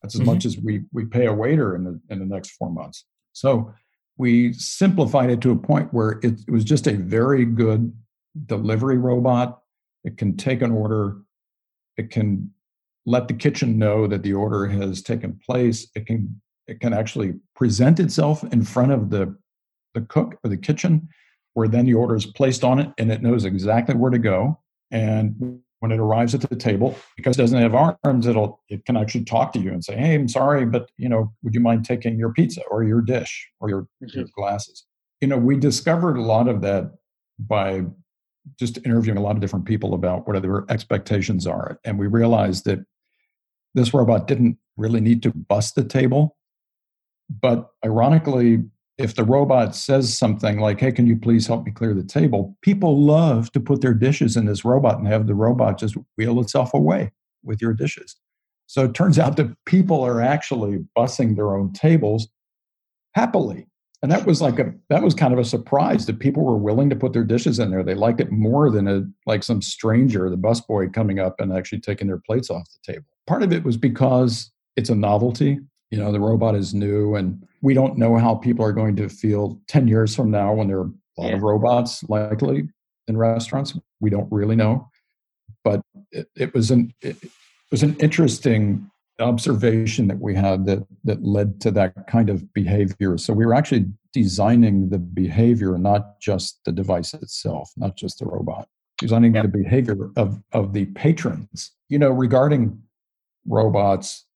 that's 0.00 0.14
as 0.14 0.20
mm-hmm. 0.20 0.30
much 0.30 0.44
as 0.44 0.58
we 0.58 0.84
we 0.92 1.06
pay 1.06 1.26
a 1.26 1.32
waiter 1.32 1.74
in 1.74 1.82
the 1.82 2.00
in 2.08 2.20
the 2.20 2.24
next 2.24 2.50
four 2.52 2.70
months." 2.70 3.04
So 3.32 3.74
we 4.18 4.52
simplified 4.52 5.30
it 5.30 5.40
to 5.40 5.52
a 5.52 5.56
point 5.56 5.94
where 5.94 6.18
it, 6.22 6.40
it 6.46 6.50
was 6.50 6.64
just 6.64 6.86
a 6.86 6.92
very 6.92 7.44
good 7.44 7.92
delivery 8.46 8.98
robot. 8.98 9.62
It 10.04 10.18
can 10.18 10.36
take 10.36 10.60
an 10.60 10.72
order, 10.72 11.18
it 11.96 12.10
can 12.10 12.50
let 13.06 13.28
the 13.28 13.34
kitchen 13.34 13.78
know 13.78 14.06
that 14.06 14.22
the 14.22 14.34
order 14.34 14.66
has 14.66 15.00
taken 15.00 15.40
place. 15.46 15.88
It 15.94 16.06
can 16.06 16.40
it 16.66 16.80
can 16.80 16.92
actually 16.92 17.34
present 17.56 17.98
itself 17.98 18.44
in 18.44 18.62
front 18.62 18.92
of 18.92 19.08
the 19.08 19.34
the 19.94 20.02
cook 20.02 20.38
or 20.44 20.50
the 20.50 20.56
kitchen, 20.56 21.08
where 21.54 21.68
then 21.68 21.86
the 21.86 21.94
order 21.94 22.16
is 22.16 22.26
placed 22.26 22.64
on 22.64 22.78
it 22.78 22.92
and 22.98 23.10
it 23.10 23.22
knows 23.22 23.44
exactly 23.44 23.94
where 23.94 24.10
to 24.10 24.18
go. 24.18 24.60
And 24.90 25.60
when 25.80 25.92
it 25.92 26.00
arrives 26.00 26.34
at 26.34 26.40
the 26.40 26.56
table 26.56 26.96
because 27.16 27.36
it 27.36 27.42
doesn't 27.42 27.60
have 27.60 27.74
arms 27.74 28.26
it'll 28.26 28.60
it 28.68 28.84
can 28.84 28.96
actually 28.96 29.24
talk 29.24 29.52
to 29.52 29.58
you 29.58 29.70
and 29.70 29.84
say 29.84 29.96
hey 29.96 30.14
i'm 30.14 30.28
sorry 30.28 30.66
but 30.66 30.90
you 30.96 31.08
know 31.08 31.32
would 31.42 31.54
you 31.54 31.60
mind 31.60 31.84
taking 31.84 32.18
your 32.18 32.32
pizza 32.32 32.62
or 32.70 32.84
your 32.84 33.00
dish 33.00 33.48
or 33.60 33.68
your, 33.68 33.82
mm-hmm. 33.82 34.18
your 34.18 34.28
glasses 34.34 34.84
you 35.20 35.28
know 35.28 35.38
we 35.38 35.56
discovered 35.56 36.16
a 36.16 36.22
lot 36.22 36.48
of 36.48 36.60
that 36.60 36.92
by 37.38 37.82
just 38.58 38.78
interviewing 38.78 39.18
a 39.18 39.22
lot 39.22 39.36
of 39.36 39.40
different 39.40 39.64
people 39.64 39.94
about 39.94 40.26
what 40.26 40.40
their 40.40 40.64
expectations 40.68 41.46
are 41.46 41.78
and 41.84 41.98
we 41.98 42.06
realized 42.06 42.64
that 42.64 42.80
this 43.74 43.92
robot 43.94 44.26
didn't 44.26 44.56
really 44.76 45.00
need 45.00 45.22
to 45.22 45.30
bust 45.30 45.74
the 45.74 45.84
table 45.84 46.36
but 47.42 47.70
ironically 47.84 48.64
if 48.98 49.14
the 49.14 49.24
robot 49.24 49.76
says 49.76 50.16
something 50.16 50.58
like, 50.58 50.80
hey, 50.80 50.90
can 50.90 51.06
you 51.06 51.16
please 51.16 51.46
help 51.46 51.64
me 51.64 51.70
clear 51.70 51.94
the 51.94 52.02
table? 52.02 52.56
People 52.62 53.00
love 53.00 53.50
to 53.52 53.60
put 53.60 53.80
their 53.80 53.94
dishes 53.94 54.36
in 54.36 54.44
this 54.44 54.64
robot 54.64 54.98
and 54.98 55.06
have 55.06 55.28
the 55.28 55.34
robot 55.34 55.78
just 55.78 55.96
wheel 56.16 56.40
itself 56.40 56.74
away 56.74 57.12
with 57.44 57.62
your 57.62 57.72
dishes. 57.72 58.16
So 58.66 58.84
it 58.84 58.94
turns 58.94 59.18
out 59.18 59.36
that 59.36 59.56
people 59.64 60.02
are 60.02 60.20
actually 60.20 60.84
bussing 60.96 61.36
their 61.36 61.56
own 61.56 61.72
tables 61.72 62.28
happily. 63.14 63.66
and 64.02 64.12
that 64.12 64.26
was 64.26 64.40
like 64.40 64.58
a 64.58 64.72
that 64.90 65.02
was 65.02 65.14
kind 65.14 65.32
of 65.32 65.38
a 65.40 65.44
surprise 65.44 66.06
that 66.06 66.20
people 66.20 66.44
were 66.44 66.58
willing 66.58 66.90
to 66.90 66.96
put 66.96 67.12
their 67.12 67.24
dishes 67.24 67.58
in 67.58 67.70
there. 67.70 67.82
They 67.82 67.94
liked 67.94 68.20
it 68.20 68.30
more 68.30 68.70
than 68.70 68.86
a 68.86 69.04
like 69.26 69.42
some 69.42 69.62
stranger, 69.62 70.28
the 70.30 70.36
busboy 70.36 70.92
coming 70.92 71.18
up 71.18 71.40
and 71.40 71.52
actually 71.52 71.80
taking 71.80 72.06
their 72.06 72.20
plates 72.24 72.50
off 72.50 72.68
the 72.84 72.92
table. 72.92 73.06
Part 73.26 73.42
of 73.42 73.52
it 73.52 73.64
was 73.64 73.76
because 73.76 74.52
it's 74.76 74.90
a 74.90 74.94
novelty. 74.94 75.58
You 75.90 75.98
know, 75.98 76.12
the 76.12 76.20
robot 76.20 76.54
is 76.54 76.74
new, 76.74 77.14
and 77.14 77.46
we 77.62 77.74
don't 77.74 77.96
know 77.96 78.16
how 78.16 78.34
people 78.34 78.64
are 78.64 78.72
going 78.72 78.96
to 78.96 79.08
feel 79.08 79.60
ten 79.68 79.88
years 79.88 80.14
from 80.14 80.30
now 80.30 80.52
when 80.52 80.68
there 80.68 80.80
are 80.80 80.90
a 81.18 81.20
lot 81.20 81.28
yeah. 81.30 81.36
of 81.36 81.42
robots 81.42 82.04
likely 82.04 82.68
in 83.06 83.16
restaurants. 83.16 83.76
We 84.00 84.10
don't 84.10 84.30
really 84.30 84.56
know, 84.56 84.90
but 85.64 85.80
it, 86.12 86.28
it 86.36 86.54
was 86.54 86.70
an 86.70 86.94
it, 87.00 87.16
it 87.22 87.30
was 87.70 87.82
an 87.82 87.96
interesting 88.00 88.90
observation 89.20 90.06
that 90.08 90.20
we 90.20 90.34
had 90.34 90.66
that 90.66 90.86
that 91.04 91.24
led 91.24 91.60
to 91.62 91.70
that 91.72 92.06
kind 92.06 92.30
of 92.30 92.52
behavior. 92.52 93.18
So 93.18 93.32
we 93.32 93.46
were 93.46 93.54
actually 93.54 93.86
designing 94.12 94.90
the 94.90 94.98
behavior, 94.98 95.76
not 95.78 96.20
just 96.20 96.60
the 96.64 96.72
device 96.72 97.14
itself, 97.14 97.70
not 97.76 97.96
just 97.96 98.18
the 98.18 98.26
robot. 98.26 98.68
Designing 98.98 99.34
yep. 99.34 99.44
the 99.44 99.58
behavior 99.62 100.10
of 100.16 100.42
of 100.52 100.72
the 100.72 100.86
patrons. 100.86 101.72
You 101.88 101.98
know, 101.98 102.10
regarding 102.10 102.82
robots, 103.46 104.26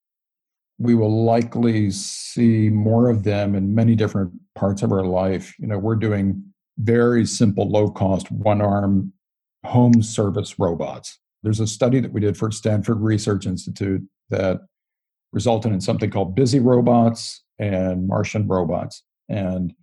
we 0.82 0.94
will 0.96 1.24
likely 1.24 1.90
see 1.92 2.68
more 2.68 3.08
of 3.08 3.22
them 3.22 3.54
in 3.54 3.74
many 3.74 3.94
different 3.94 4.32
parts 4.56 4.82
of 4.82 4.90
our 4.90 5.04
life. 5.04 5.54
You 5.58 5.68
know, 5.68 5.78
we're 5.78 5.94
doing 5.94 6.42
very 6.78 7.24
simple, 7.24 7.70
low 7.70 7.88
cost, 7.88 8.30
one 8.32 8.60
arm 8.60 9.12
home 9.64 10.02
service 10.02 10.58
robots. 10.58 11.20
There's 11.44 11.60
a 11.60 11.68
study 11.68 12.00
that 12.00 12.12
we 12.12 12.20
did 12.20 12.36
for 12.36 12.50
Stanford 12.50 13.00
Research 13.00 13.46
Institute 13.46 14.02
that 14.30 14.58
resulted 15.32 15.72
in 15.72 15.80
something 15.80 16.10
called 16.10 16.34
busy 16.34 16.58
robots 16.58 17.42
and 17.60 18.08
Martian 18.08 18.48
robots. 18.48 19.04
And 19.28 19.74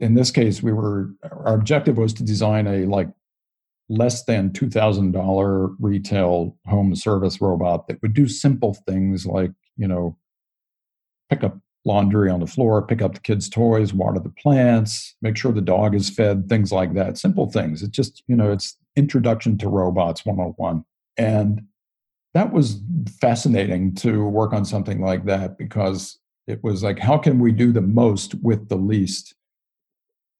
in 0.00 0.14
this 0.14 0.30
case, 0.30 0.62
we 0.62 0.72
were 0.72 1.10
our 1.24 1.54
objective 1.54 1.96
was 1.96 2.12
to 2.14 2.22
design 2.22 2.66
a 2.66 2.84
like 2.84 3.08
less 3.88 4.24
than 4.24 4.50
$2000 4.50 5.76
retail 5.80 6.56
home 6.66 6.94
service 6.94 7.40
robot 7.40 7.88
that 7.88 8.00
would 8.02 8.14
do 8.14 8.28
simple 8.28 8.74
things 8.86 9.26
like 9.26 9.52
you 9.76 9.88
know 9.88 10.16
pick 11.30 11.42
up 11.44 11.58
laundry 11.84 12.30
on 12.30 12.40
the 12.40 12.46
floor 12.46 12.80
pick 12.80 13.02
up 13.02 13.14
the 13.14 13.20
kids 13.20 13.48
toys 13.48 13.92
water 13.92 14.20
the 14.20 14.28
plants 14.30 15.16
make 15.22 15.36
sure 15.36 15.52
the 15.52 15.60
dog 15.60 15.94
is 15.94 16.10
fed 16.10 16.48
things 16.48 16.72
like 16.72 16.94
that. 16.94 17.16
Simple 17.16 17.50
things. 17.50 17.82
It's 17.82 17.96
just 17.96 18.22
you 18.26 18.36
know 18.36 18.52
it's 18.52 18.76
introduction 18.96 19.56
to 19.58 19.68
robots 19.68 20.26
101 20.26 20.84
and 21.16 21.62
that 22.34 22.52
was 22.52 22.80
fascinating 23.20 23.94
to 23.96 24.24
work 24.24 24.52
on 24.52 24.64
something 24.64 25.00
like 25.00 25.24
that 25.26 25.58
because 25.58 26.18
it 26.46 26.62
was 26.62 26.82
like 26.82 26.98
how 26.98 27.16
can 27.16 27.38
we 27.38 27.52
do 27.52 27.72
the 27.72 27.80
most 27.80 28.34
with 28.36 28.68
the 28.68 28.76
least? 28.76 29.34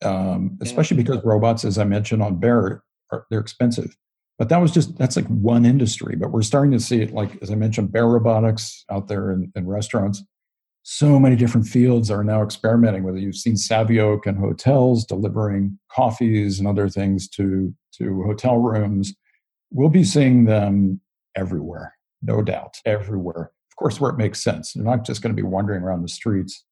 Um, 0.02 0.58
especially 0.60 0.96
because 0.96 1.24
robots 1.24 1.64
as 1.64 1.78
i 1.78 1.84
mentioned 1.84 2.22
on 2.22 2.40
bear 2.40 2.82
are, 3.12 3.26
they're 3.30 3.40
expensive 3.40 3.96
but 4.38 4.48
that 4.48 4.60
was 4.60 4.72
just 4.72 4.96
that's 4.98 5.16
like 5.16 5.26
one 5.26 5.64
industry 5.64 6.16
but 6.16 6.30
we're 6.30 6.42
starting 6.42 6.72
to 6.72 6.80
see 6.80 7.00
it 7.00 7.12
like 7.12 7.30
as 7.42 7.50
i 7.50 7.54
mentioned 7.54 7.92
bear 7.92 8.06
robotics 8.06 8.84
out 8.90 9.08
there 9.08 9.30
in, 9.30 9.52
in 9.54 9.66
restaurants 9.66 10.22
so 10.84 11.18
many 11.18 11.36
different 11.36 11.66
fields 11.66 12.10
are 12.10 12.24
now 12.24 12.42
experimenting 12.42 13.04
it 13.04 13.20
you've 13.20 13.36
seen 13.36 13.54
savioke 13.54 14.26
and 14.26 14.38
hotels 14.38 15.04
delivering 15.04 15.78
coffees 15.90 16.58
and 16.58 16.66
other 16.66 16.88
things 16.88 17.28
to 17.28 17.74
to 17.92 18.22
hotel 18.24 18.56
rooms 18.56 19.14
we'll 19.72 19.88
be 19.88 20.04
seeing 20.04 20.44
them 20.44 21.00
everywhere, 21.34 21.96
no 22.20 22.42
doubt, 22.42 22.76
everywhere. 22.84 23.50
Of 23.70 23.76
course, 23.76 24.00
where 24.00 24.10
it 24.10 24.18
makes 24.18 24.42
sense. 24.42 24.72
They're 24.72 24.84
not 24.84 25.04
just 25.04 25.22
going 25.22 25.34
to 25.34 25.42
be 25.42 25.46
wandering 25.46 25.82
around 25.82 26.02
the 26.02 26.08
streets, 26.08 26.64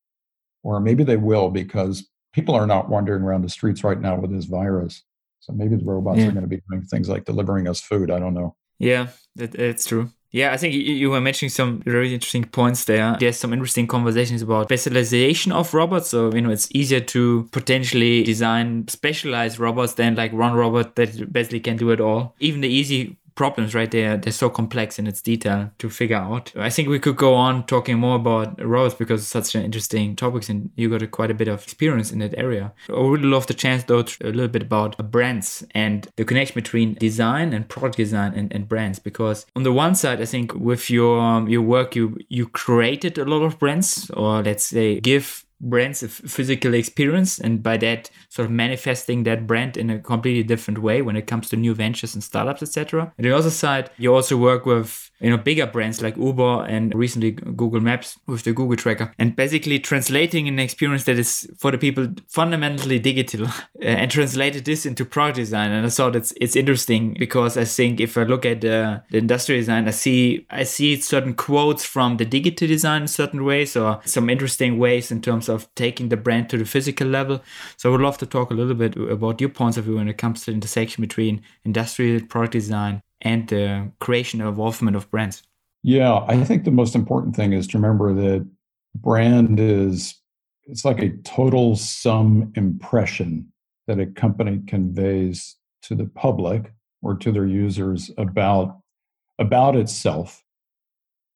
or 0.63 0.81
maybe 0.81 1.03
they 1.03 1.17
will 1.17 1.51
because 1.51 2.09
people 2.33 2.55
are 2.55 2.67
not 2.67 2.89
wandering 2.89 3.23
around 3.23 3.43
the 3.43 3.49
streets 3.49 3.83
right 3.83 4.01
now 4.01 4.17
with 4.17 4.31
this 4.31 4.45
virus. 4.45 5.03
So 5.41 5.53
maybe 5.53 5.77
the 5.77 5.85
robots 5.85 6.19
yeah. 6.19 6.29
are 6.29 6.33
going 6.33 6.43
to 6.43 6.49
be 6.49 6.63
doing 6.71 6.83
things 6.83 7.09
like 7.09 7.25
delivering 7.25 7.67
us 7.67 7.81
food. 7.81 8.11
I 8.11 8.19
don't 8.19 8.35
know. 8.35 8.57
Yeah, 8.79 9.09
that, 9.37 9.55
it's 9.55 9.87
true. 9.87 10.11
Yeah, 10.33 10.53
I 10.53 10.59
think 10.59 10.75
you 10.75 11.11
were 11.11 11.21
mentioning 11.21 11.51
some 11.51 11.83
really 11.85 12.15
interesting 12.15 12.45
points 12.45 12.85
there. 12.85 13.17
There's 13.19 13.37
some 13.37 13.53
interesting 13.53 13.89
conversations 13.89 14.43
about 14.43 14.67
specialization 14.67 15.51
of 15.51 15.75
robots. 15.75 16.11
So, 16.11 16.33
you 16.33 16.41
know, 16.41 16.51
it's 16.51 16.69
easier 16.73 17.01
to 17.01 17.49
potentially 17.51 18.23
design 18.23 18.87
specialized 18.87 19.59
robots 19.59 19.95
than 19.95 20.15
like 20.15 20.33
one 20.33 20.55
robot 20.55 20.95
that 20.95 21.33
basically 21.33 21.59
can 21.59 21.77
do 21.77 21.91
it 21.91 22.01
all. 22.01 22.37
Even 22.39 22.61
the 22.61 22.69
easy 22.69 23.19
problems, 23.41 23.75
right? 23.75 23.91
They're 23.91 24.19
they're 24.19 24.41
so 24.45 24.51
complex 24.51 24.99
in 24.99 25.07
its 25.07 25.23
detail 25.23 25.71
to 25.79 25.89
figure 25.89 26.19
out. 26.19 26.53
I 26.69 26.69
think 26.69 26.91
we 26.91 26.99
could 26.99 27.17
go 27.17 27.33
on 27.35 27.65
talking 27.65 27.97
more 27.99 28.17
about 28.17 28.63
robots 28.63 28.95
because 28.95 29.23
it's 29.23 29.31
such 29.31 29.55
an 29.55 29.63
interesting 29.65 30.15
topic, 30.15 30.51
and 30.51 30.71
you 30.77 30.91
got 30.91 31.01
a, 31.01 31.07
quite 31.07 31.31
a 31.31 31.39
bit 31.43 31.49
of 31.49 31.63
experience 31.63 32.13
in 32.13 32.19
that 32.19 32.35
area. 32.37 32.75
I 32.91 33.01
would 33.01 33.25
love 33.25 33.47
the 33.47 33.55
chance 33.55 33.85
though 33.85 34.03
to, 34.03 34.29
a 34.29 34.33
little 34.37 34.55
bit 34.57 34.65
about 34.71 35.11
brands 35.11 35.65
and 35.85 36.07
the 36.17 36.25
connection 36.27 36.55
between 36.55 36.89
design 37.09 37.55
and 37.55 37.67
product 37.67 37.97
design 37.97 38.35
and, 38.35 38.53
and 38.53 38.69
brands. 38.69 38.99
Because 38.99 39.47
on 39.57 39.63
the 39.63 39.73
one 39.73 39.95
side, 39.95 40.21
I 40.21 40.27
think 40.27 40.55
with 40.55 40.91
your 40.91 41.19
um, 41.19 41.49
your 41.49 41.63
work, 41.63 41.97
you 41.97 42.19
you 42.29 42.47
created 42.47 43.17
a 43.17 43.25
lot 43.25 43.43
of 43.43 43.59
brands, 43.59 44.11
or 44.11 44.43
let's 44.43 44.65
say 44.65 45.01
give 45.01 45.47
brands 45.61 46.03
a 46.03 46.09
physical 46.09 46.75
experience 46.75 47.39
and 47.39 47.63
by 47.63 47.77
that 47.77 48.11
sort 48.29 48.47
of 48.47 48.53
manifesting 48.53 49.25
that 49.25 49.47
brand 49.47 49.77
in 49.77 49.91
a 49.91 49.99
completely 49.99 50.43
different 50.43 50.79
way 50.79 51.03
when 51.03 51.17
it 51.17 51.27
comes 51.27 51.49
to 51.49 51.57
new 51.57 51.75
ventures 51.75 52.15
and 52.15 52.25
startups 52.25 52.63
etc 52.63 53.13
and 53.19 53.27
the 53.27 53.37
other 53.37 53.51
side 53.51 53.91
you 53.99 54.15
also 54.15 54.37
work 54.37 54.65
with 54.67 55.11
you 55.21 55.31
know 55.31 55.37
bigger 55.37 55.67
brands 55.67 56.01
like 56.03 56.17
uber 56.17 56.65
and 56.65 56.95
recently 56.95 57.33
google 57.33 57.81
maps 57.81 58.19
with 58.27 58.45
the 58.45 58.53
google 58.53 58.77
tracker. 58.77 59.13
And 59.19 59.37
basically 59.37 59.79
translating 59.79 60.49
an 60.49 60.59
experience 60.59 61.05
that 61.05 61.19
is 61.19 61.49
for 61.59 61.71
the 61.71 61.79
people 61.79 62.09
fundamentally 62.29 62.99
digital 62.99 63.49
and 63.83 64.11
translated 64.11 64.65
this 64.65 64.87
into 64.87 65.05
product 65.05 65.37
design. 65.37 65.71
And 65.71 65.87
i 65.87 65.89
thought 65.91 66.17
it's 66.17 66.33
it's 66.41 66.57
interesting 66.57 67.17
because 67.19 67.57
i 67.57 67.65
think 67.65 68.01
if 68.01 68.17
i 68.17 68.23
look 68.23 68.47
at 68.47 68.65
uh, 68.65 69.01
the 69.11 69.19
industrial 69.19 69.61
design 69.61 69.87
i 69.87 69.91
see 69.91 70.47
i 70.51 70.63
see 70.63 71.01
certain 71.01 71.35
quotes 71.35 71.85
from 71.85 72.17
the 72.17 72.25
digital 72.25 72.67
design 72.67 73.03
in 73.03 73.09
certain 73.09 73.45
ways 73.45 73.77
or 73.77 74.01
some 74.05 74.31
interesting 74.31 74.79
ways 74.79 75.11
in 75.11 75.21
terms 75.21 75.49
of 75.51 75.69
taking 75.75 76.09
the 76.09 76.17
brand 76.17 76.49
to 76.49 76.57
the 76.57 76.65
physical 76.65 77.07
level 77.07 77.43
so 77.77 77.89
i 77.89 77.93
would 77.93 78.01
love 78.01 78.17
to 78.17 78.27
talk 78.27 78.51
a 78.51 78.55
little 78.55 78.75
bit 78.75 78.97
about 78.97 79.41
your 79.41 79.51
points 79.51 79.77
of 79.77 79.85
view 79.85 79.97
when 79.97 80.09
it 80.09 80.19
comes 80.19 80.41
to 80.41 80.47
the 80.47 80.55
intersection 80.55 81.03
between 81.03 81.43
industrial 81.65 82.21
product 82.27 82.53
design 82.53 83.03
and 83.23 83.49
the 83.49 83.91
creation 83.99 84.41
and 84.41 84.49
involvement 84.49 84.97
of 84.97 85.11
brands? 85.11 85.43
Yeah, 85.83 86.25
I 86.29 86.43
think 86.45 86.65
the 86.65 86.71
most 86.71 86.95
important 86.95 87.35
thing 87.35 87.53
is 87.53 87.67
to 87.69 87.79
remember 87.79 88.15
that 88.15 88.49
brand 88.95 89.61
is 89.61 90.17
it's 90.65 90.85
like 90.85 91.01
a 91.01 91.17
total 91.19 91.77
sum 91.77 92.53
impression 92.55 93.51
that 93.87 93.99
a 93.99 94.07
company 94.07 94.61
conveys 94.67 95.57
to 95.83 95.95
the 95.95 96.05
public 96.07 96.73
or 97.03 97.17
to 97.17 97.33
their 97.33 97.47
users 97.47 98.11
about 98.19 98.79
about 99.39 99.75
itself 99.75 100.45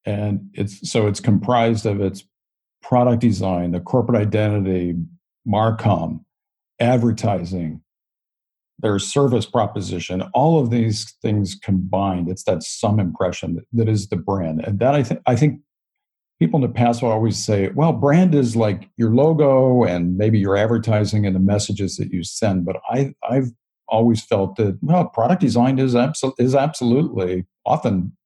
and 0.04 0.50
it's 0.52 0.90
so 0.90 1.06
it's 1.06 1.20
comprised 1.20 1.86
of 1.86 2.00
its 2.00 2.24
product 2.84 3.22
design 3.22 3.72
the 3.72 3.80
corporate 3.80 4.20
identity 4.20 4.94
marcom 5.48 6.20
advertising 6.80 7.80
their 8.80 8.98
service 8.98 9.46
proposition, 9.46 10.22
all 10.34 10.60
of 10.60 10.70
these 10.70 11.14
things 11.22 11.54
combined, 11.54 12.28
it's 12.28 12.44
that 12.44 12.62
sum 12.62 13.00
impression 13.00 13.62
that, 13.72 13.88
is 13.88 14.08
the 14.08 14.16
brand. 14.16 14.62
And 14.64 14.78
that 14.80 14.94
I 14.94 15.02
think 15.02 15.20
I 15.26 15.36
think 15.36 15.60
people 16.40 16.58
in 16.58 16.62
the 16.62 16.74
past 16.74 17.00
will 17.00 17.10
always 17.10 17.42
say, 17.42 17.68
well, 17.68 17.92
brand 17.92 18.34
is 18.34 18.56
like 18.56 18.90
your 18.96 19.10
logo 19.10 19.84
and 19.84 20.16
maybe 20.18 20.38
your 20.38 20.56
advertising 20.56 21.24
and 21.24 21.34
the 21.34 21.40
messages 21.40 21.96
that 21.96 22.12
you 22.12 22.24
send. 22.24 22.64
But 22.64 22.76
I 22.90 23.14
I've 23.28 23.52
always 23.88 24.22
felt 24.22 24.56
that 24.56 24.78
well, 24.82 25.06
product 25.06 25.40
design 25.40 25.78
is 25.78 25.94
absolutely 25.94 26.44
is 26.44 26.54
absolutely 26.54 27.46
often 27.64 28.16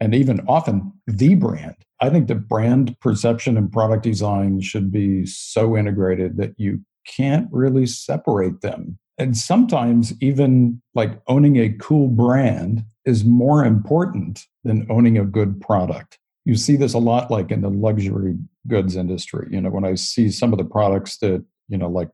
and 0.00 0.14
even 0.14 0.40
often 0.46 0.92
the 1.06 1.34
brand. 1.34 1.76
I 2.00 2.10
think 2.10 2.28
the 2.28 2.34
brand 2.34 2.98
perception 3.00 3.56
and 3.56 3.72
product 3.72 4.02
design 4.02 4.60
should 4.60 4.92
be 4.92 5.24
so 5.26 5.76
integrated 5.76 6.36
that 6.36 6.54
you 6.58 6.80
can't 7.06 7.48
really 7.50 7.86
separate 7.86 8.60
them. 8.60 8.98
And 9.18 9.36
sometimes 9.36 10.12
even 10.20 10.82
like 10.94 11.20
owning 11.26 11.56
a 11.56 11.70
cool 11.80 12.08
brand 12.08 12.84
is 13.06 13.24
more 13.24 13.64
important 13.64 14.44
than 14.64 14.86
owning 14.90 15.16
a 15.16 15.24
good 15.24 15.60
product. 15.60 16.18
You 16.44 16.56
see 16.56 16.76
this 16.76 16.92
a 16.92 16.98
lot 16.98 17.30
like 17.30 17.50
in 17.50 17.62
the 17.62 17.70
luxury 17.70 18.36
goods 18.68 18.96
industry. 18.96 19.48
You 19.50 19.60
know 19.60 19.70
when 19.70 19.84
i 19.84 19.94
see 19.94 20.30
some 20.30 20.52
of 20.52 20.58
the 20.58 20.64
products 20.64 21.18
that 21.18 21.44
you 21.68 21.78
know 21.78 21.88
like 21.88 22.08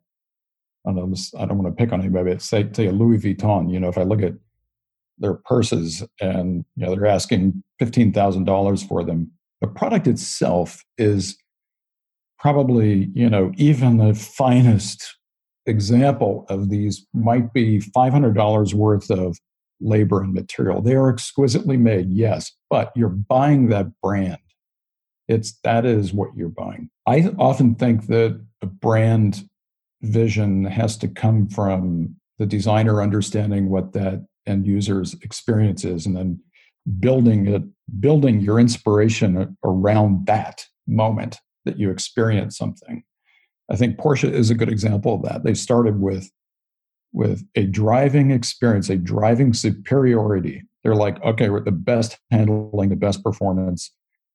i 0.87 0.93
don't 0.93 1.11
know 1.11 1.17
i 1.39 1.45
don't 1.47 1.59
want 1.59 1.77
to 1.77 1.83
pick 1.83 1.93
on 1.93 2.01
anybody 2.01 2.31
but 2.31 2.43
say, 2.43 2.69
say 2.73 2.87
a 2.87 2.93
louis 2.93 3.19
vuitton 3.19 3.73
you 3.73 3.81
know 3.81 3.89
if 3.89 3.99
i 3.99 4.03
look 4.03 4.23
at 4.23 4.35
their 5.19 5.35
purses 5.35 6.03
and 6.21 6.65
you 6.77 6.85
know 6.85 6.95
they're 6.95 7.07
asking 7.07 7.63
$15000 7.81 8.89
for 8.89 9.05
them 9.05 9.31
the 9.63 9.69
product 9.69 10.07
itself 10.07 10.85
is 10.99 11.39
probably 12.39 13.11
you 13.15 13.31
know 13.31 13.53
even 13.57 13.97
the 13.97 14.15
finest 14.15 15.17
example 15.65 16.45
of 16.49 16.69
these 16.69 17.07
might 17.15 17.53
be 17.53 17.79
$500 17.79 18.75
worth 18.75 19.11
of 19.13 19.39
labor 19.81 20.21
and 20.21 20.35
material. 20.35 20.83
They 20.83 20.97
are 20.97 21.09
exquisitely 21.09 21.77
made, 21.77 22.11
yes, 22.11 22.51
but 22.69 22.91
you're 22.97 23.09
buying 23.09 23.69
that 23.69 23.87
brand. 24.03 24.39
it's 25.29 25.57
that 25.63 25.87
is 25.87 26.13
what 26.13 26.31
you're 26.37 26.49
buying. 26.49 26.91
I 27.07 27.33
often 27.39 27.77
think 27.77 28.09
that 28.09 28.45
a 28.61 28.67
brand 28.67 29.49
vision 30.03 30.65
has 30.65 30.97
to 30.99 31.09
come 31.09 31.49
from 31.49 32.17
the 32.39 32.47
designer 32.47 33.01
understanding 33.01 33.71
what 33.71 33.93
that 33.93 34.27
end 34.47 34.67
user's 34.67 35.15
experience 35.23 35.85
is 35.85 36.07
and 36.07 36.17
then 36.17 36.41
building 36.99 37.47
it 37.47 37.63
building 38.01 38.41
your 38.41 38.59
inspiration 38.59 39.57
around 39.65 40.27
that 40.27 40.67
moment 40.87 41.39
that 41.65 41.79
you 41.79 41.91
experience 41.91 42.57
something 42.57 43.03
i 43.71 43.77
think 43.77 43.99
porsche 43.99 44.31
is 44.31 44.51
a 44.51 44.55
good 44.55 44.69
example 44.69 45.15
of 45.15 45.23
that 45.23 45.45
they 45.45 45.55
started 45.55 46.01
with 46.01 46.31
with 47.13 47.47
a 47.55 47.65
driving 47.65 48.31
experience 48.31 48.89
a 48.89 48.97
driving 48.97 49.53
superiority 49.53 50.63
they're 50.83 50.95
like 50.95 51.23
okay 51.23 51.51
we're 51.51 51.61
the 51.61 51.71
best 51.71 52.19
handling 52.31 52.89
the 52.89 52.97
best 52.97 53.23
performance 53.23 53.93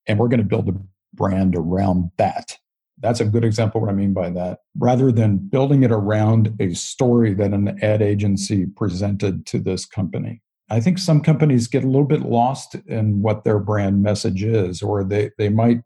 and 0.07 0.19
we're 0.19 0.29
going 0.29 0.39
to 0.39 0.45
build 0.45 0.69
a 0.69 0.73
brand 1.13 1.55
around 1.55 2.11
that 2.17 2.57
that's 2.99 3.19
a 3.19 3.25
good 3.25 3.45
example 3.45 3.81
what 3.81 3.89
I 3.89 3.93
mean 3.93 4.13
by 4.13 4.29
that. 4.31 4.59
Rather 4.77 5.11
than 5.11 5.37
building 5.37 5.83
it 5.83 5.91
around 5.91 6.55
a 6.59 6.73
story 6.73 7.33
that 7.35 7.53
an 7.53 7.77
ad 7.83 8.01
agency 8.01 8.65
presented 8.65 9.45
to 9.47 9.59
this 9.59 9.85
company. 9.85 10.41
I 10.69 10.79
think 10.79 10.97
some 10.97 11.21
companies 11.21 11.67
get 11.67 11.83
a 11.83 11.87
little 11.87 12.05
bit 12.05 12.21
lost 12.21 12.75
in 12.87 13.21
what 13.21 13.43
their 13.43 13.59
brand 13.59 14.03
message 14.03 14.43
is, 14.43 14.81
or 14.81 15.03
they, 15.03 15.31
they 15.37 15.49
might 15.49 15.81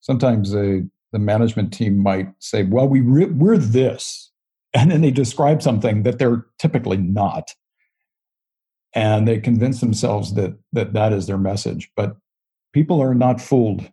sometimes 0.00 0.52
they, 0.52 0.84
the 1.12 1.18
management 1.18 1.72
team 1.72 1.98
might 1.98 2.28
say, 2.38 2.62
well, 2.62 2.88
we 2.88 3.00
re- 3.00 3.26
we're 3.26 3.58
this. 3.58 4.28
And 4.74 4.90
then 4.90 5.02
they 5.02 5.10
describe 5.10 5.60
something 5.60 6.02
that 6.04 6.18
they're 6.18 6.46
typically 6.58 6.96
not. 6.96 7.50
And 8.94 9.28
they 9.28 9.38
convince 9.38 9.80
themselves 9.80 10.32
that, 10.32 10.58
that 10.72 10.94
that 10.94 11.12
is 11.12 11.26
their 11.26 11.36
message. 11.36 11.90
But 11.94 12.16
people 12.72 13.02
are 13.02 13.14
not 13.14 13.38
fooled 13.38 13.92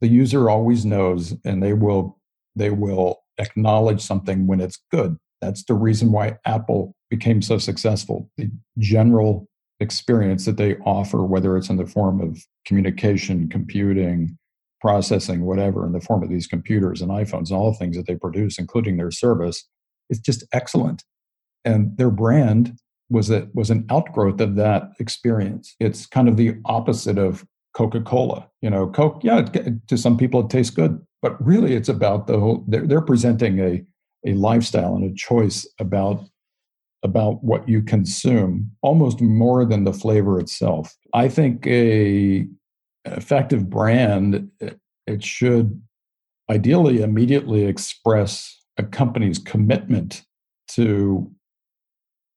the 0.00 0.08
user 0.08 0.48
always 0.50 0.84
knows 0.84 1.34
and 1.44 1.62
they 1.62 1.72
will 1.72 2.18
they 2.56 2.70
will 2.70 3.22
acknowledge 3.38 4.00
something 4.00 4.46
when 4.46 4.60
it's 4.60 4.78
good 4.90 5.16
that's 5.40 5.64
the 5.64 5.74
reason 5.74 6.12
why 6.12 6.38
apple 6.44 6.94
became 7.08 7.40
so 7.42 7.58
successful 7.58 8.30
the 8.36 8.50
general 8.78 9.48
experience 9.80 10.44
that 10.44 10.56
they 10.56 10.76
offer 10.78 11.24
whether 11.24 11.56
it's 11.56 11.68
in 11.68 11.76
the 11.76 11.86
form 11.86 12.20
of 12.20 12.38
communication 12.66 13.48
computing 13.48 14.36
processing 14.80 15.42
whatever 15.44 15.86
in 15.86 15.92
the 15.92 16.00
form 16.00 16.22
of 16.22 16.28
these 16.28 16.46
computers 16.46 17.00
and 17.00 17.10
iphones 17.10 17.50
all 17.50 17.72
the 17.72 17.78
things 17.78 17.96
that 17.96 18.06
they 18.06 18.16
produce 18.16 18.58
including 18.58 18.96
their 18.96 19.10
service 19.10 19.66
is 20.10 20.18
just 20.18 20.44
excellent 20.52 21.04
and 21.64 21.96
their 21.96 22.10
brand 22.10 22.76
was 23.10 23.30
a, 23.30 23.48
was 23.54 23.70
an 23.70 23.84
outgrowth 23.90 24.40
of 24.40 24.54
that 24.56 24.90
experience 24.98 25.74
it's 25.80 26.06
kind 26.06 26.28
of 26.28 26.36
the 26.36 26.54
opposite 26.64 27.18
of 27.18 27.44
Coca 27.74 28.00
Cola. 28.00 28.48
You 28.62 28.70
know, 28.70 28.88
Coke, 28.88 29.20
yeah, 29.22 29.42
to 29.42 29.96
some 29.96 30.16
people 30.16 30.40
it 30.40 30.50
tastes 30.50 30.74
good, 30.74 31.00
but 31.22 31.44
really 31.44 31.74
it's 31.74 31.88
about 31.88 32.26
the 32.26 32.38
whole, 32.38 32.64
they're, 32.66 32.86
they're 32.86 33.00
presenting 33.00 33.58
a, 33.60 33.84
a 34.26 34.34
lifestyle 34.34 34.94
and 34.94 35.10
a 35.10 35.14
choice 35.14 35.66
about 35.78 36.24
about 37.02 37.42
what 37.42 37.68
you 37.68 37.82
consume 37.82 38.70
almost 38.82 39.20
more 39.20 39.64
than 39.64 39.84
the 39.84 39.92
flavor 39.92 40.38
itself 40.38 40.96
i 41.14 41.28
think 41.28 41.66
a 41.66 42.46
effective 43.04 43.68
brand 43.70 44.48
eh, 44.60 44.70
it 45.06 45.24
should 45.24 45.80
ideally 46.50 47.02
immediately 47.02 47.64
express 47.64 48.58
a 48.76 48.82
company's 48.82 49.38
commitment 49.38 50.24
to 50.68 51.30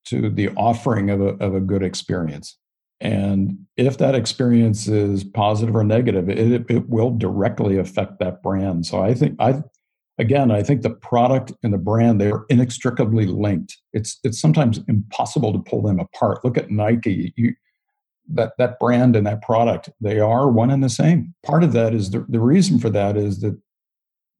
to 0.05 0.30
the 0.30 0.49
offering 0.49 1.09
of 1.09 1.22
a, 1.22 1.30
of 1.43 1.55
a 1.55 1.61
good 1.61 1.84
experience 1.84 2.57
and 3.03 3.57
if 3.76 3.97
that 3.97 4.16
experience 4.16 4.88
is 4.88 5.26
positive 5.26 5.76
or 5.76 5.84
negative, 5.84 6.30
it, 6.30 6.64
it 6.70 6.88
will 6.88 7.11
directly 7.11 7.78
affect 7.78 8.20
that 8.20 8.41
brand. 8.41 8.86
So 8.86 9.01
I 9.01 9.14
think 9.14 9.36
I 9.39 9.61
again, 10.18 10.51
I 10.51 10.64
think 10.64 10.82
the 10.82 10.89
product 10.89 11.51
and 11.64 11.74
the 11.74 11.78
brand 11.78 12.20
they 12.20 12.32
are 12.32 12.45
inextricably 12.49 13.26
linked. 13.26 13.78
It's 13.93 14.20
it's 14.24 14.39
sometimes 14.39 14.80
impossible 14.88 15.53
to 15.53 15.59
pull 15.59 15.82
them 15.82 15.99
apart. 15.99 16.43
Look 16.43 16.57
at 16.57 16.72
Nike. 16.72 17.34
You, 17.36 17.53
that 18.30 18.53
that 18.57 18.80
brand 18.80 19.18
and 19.18 19.28
that 19.28 19.41
product 19.41 19.89
they 19.99 20.20
are 20.20 20.49
one 20.49 20.70
and 20.70 20.84
the 20.84 20.89
same. 20.89 21.34
Part 21.45 21.64
of 21.64 21.74
that 21.74 21.93
is 21.93 22.11
the, 22.11 22.26
the 22.30 22.39
reason 22.39 22.80
for 22.80 22.89
that 22.89 23.18
is 23.18 23.41
that 23.41 23.59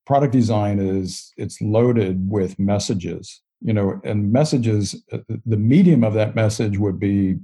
product 0.06 0.32
design 0.32 0.80
is 0.80 1.34
it's 1.38 1.62
loaded 1.62 2.30
with 2.30 2.60
messages 2.60 3.42
you 3.62 3.74
know 3.74 4.02
and 4.04 4.34
messages 4.34 5.02
uh, 5.14 5.20
the 5.46 5.56
medium 5.56 6.04
of 6.04 6.14
that 6.14 6.36
message 6.36 6.78
would 6.78 7.00
be 7.00 7.38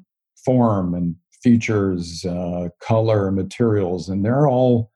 form 0.44 0.94
and 0.94 1.16
features, 1.42 2.26
uh, 2.26 2.70
color, 2.82 3.32
materials, 3.32 4.10
and 4.10 4.24
they're 4.24 4.48
all 4.48 4.92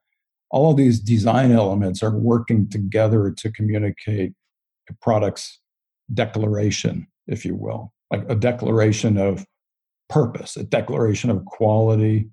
all 0.54 0.70
of 0.70 0.76
these 0.76 1.00
design 1.00 1.50
elements 1.50 2.00
are 2.00 2.16
working 2.16 2.68
together 2.68 3.34
to 3.36 3.50
communicate 3.50 4.32
a 4.88 4.94
product's 5.02 5.58
declaration, 6.12 7.08
if 7.26 7.44
you 7.44 7.56
will, 7.56 7.92
like 8.12 8.24
a 8.28 8.36
declaration 8.36 9.18
of 9.18 9.44
purpose, 10.08 10.56
a 10.56 10.62
declaration 10.62 11.28
of 11.28 11.44
quality, 11.44 12.28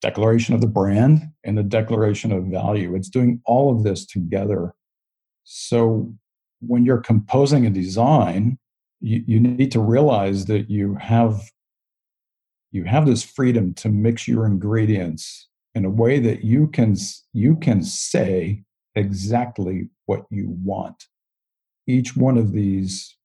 declaration 0.00 0.54
of 0.54 0.60
the 0.60 0.68
brand, 0.68 1.20
and 1.42 1.58
a 1.58 1.64
declaration 1.64 2.30
of 2.30 2.44
value. 2.44 2.94
It's 2.94 3.08
doing 3.08 3.42
all 3.44 3.74
of 3.74 3.82
this 3.82 4.06
together. 4.06 4.72
So 5.42 6.14
when 6.60 6.84
you're 6.84 6.98
composing 6.98 7.66
a 7.66 7.70
design, 7.70 8.56
you, 9.00 9.24
you 9.26 9.40
need 9.40 9.72
to 9.72 9.80
realize 9.80 10.44
that 10.44 10.70
you 10.70 10.94
have 10.94 11.50
you 12.70 12.84
have 12.84 13.06
this 13.06 13.24
freedom 13.24 13.74
to 13.74 13.88
mix 13.88 14.28
your 14.28 14.46
ingredients 14.46 15.47
in 15.78 15.84
a 15.84 15.90
way 15.90 16.18
that 16.18 16.44
you 16.44 16.66
can 16.66 16.96
you 17.32 17.56
can 17.56 17.82
say 17.82 18.64
exactly 18.94 19.88
what 20.06 20.26
you 20.28 20.48
want. 20.62 21.04
Each 21.86 22.16
one 22.16 22.36
of 22.36 22.52
these 22.52 23.16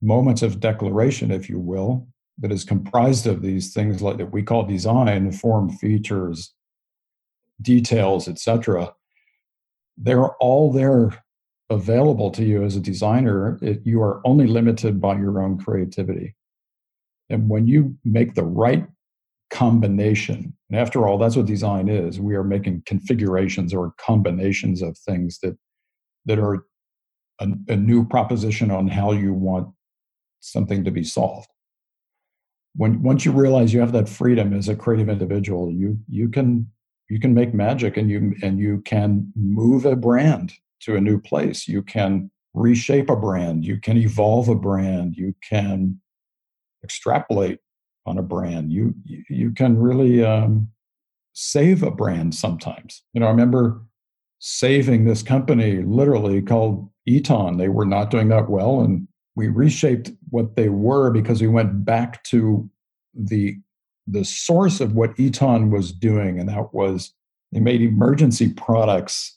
moments 0.00 0.42
of 0.42 0.60
declaration 0.60 1.30
if 1.30 1.48
you 1.50 1.58
will 1.58 2.06
that 2.38 2.52
is 2.52 2.64
comprised 2.64 3.26
of 3.26 3.42
these 3.42 3.74
things 3.74 4.00
like 4.00 4.18
that 4.18 4.32
we 4.32 4.42
call 4.42 4.62
design 4.62 5.32
form 5.32 5.70
features 5.70 6.52
details 7.62 8.28
etc 8.28 8.92
they're 9.96 10.34
all 10.34 10.70
there 10.70 11.24
available 11.70 12.30
to 12.30 12.44
you 12.44 12.62
as 12.62 12.76
a 12.76 12.80
designer 12.80 13.58
it, 13.62 13.80
you 13.84 14.02
are 14.02 14.20
only 14.24 14.46
limited 14.46 15.00
by 15.00 15.16
your 15.16 15.42
own 15.42 15.58
creativity. 15.58 16.34
And 17.28 17.48
when 17.48 17.66
you 17.66 17.96
make 18.04 18.34
the 18.34 18.44
right 18.44 18.86
combination, 19.50 20.54
and 20.70 20.78
after 20.78 21.06
all, 21.06 21.18
that's 21.18 21.36
what 21.36 21.46
design 21.46 21.88
is. 21.88 22.20
We 22.20 22.34
are 22.34 22.44
making 22.44 22.82
configurations 22.86 23.72
or 23.72 23.92
combinations 23.98 24.82
of 24.82 24.98
things 24.98 25.38
that 25.40 25.56
that 26.26 26.38
are 26.38 26.64
a, 27.40 27.48
a 27.68 27.76
new 27.76 28.04
proposition 28.06 28.70
on 28.70 28.88
how 28.88 29.12
you 29.12 29.32
want 29.32 29.68
something 30.40 30.84
to 30.84 30.90
be 30.90 31.04
solved. 31.04 31.48
When 32.74 33.02
once 33.02 33.24
you 33.24 33.32
realize 33.32 33.72
you 33.72 33.80
have 33.80 33.92
that 33.92 34.08
freedom 34.08 34.52
as 34.52 34.68
a 34.68 34.76
creative 34.76 35.08
individual, 35.08 35.70
you 35.70 35.98
you 36.08 36.28
can 36.28 36.70
you 37.08 37.20
can 37.20 37.34
make 37.34 37.54
magic 37.54 37.96
and 37.96 38.10
you 38.10 38.34
and 38.42 38.58
you 38.58 38.82
can 38.84 39.32
move 39.34 39.86
a 39.86 39.96
brand 39.96 40.52
to 40.82 40.96
a 40.96 41.00
new 41.00 41.20
place. 41.20 41.68
You 41.68 41.82
can 41.82 42.30
reshape 42.54 43.08
a 43.08 43.16
brand. 43.16 43.64
You 43.64 43.78
can 43.78 43.96
evolve 43.96 44.48
a 44.48 44.54
brand. 44.54 45.16
You 45.16 45.34
can 45.48 46.00
extrapolate 46.82 47.60
on 48.06 48.18
a 48.18 48.22
brand. 48.22 48.72
You 48.72 48.94
you 49.28 49.50
can 49.52 49.78
really 49.78 50.24
um, 50.24 50.68
save 51.32 51.82
a 51.82 51.90
brand 51.90 52.34
sometimes. 52.34 53.02
You 53.12 53.20
know, 53.20 53.26
I 53.26 53.30
remember 53.30 53.82
saving 54.38 55.04
this 55.04 55.22
company 55.22 55.82
literally 55.82 56.42
called 56.42 56.90
Eton. 57.06 57.56
They 57.56 57.68
were 57.68 57.86
not 57.86 58.10
doing 58.10 58.28
that 58.28 58.48
well, 58.48 58.80
and 58.80 59.06
we 59.34 59.48
reshaped 59.48 60.10
what 60.30 60.56
they 60.56 60.68
were 60.68 61.10
because 61.10 61.40
we 61.40 61.48
went 61.48 61.84
back 61.84 62.22
to 62.24 62.68
the 63.14 63.56
the 64.06 64.24
source 64.24 64.80
of 64.80 64.94
what 64.94 65.18
Eton 65.18 65.70
was 65.70 65.92
doing, 65.92 66.38
and 66.38 66.48
that 66.48 66.72
was 66.72 67.12
they 67.52 67.60
made 67.60 67.80
emergency 67.80 68.52
products. 68.52 69.34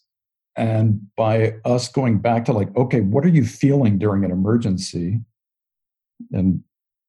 And 0.55 1.07
by 1.15 1.53
us 1.63 1.87
going 1.87 2.19
back 2.19 2.43
to 2.45 2.53
like, 2.53 2.75
okay, 2.75 2.99
what 2.99 3.23
are 3.23 3.29
you 3.29 3.45
feeling 3.45 3.97
during 3.97 4.25
an 4.25 4.31
emergency? 4.31 5.21
And 6.31 6.63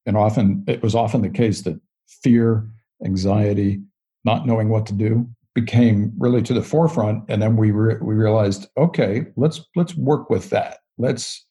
and 0.05 0.17
often 0.17 0.63
it 0.67 0.81
was 0.81 0.95
often 0.95 1.21
the 1.21 1.29
case 1.29 1.61
that 1.63 1.79
fear, 2.07 2.67
anxiety, 3.05 3.81
not 4.23 4.45
knowing 4.45 4.69
what 4.69 4.85
to 4.87 4.93
do 4.93 5.27
became 5.53 6.13
really 6.17 6.41
to 6.43 6.53
the 6.53 6.61
forefront. 6.61 7.23
And 7.27 7.41
then 7.41 7.57
we 7.57 7.71
re- 7.71 7.97
we 8.01 8.15
realized 8.15 8.67
okay 8.77 9.25
let's 9.35 9.61
let's 9.75 9.95
work 9.95 10.29
with 10.29 10.49
that. 10.51 10.79
Let's 10.97 11.45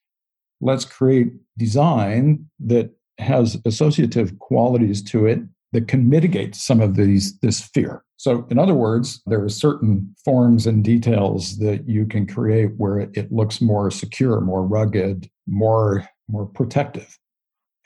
let's 0.60 0.84
create 0.84 1.32
design 1.58 2.48
that 2.60 2.90
has 3.18 3.58
associative 3.66 4.38
qualities 4.38 5.02
to 5.02 5.26
it 5.26 5.40
that 5.72 5.88
can 5.88 6.08
mitigate 6.08 6.54
some 6.54 6.80
of 6.80 6.96
these 6.96 7.38
this 7.40 7.60
fear. 7.60 8.02
So 8.16 8.46
in 8.50 8.58
other 8.58 8.74
words 8.74 9.22
there 9.26 9.42
are 9.42 9.48
certain 9.48 10.14
forms 10.24 10.66
and 10.66 10.82
details 10.82 11.58
that 11.58 11.88
you 11.88 12.06
can 12.06 12.26
create 12.26 12.70
where 12.76 12.98
it, 12.98 13.10
it 13.14 13.32
looks 13.32 13.60
more 13.60 13.90
secure 13.90 14.40
more 14.40 14.64
rugged 14.64 15.30
more 15.46 16.08
more 16.28 16.46
protective 16.46 17.18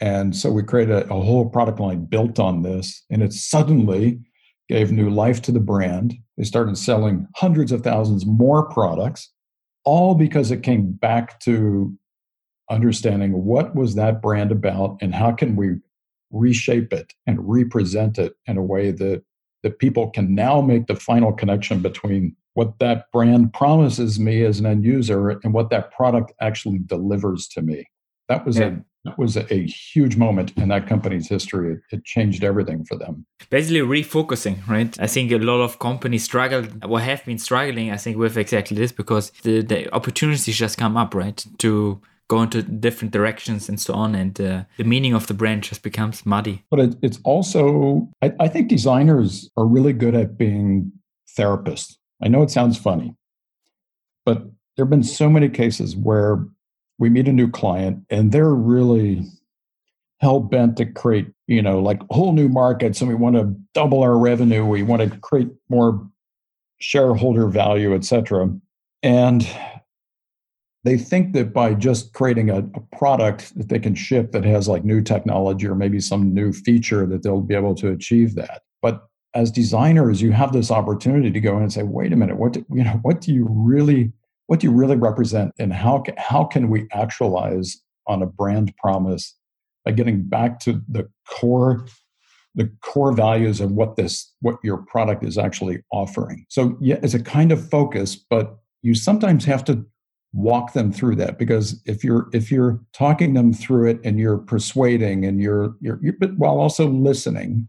and 0.00 0.34
so 0.34 0.50
we 0.50 0.62
created 0.62 0.94
a, 0.94 1.04
a, 1.14 1.20
whole 1.20 1.48
product 1.48 1.78
line 1.80 2.04
built 2.04 2.38
on 2.38 2.62
this. 2.62 3.04
And 3.10 3.22
it 3.22 3.32
suddenly 3.32 4.20
gave 4.68 4.90
new 4.90 5.10
life 5.10 5.40
to 5.42 5.52
the 5.52 5.60
brand. 5.60 6.14
They 6.36 6.44
started 6.44 6.76
selling 6.76 7.28
hundreds 7.36 7.70
of 7.70 7.82
thousands 7.82 8.26
more 8.26 8.68
products, 8.68 9.30
all 9.84 10.14
because 10.14 10.50
it 10.50 10.62
came 10.62 10.92
back 10.92 11.38
to 11.40 11.96
understanding 12.70 13.44
what 13.44 13.74
was 13.76 13.94
that 13.94 14.22
brand 14.22 14.50
about 14.50 14.96
and 15.00 15.14
how 15.14 15.32
can 15.32 15.54
we 15.54 15.76
reshape 16.30 16.92
it 16.92 17.12
and 17.26 17.38
represent 17.40 18.18
it 18.18 18.34
in 18.46 18.56
a 18.56 18.62
way 18.62 18.90
that 18.90 19.22
that 19.62 19.78
people 19.78 20.10
can 20.10 20.34
now 20.34 20.60
make 20.60 20.86
the 20.88 20.96
final 20.96 21.32
connection 21.32 21.80
between 21.80 22.36
what 22.52 22.78
that 22.80 23.10
brand 23.12 23.52
promises 23.52 24.20
me 24.20 24.44
as 24.44 24.60
an 24.60 24.66
end 24.66 24.84
user 24.84 25.30
and 25.30 25.54
what 25.54 25.70
that 25.70 25.90
product 25.90 26.32
actually 26.40 26.78
delivers 26.84 27.48
to 27.48 27.62
me. 27.62 27.86
That 28.28 28.44
was 28.44 28.58
yeah. 28.58 28.66
a 28.66 28.84
that 29.04 29.18
was 29.18 29.36
a, 29.36 29.66
huge 29.66 30.16
moment 30.16 30.52
in 30.56 30.68
that 30.68 30.86
company's 30.86 31.28
history. 31.28 31.74
It, 31.74 31.96
it, 31.96 32.04
changed 32.04 32.42
everything 32.42 32.84
for 32.84 32.96
them. 32.96 33.26
Basically, 33.50 33.80
refocusing, 33.80 34.66
right? 34.66 34.98
I 35.00 35.06
think 35.06 35.30
a 35.30 35.38
lot 35.38 35.60
of 35.60 35.78
companies 35.78 36.24
struggle 36.24 36.66
or 36.82 37.00
have 37.00 37.24
been 37.24 37.38
struggling, 37.38 37.90
I 37.90 37.96
think, 37.96 38.16
with 38.16 38.36
exactly 38.36 38.76
this 38.76 38.92
because 38.92 39.30
the, 39.42 39.62
the 39.62 39.94
opportunities 39.94 40.56
just 40.56 40.78
come 40.78 40.96
up, 40.96 41.14
right? 41.14 41.44
To 41.58 42.00
go 42.28 42.42
into 42.42 42.62
different 42.62 43.12
directions 43.12 43.68
and 43.68 43.78
so 43.78 43.94
on. 43.94 44.14
And 44.14 44.40
uh, 44.40 44.64
the 44.78 44.84
meaning 44.84 45.14
of 45.14 45.26
the 45.26 45.34
brand 45.34 45.62
just 45.62 45.82
becomes 45.82 46.24
muddy. 46.24 46.64
But 46.70 46.80
it, 46.80 46.96
it's 47.02 47.20
also, 47.24 48.08
I, 48.22 48.32
I 48.40 48.48
think 48.48 48.68
designers 48.68 49.50
are 49.56 49.66
really 49.66 49.92
good 49.92 50.14
at 50.14 50.38
being 50.38 50.92
therapists. 51.38 51.96
I 52.22 52.28
know 52.28 52.42
it 52.42 52.50
sounds 52.50 52.78
funny, 52.78 53.14
but 54.24 54.44
there 54.76 54.84
have 54.84 54.90
been 54.90 55.02
so 55.02 55.28
many 55.28 55.48
cases 55.48 55.94
where 55.94 56.46
we 56.98 57.10
meet 57.10 57.28
a 57.28 57.32
new 57.32 57.50
client 57.50 58.04
and 58.10 58.32
they're 58.32 58.54
really 58.54 59.22
hell 60.20 60.40
bent 60.40 60.76
to 60.76 60.86
create, 60.86 61.26
you 61.46 61.60
know, 61.60 61.80
like 61.80 62.00
whole 62.10 62.32
new 62.32 62.48
markets 62.48 63.00
and 63.00 63.08
we 63.08 63.14
want 63.14 63.36
to 63.36 63.54
double 63.74 64.02
our 64.02 64.16
revenue, 64.16 64.64
we 64.64 64.82
want 64.82 65.02
to 65.02 65.18
create 65.18 65.48
more 65.68 66.08
shareholder 66.78 67.48
value, 67.48 67.94
et 67.94 68.04
cetera. 68.04 68.48
And 69.02 69.46
they 70.84 70.98
think 70.98 71.32
that 71.32 71.52
by 71.52 71.74
just 71.74 72.12
creating 72.12 72.50
a, 72.50 72.58
a, 72.58 72.80
product 72.96 73.56
that 73.58 73.70
they 73.70 73.78
can 73.78 73.94
ship 73.94 74.32
that 74.32 74.44
has 74.44 74.68
like 74.68 74.84
new 74.84 75.00
technology 75.00 75.66
or 75.66 75.74
maybe 75.74 75.98
some 75.98 76.32
new 76.32 76.52
feature 76.52 77.06
that 77.06 77.22
they'll 77.22 77.40
be 77.40 77.54
able 77.54 77.74
to 77.74 77.90
achieve 77.90 78.34
that 78.36 78.62
but 78.80 79.08
as 79.34 79.50
designers 79.50 80.22
you 80.22 80.30
have 80.30 80.52
this 80.52 80.70
opportunity 80.70 81.30
to 81.30 81.40
go 81.40 81.56
in 81.56 81.62
and 81.62 81.72
say 81.72 81.82
wait 81.82 82.12
a 82.12 82.16
minute 82.16 82.36
what 82.36 82.52
do, 82.52 82.64
you 82.70 82.84
know 82.84 82.98
what 83.02 83.20
do 83.20 83.32
you 83.32 83.46
really 83.50 84.12
what 84.46 84.60
do 84.60 84.66
you 84.66 84.72
really 84.72 84.96
represent 84.96 85.52
and 85.58 85.72
how 85.72 86.00
can, 86.00 86.14
how 86.18 86.44
can 86.44 86.68
we 86.68 86.86
actualize 86.92 87.80
on 88.06 88.22
a 88.22 88.26
brand 88.26 88.74
promise 88.76 89.36
by 89.84 89.92
getting 89.92 90.22
back 90.22 90.60
to 90.60 90.80
the 90.88 91.08
core 91.28 91.86
the 92.56 92.70
core 92.82 93.12
values 93.12 93.60
of 93.60 93.72
what 93.72 93.96
this 93.96 94.32
what 94.40 94.56
your 94.62 94.78
product 94.78 95.24
is 95.24 95.36
actually 95.38 95.82
offering? 95.90 96.44
So 96.48 96.76
yeah 96.80 96.98
it's 97.02 97.14
a 97.14 97.22
kind 97.22 97.52
of 97.52 97.68
focus 97.68 98.16
but 98.16 98.58
you 98.82 98.94
sometimes 98.94 99.44
have 99.46 99.64
to 99.64 99.84
walk 100.34 100.72
them 100.72 100.92
through 100.92 101.14
that 101.14 101.38
because 101.38 101.80
if 101.86 102.02
you're 102.02 102.28
if 102.32 102.50
you're 102.50 102.80
talking 102.92 103.34
them 103.34 103.52
through 103.52 103.88
it 103.88 104.00
and 104.04 104.18
you're 104.18 104.38
persuading 104.38 105.24
and 105.24 105.40
you're 105.40 105.76
you're, 105.80 105.98
you're 106.02 106.14
but 106.18 106.36
while 106.36 106.58
also 106.58 106.88
listening 106.88 107.68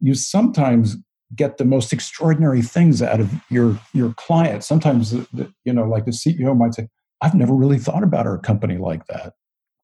you 0.00 0.14
sometimes 0.14 0.96
get 1.34 1.58
the 1.58 1.64
most 1.64 1.92
extraordinary 1.92 2.62
things 2.62 3.02
out 3.02 3.20
of 3.20 3.32
your 3.50 3.78
your 3.92 4.14
client. 4.14 4.62
Sometimes 4.62 5.10
the, 5.10 5.26
the, 5.32 5.52
you 5.64 5.72
know 5.72 5.84
like 5.84 6.04
the 6.04 6.12
ceo 6.12 6.56
might 6.56 6.74
say 6.74 6.88
i've 7.20 7.34
never 7.34 7.54
really 7.54 7.78
thought 7.78 8.02
about 8.02 8.26
our 8.26 8.38
company 8.38 8.76
like 8.78 9.06
that. 9.06 9.34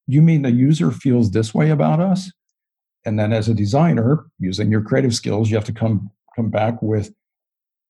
You 0.07 0.23
mean 0.23 0.43
the 0.43 0.53
user 0.53 0.91
feels 0.91 1.31
this 1.31 1.55
way 1.55 1.71
about 1.71 2.01
us? 2.01 2.31
And 3.05 3.19
then 3.19 3.33
as 3.33 3.49
a 3.49 3.55
designer 3.55 4.27
using 4.39 4.71
your 4.71 4.83
creative 4.83 5.15
skills 5.15 5.51
you 5.51 5.57
have 5.57 5.65
to 5.65 5.73
come 5.73 6.11
come 6.37 6.51
back 6.51 6.81
with 6.81 7.13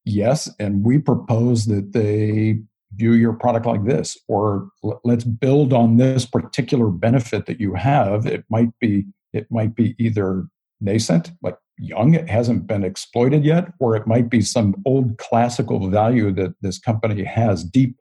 yes 0.05 0.51
and 0.59 0.85
we 0.85 0.99
propose 0.99 1.67
that 1.67 1.93
they 1.93 2.61
view 2.95 3.13
your 3.13 3.33
product 3.33 3.67
like 3.67 3.85
this 3.85 4.19
or 4.29 4.69
let's 5.05 5.25
build 5.25 5.73
on 5.73 5.97
this 5.97 6.27
particular 6.27 6.89
benefit 6.89 7.47
that 7.47 7.61
you 7.61 7.75
have. 7.75 8.27
It 8.27 8.45
might 8.51 8.79
be 8.81 9.07
it 9.33 9.47
might 9.51 9.75
be 9.75 9.95
either 9.99 10.47
nascent 10.81 11.31
like 11.43 11.57
young 11.83 12.15
it 12.15 12.29
hasn't 12.29 12.67
been 12.67 12.85
exploited 12.85 13.45
yet 13.45 13.73
or 13.81 13.97
it 13.97 14.07
might 14.07 14.31
be 14.31 14.41
some 14.41 14.75
old 14.87 15.19
classical 15.19 15.89
value 15.89 16.33
that 16.33 16.55
this 16.63 16.79
company 16.79 17.25
has 17.25 17.65
deep 17.65 17.97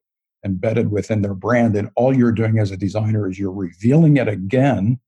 embedded 0.45 0.91
within 0.91 1.21
their 1.21 1.33
brand 1.33 1.75
and 1.75 1.89
all 1.95 2.15
you're 2.15 2.31
doing 2.31 2.59
as 2.59 2.71
a 2.71 2.77
designer 2.77 3.29
is 3.29 3.39
you're 3.39 3.51
revealing 3.51 4.17
it 4.17 4.27
again 4.27 4.99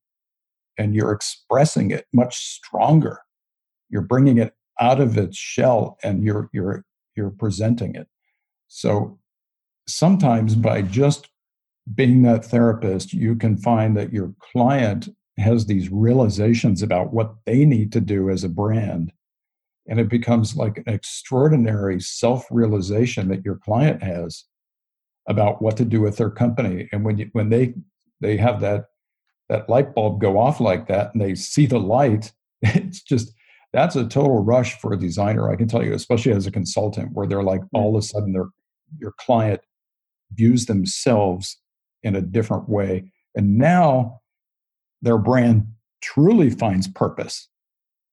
and 0.78 0.95
you're 0.95 1.11
expressing 1.11 1.91
it 1.91 2.05
much 2.13 2.36
stronger. 2.36 3.19
You're 3.89 4.01
bringing 4.01 4.38
it 4.38 4.53
out 4.80 4.99
of 4.99 5.17
its 5.17 5.38
shell 5.38 5.97
and 6.03 6.24
you're 6.24 6.49
you're 6.51 6.84
you're 7.15 7.30
presenting 7.30 7.95
it. 7.95 8.07
So 8.67 9.19
sometimes 9.88 10.55
by 10.55 10.82
just 10.82 11.30
being 11.93 12.24
that 12.24 12.45
therapist, 12.45 13.13
you 13.13 13.36
can 13.36 13.57
find 13.57 13.95
that 13.97 14.13
your 14.13 14.34
client 14.39 15.09
has 15.38 15.65
these 15.65 15.89
realizations 15.91 16.81
about 16.81 17.13
what 17.13 17.36
they 17.45 17.65
need 17.65 17.91
to 17.93 18.01
do 18.01 18.29
as 18.29 18.43
a 18.43 18.49
brand. 18.49 19.11
And 19.88 19.99
it 19.99 20.09
becomes 20.09 20.55
like 20.55 20.77
an 20.77 20.84
extraordinary 20.88 21.99
self 21.99 22.45
realization 22.49 23.27
that 23.29 23.43
your 23.43 23.55
client 23.55 24.01
has 24.01 24.45
about 25.27 25.61
what 25.61 25.77
to 25.77 25.86
do 25.86 26.01
with 26.01 26.17
their 26.17 26.29
company. 26.29 26.88
And 26.91 27.03
when 27.03 27.17
you, 27.17 27.29
when 27.34 27.49
they 27.49 27.73
they 28.21 28.38
have 28.38 28.61
that 28.61 28.86
that 29.49 29.69
light 29.69 29.93
bulb 29.93 30.21
go 30.21 30.38
off 30.38 30.59
like 30.59 30.88
that 30.88 31.11
and 31.13 31.21
they 31.21 31.36
see 31.36 31.65
the 31.65 31.79
light, 31.79 32.31
it's 32.61 33.01
just 33.01 33.34
that's 33.73 33.95
a 33.95 34.07
total 34.07 34.43
rush 34.43 34.79
for 34.79 34.93
a 34.93 34.99
designer. 34.99 35.51
I 35.51 35.55
can 35.55 35.67
tell 35.67 35.84
you, 35.84 35.93
especially 35.93 36.31
as 36.31 36.47
a 36.47 36.51
consultant, 36.51 37.11
where 37.13 37.27
they're 37.27 37.43
like 37.43 37.61
mm. 37.61 37.69
all 37.73 37.95
of 37.95 38.03
a 38.03 38.05
sudden 38.05 38.34
their 38.34 38.47
your 38.99 39.13
client 39.17 39.61
views 40.31 40.65
themselves 40.67 41.57
in 42.03 42.15
a 42.15 42.21
different 42.21 42.69
way. 42.69 43.11
And 43.36 43.57
now 43.57 44.21
their 45.03 45.17
brand 45.17 45.67
truly 46.01 46.49
finds 46.49 46.87
purpose. 46.87 47.47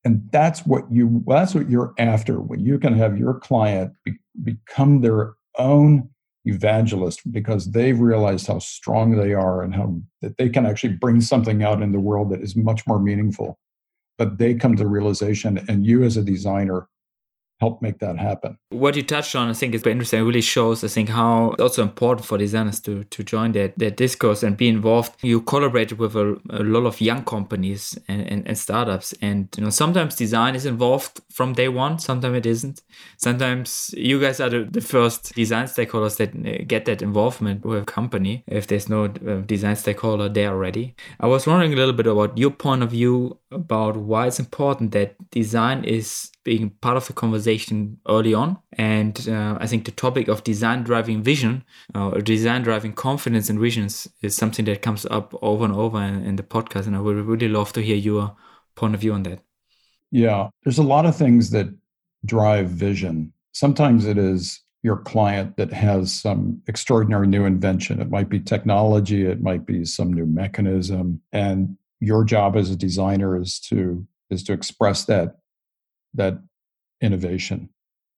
And 0.05 0.29
that's 0.33 0.67
what 0.67 0.85
you 0.91 1.23
that's 1.27 1.55
what 1.55 1.71
you're 1.71 1.95
after 1.99 2.41
when 2.41 2.61
you 2.61 2.79
can 2.79 2.95
have 2.95 3.19
your 3.19 3.35
client 3.35 3.93
be, 4.05 4.13
become 4.43 5.01
their 5.01 5.35
own 5.59 6.09
evangelist 6.47 7.21
because 7.31 7.71
they've 7.73 8.01
realized 8.01 8.47
how 8.47 8.59
strong 8.59 9.17
they 9.17 9.35
are 9.35 9.63
and 9.63 9.75
how 9.75 10.01
that 10.23 10.39
they 10.39 10.49
can 10.49 10.65
actually 10.65 10.95
bring 10.95 11.21
something 11.21 11.63
out 11.63 11.83
in 11.83 11.93
the 11.93 12.01
world 12.01 12.31
that 12.31 12.41
is 12.41 12.57
much 12.57 12.87
more 12.87 12.99
meaningful. 12.99 13.59
But 14.17 14.39
they 14.39 14.55
come 14.55 14.77
to 14.77 14.87
realization, 14.87 15.65
and 15.69 15.87
you 15.87 16.03
as 16.03 16.17
a 16.17 16.23
designer 16.23 16.89
help 17.61 17.83
make 17.83 17.99
that 17.99 18.19
happen. 18.19 18.59
What 18.71 18.97
you 18.97 19.03
touched 19.03 19.37
on, 19.37 19.51
I 19.51 19.53
think, 19.53 19.75
is 19.75 19.87
interesting. 19.87 20.21
It 20.21 20.25
really 20.25 20.41
shows, 20.41 20.83
I 20.83 20.89
think, 20.89 21.11
how 21.11 21.55
also 21.59 21.83
important 21.83 22.27
for 22.27 22.39
designers 22.39 22.81
to, 22.81 23.05
to 23.05 23.23
join 23.23 23.53
that, 23.53 23.79
that 23.79 23.97
discourse 23.97 24.43
and 24.43 24.57
be 24.57 24.69
involved. 24.69 25.15
You 25.23 25.43
collaborate 25.43 25.99
with 25.99 26.17
a, 26.17 26.41
a 26.51 26.63
lot 26.63 26.87
of 26.87 27.01
young 27.01 27.25
companies 27.25 27.99
and, 28.09 28.23
and, 28.23 28.47
and, 28.47 28.57
startups. 28.57 29.15
And 29.21 29.49
you 29.57 29.65
know, 29.65 29.71
sometimes 29.71 30.15
design 30.17 30.55
is 30.55 30.65
involved 30.65 31.21
from 31.31 31.53
day 31.53 31.69
one, 31.69 31.99
sometimes 31.99 32.37
it 32.39 32.47
isn't. 32.47 32.83
Sometimes 33.17 33.95
you 33.97 34.21
guys 34.21 34.41
are 34.41 34.49
the, 34.49 34.65
the 34.65 34.81
first 34.81 35.35
design 35.35 35.67
stakeholders 35.67 36.17
that 36.17 36.31
uh, 36.35 36.65
get 36.67 36.87
that 36.87 37.03
involvement 37.03 37.65
with 37.65 37.83
a 37.83 37.85
company 37.85 38.45
if 38.47 38.67
there's 38.67 38.89
no 38.89 39.05
uh, 39.05 39.41
design 39.47 39.77
stakeholder 39.77 40.29
there 40.29 40.51
already. 40.51 40.95
I 41.19 41.27
was 41.27 41.47
wondering 41.47 41.73
a 41.73 41.77
little 41.77 41.93
bit 41.93 42.07
about 42.07 42.39
your 42.39 42.51
point 42.51 42.83
of 42.83 42.91
view 42.91 43.40
about 43.51 43.97
why 43.97 44.27
it's 44.27 44.39
important 44.39 44.93
that 44.93 45.17
design 45.31 45.85
is 45.85 46.31
being 46.45 46.71
part 46.71 46.97
of 46.97 47.07
the 47.07 47.13
conversation 47.13 47.99
early 48.09 48.33
on. 48.33 48.57
And 48.75 49.29
uh, 49.29 49.59
I 49.61 49.67
think 49.67 49.85
the 49.85 49.91
topic 49.91 50.29
of 50.29 50.45
design 50.45 50.85
driving 50.85 51.23
vision 51.23 51.65
uh, 51.95 52.11
or 52.11 52.21
design 52.21 52.63
driving 52.63 52.93
confidence 52.93 53.51
and 53.51 53.59
visions 53.59 54.07
is 54.23 54.37
something 54.37 54.65
that 54.67 54.83
comes 54.83 55.05
up 55.07 55.35
over 55.43 55.65
and 55.65 55.75
over 55.75 56.01
in, 56.01 56.25
in 56.25 56.37
the 56.37 56.43
podcast. 56.43 56.87
And 56.87 56.97
I 56.97 57.01
would 57.01 57.17
really 57.17 57.49
love 57.49 57.73
to 57.75 57.83
hear 57.83 57.97
your 57.97 58.37
point 58.77 58.95
of 58.95 59.01
view 59.01 59.13
on 59.13 59.25
that. 59.25 59.41
Yeah, 60.11 60.49
there's 60.65 60.79
a 60.79 60.83
lot 60.83 61.07
of 61.07 61.17
things 61.17 61.51
that 61.51 61.69
drive 62.25 62.69
vision. 62.69 63.33
Sometimes 63.53 64.07
it 64.07 64.19
is 64.19 64.63
your 64.83 64.97
client 64.97 65.57
that 65.57 65.73
has 65.73 66.13
some 66.13 66.61
extraordinary 66.67 67.27
new 67.27 67.45
invention. 67.45 68.01
It 68.01 68.11
might 68.11 68.29
be 68.29 68.41
technology, 68.41 69.27
it 69.27 69.43
might 69.43 69.67
be 69.67 69.85
some 69.85 70.13
new 70.13 70.27
mechanism. 70.27 71.21
And 71.33 71.77
your 72.01 72.25
job 72.25 72.57
as 72.57 72.71
a 72.71 72.77
designer 72.77 73.41
is 73.41 73.61
to 73.61 74.07
is 74.31 74.43
to 74.45 74.53
express 74.53 75.05
that 75.05 75.37
that 76.15 76.43
innovation. 77.01 77.69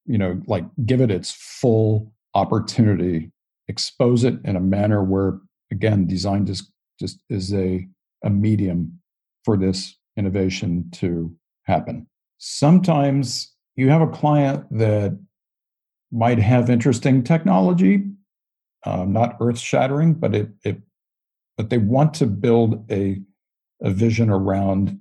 You 0.06 0.18
know 0.18 0.40
like 0.46 0.64
give 0.84 1.00
it 1.00 1.10
its 1.10 1.30
full 1.32 2.12
opportunity 2.34 3.30
expose 3.68 4.24
it 4.24 4.34
in 4.44 4.56
a 4.56 4.60
manner 4.60 5.02
where 5.02 5.38
again 5.70 6.06
design 6.06 6.46
just 6.46 6.70
just 6.98 7.22
is 7.28 7.52
a 7.54 7.86
a 8.24 8.30
medium 8.30 9.00
for 9.44 9.56
this 9.56 9.96
innovation 10.16 10.88
to 10.92 11.34
happen. 11.64 12.06
Sometimes 12.38 13.52
you 13.76 13.88
have 13.88 14.02
a 14.02 14.06
client 14.06 14.64
that 14.70 15.18
might 16.12 16.38
have 16.38 16.68
interesting 16.68 17.22
technology 17.22 18.04
um, 18.84 19.12
not 19.12 19.36
earth 19.40 19.58
shattering 19.58 20.12
but 20.12 20.34
it, 20.34 20.50
it 20.64 20.78
but 21.56 21.70
they 21.70 21.78
want 21.78 22.12
to 22.14 22.26
build 22.26 22.84
a 22.90 23.20
a 23.82 23.90
vision 23.90 24.30
around 24.30 24.98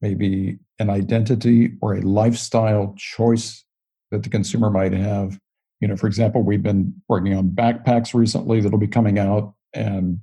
maybe 0.00 0.58
an 0.78 0.90
identity 0.90 1.72
or 1.80 1.94
a 1.94 2.00
lifestyle 2.00 2.94
choice 2.98 3.64
that 4.10 4.22
the 4.22 4.28
consumer 4.28 4.70
might 4.70 4.92
have. 4.92 5.38
You 5.80 5.88
know, 5.88 5.96
for 5.96 6.06
example, 6.06 6.42
we've 6.42 6.62
been 6.62 6.94
working 7.08 7.34
on 7.34 7.50
backpacks 7.50 8.14
recently 8.14 8.60
that'll 8.60 8.78
be 8.78 8.86
coming 8.86 9.18
out, 9.18 9.54
and 9.72 10.18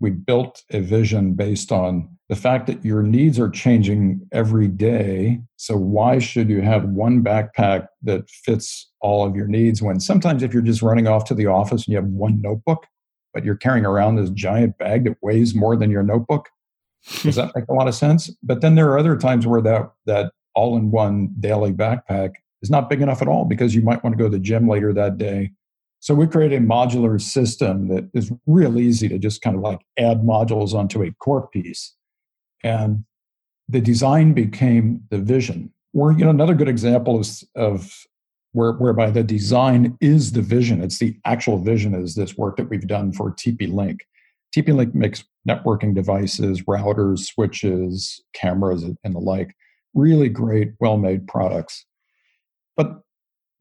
we 0.00 0.10
built 0.10 0.62
a 0.70 0.80
vision 0.80 1.34
based 1.34 1.72
on 1.72 2.08
the 2.28 2.36
fact 2.36 2.66
that 2.66 2.84
your 2.84 3.02
needs 3.02 3.38
are 3.38 3.48
changing 3.48 4.20
every 4.32 4.68
day. 4.68 5.40
So, 5.56 5.76
why 5.76 6.18
should 6.18 6.50
you 6.50 6.60
have 6.60 6.84
one 6.84 7.22
backpack 7.24 7.86
that 8.02 8.28
fits 8.28 8.90
all 9.00 9.26
of 9.26 9.34
your 9.34 9.46
needs 9.46 9.80
when 9.80 9.98
sometimes, 9.98 10.42
if 10.42 10.52
you're 10.52 10.62
just 10.62 10.82
running 10.82 11.06
off 11.06 11.24
to 11.26 11.34
the 11.34 11.46
office 11.46 11.86
and 11.86 11.92
you 11.92 11.96
have 11.96 12.06
one 12.06 12.42
notebook, 12.42 12.86
but 13.32 13.44
you're 13.44 13.56
carrying 13.56 13.86
around 13.86 14.16
this 14.16 14.30
giant 14.30 14.76
bag 14.78 15.04
that 15.04 15.16
weighs 15.22 15.54
more 15.54 15.76
than 15.76 15.90
your 15.90 16.02
notebook? 16.02 16.48
Does 17.22 17.36
that 17.36 17.52
make 17.54 17.64
a 17.68 17.72
lot 17.72 17.88
of 17.88 17.94
sense? 17.94 18.30
But 18.42 18.60
then 18.60 18.74
there 18.74 18.90
are 18.90 18.98
other 18.98 19.16
times 19.16 19.46
where 19.46 19.62
that, 19.62 19.90
that 20.06 20.32
all 20.54 20.76
in 20.76 20.90
one 20.90 21.30
daily 21.40 21.72
backpack 21.72 22.32
is 22.62 22.70
not 22.70 22.90
big 22.90 23.00
enough 23.00 23.22
at 23.22 23.28
all 23.28 23.44
because 23.44 23.74
you 23.74 23.82
might 23.82 24.02
want 24.02 24.16
to 24.16 24.22
go 24.22 24.28
to 24.28 24.36
the 24.36 24.42
gym 24.42 24.68
later 24.68 24.92
that 24.92 25.16
day 25.16 25.52
so 26.00 26.14
we 26.14 26.26
created 26.26 26.62
a 26.62 26.64
modular 26.64 27.20
system 27.20 27.88
that 27.88 28.08
is 28.14 28.32
real 28.46 28.78
easy 28.78 29.08
to 29.08 29.18
just 29.18 29.42
kind 29.42 29.56
of 29.56 29.62
like 29.62 29.80
add 29.98 30.22
modules 30.22 30.72
onto 30.72 31.02
a 31.02 31.12
core 31.14 31.48
piece. 31.48 31.94
And 32.62 33.04
the 33.68 33.80
design 33.80 34.32
became 34.32 35.02
the 35.10 35.18
vision. 35.18 35.72
Or, 35.94 36.12
you 36.12 36.24
know, 36.24 36.30
another 36.30 36.54
good 36.54 36.68
example 36.68 37.18
is 37.20 37.44
of 37.56 37.92
where, 38.52 38.72
whereby 38.72 39.10
the 39.10 39.24
design 39.24 39.96
is 40.00 40.32
the 40.32 40.42
vision. 40.42 40.82
It's 40.82 40.98
the 40.98 41.16
actual 41.24 41.58
vision 41.58 41.94
is 41.94 42.14
this 42.14 42.36
work 42.36 42.56
that 42.56 42.70
we've 42.70 42.86
done 42.86 43.12
for 43.12 43.32
TP-Link. 44.54 44.66
TP-Link 44.66 44.94
makes 44.94 45.24
networking 45.48 45.94
devices, 45.94 46.62
routers, 46.62 47.20
switches, 47.20 48.22
cameras, 48.34 48.82
and 48.82 49.14
the 49.14 49.18
like. 49.18 49.54
Really 49.94 50.28
great, 50.28 50.72
well-made 50.80 51.26
products. 51.26 51.84
But 52.76 53.00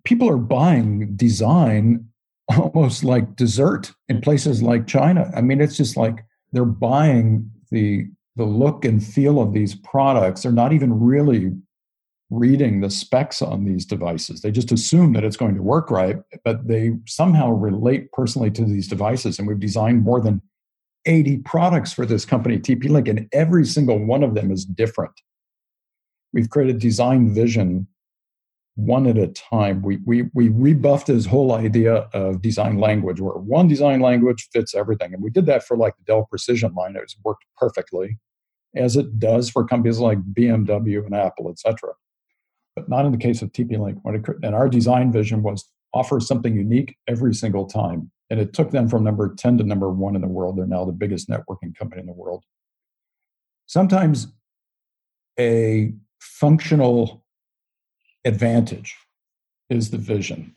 people 0.04 0.30
are 0.30 0.38
buying 0.38 1.16
design 1.16 2.08
almost 2.58 3.04
like 3.04 3.36
dessert 3.36 3.92
in 4.08 4.22
places 4.22 4.62
like 4.62 4.88
China. 4.88 5.32
I 5.36 5.42
mean, 5.42 5.62
it's 5.62 5.78
just 5.78 5.98
like 5.98 6.26
they're 6.52 6.66
buying 6.66 7.52
the 7.72 8.08
the 8.38 8.46
look 8.46 8.86
and 8.86 9.04
feel 9.04 9.42
of 9.42 9.52
these 9.52 9.74
products. 9.74 10.44
They're 10.44 10.52
not 10.52 10.72
even 10.72 11.00
really 11.00 11.54
reading 12.30 12.82
the 12.82 12.90
specs 12.90 13.42
on 13.42 13.66
these 13.66 13.86
devices. 13.86 14.42
They 14.42 14.52
just 14.52 14.72
assume 14.72 15.14
that 15.14 15.24
it's 15.24 15.38
going 15.38 15.56
to 15.56 15.62
work 15.64 15.90
right, 15.90 16.18
but 16.44 16.68
they 16.68 16.92
somehow 17.08 17.50
relate 17.50 18.12
personally 18.12 18.52
to 18.52 18.66
these 18.66 18.88
devices. 18.88 19.40
And 19.40 19.48
we've 19.48 19.60
designed 19.60 20.04
more 20.04 20.22
than 20.22 20.42
80 21.08 21.38
products 21.38 21.94
for 21.94 22.06
this 22.06 22.26
company, 22.26 22.60
TP 22.60 22.90
Link, 22.90 23.08
and 23.08 23.28
every 23.32 23.66
single 23.66 23.98
one 23.98 24.24
of 24.24 24.36
them 24.36 24.52
is 24.52 24.66
different. 24.66 25.14
We've 26.34 26.50
created 26.50 26.80
design 26.80 27.34
vision 27.34 27.88
one 28.76 29.08
at 29.08 29.18
a 29.18 29.28
time. 29.28 29.82
We, 29.82 29.98
we, 30.06 30.26
we 30.36 30.50
rebuffed 30.50 31.08
his 31.08 31.26
whole 31.26 31.54
idea 31.54 32.08
of 32.14 32.44
design 32.44 32.78
language, 32.78 33.20
where 33.20 33.34
one 33.34 33.68
design 33.68 34.02
language 34.02 34.48
fits 34.54 34.76
everything. 34.76 35.14
And 35.14 35.24
we 35.24 35.32
did 35.32 35.48
that 35.48 35.64
for 35.64 35.76
like 35.76 35.98
the 35.98 36.04
Dell 36.04 36.28
Precision 36.30 36.76
line. 36.76 36.96
It's 36.96 37.16
worked 37.24 37.46
perfectly, 37.58 38.20
as 38.76 38.96
it 38.96 39.18
does 39.18 39.50
for 39.50 39.66
companies 39.66 39.98
like 39.98 40.20
BMW 40.32 41.04
and 41.04 41.16
Apple, 41.16 41.50
etc. 41.50 41.94
But 42.76 42.88
not 42.88 43.06
in 43.06 43.12
the 43.12 43.18
case 43.18 43.42
of 43.42 43.52
TP-Link. 43.52 43.98
And 44.44 44.54
our 44.54 44.70
design 44.70 45.12
vision 45.12 45.42
was 45.42 45.68
offer 45.94 46.20
something 46.20 46.56
unique 46.56 46.96
every 47.08 47.34
single 47.34 47.66
time. 47.66 48.12
And 48.30 48.40
it 48.40 48.54
took 48.54 48.72
them 48.72 48.90
from 48.90 49.04
number 49.04 49.34
10 49.34 49.60
to 49.60 49.64
number 49.64 49.90
one 49.90 50.16
in 50.16 50.22
the 50.22 50.28
world. 50.28 50.58
They're 50.58 50.68
now 50.68 50.86
the 50.86 50.92
biggest 50.92 51.30
networking 51.30 51.76
company 51.78 52.02
in 52.02 52.08
the 52.08 52.14
world. 52.14 52.44
Sometimes 53.68 54.28
a 55.40 55.94
functional 56.20 57.24
advantage 58.26 58.96
is 59.70 59.90
the 59.92 59.98
vision. 59.98 60.56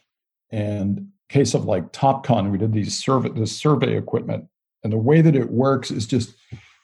And 0.51 1.09
case 1.29 1.55
of 1.55 1.64
like 1.64 1.93
TopCon, 1.93 2.51
we 2.51 2.59
did 2.59 2.73
these 2.73 2.99
survey 2.99 3.31
this 3.31 3.57
survey 3.57 3.97
equipment, 3.97 4.47
and 4.83 4.93
the 4.93 4.99
way 4.99 5.21
that 5.21 5.37
it 5.37 5.51
works 5.51 5.91
is 5.91 6.07
just 6.07 6.35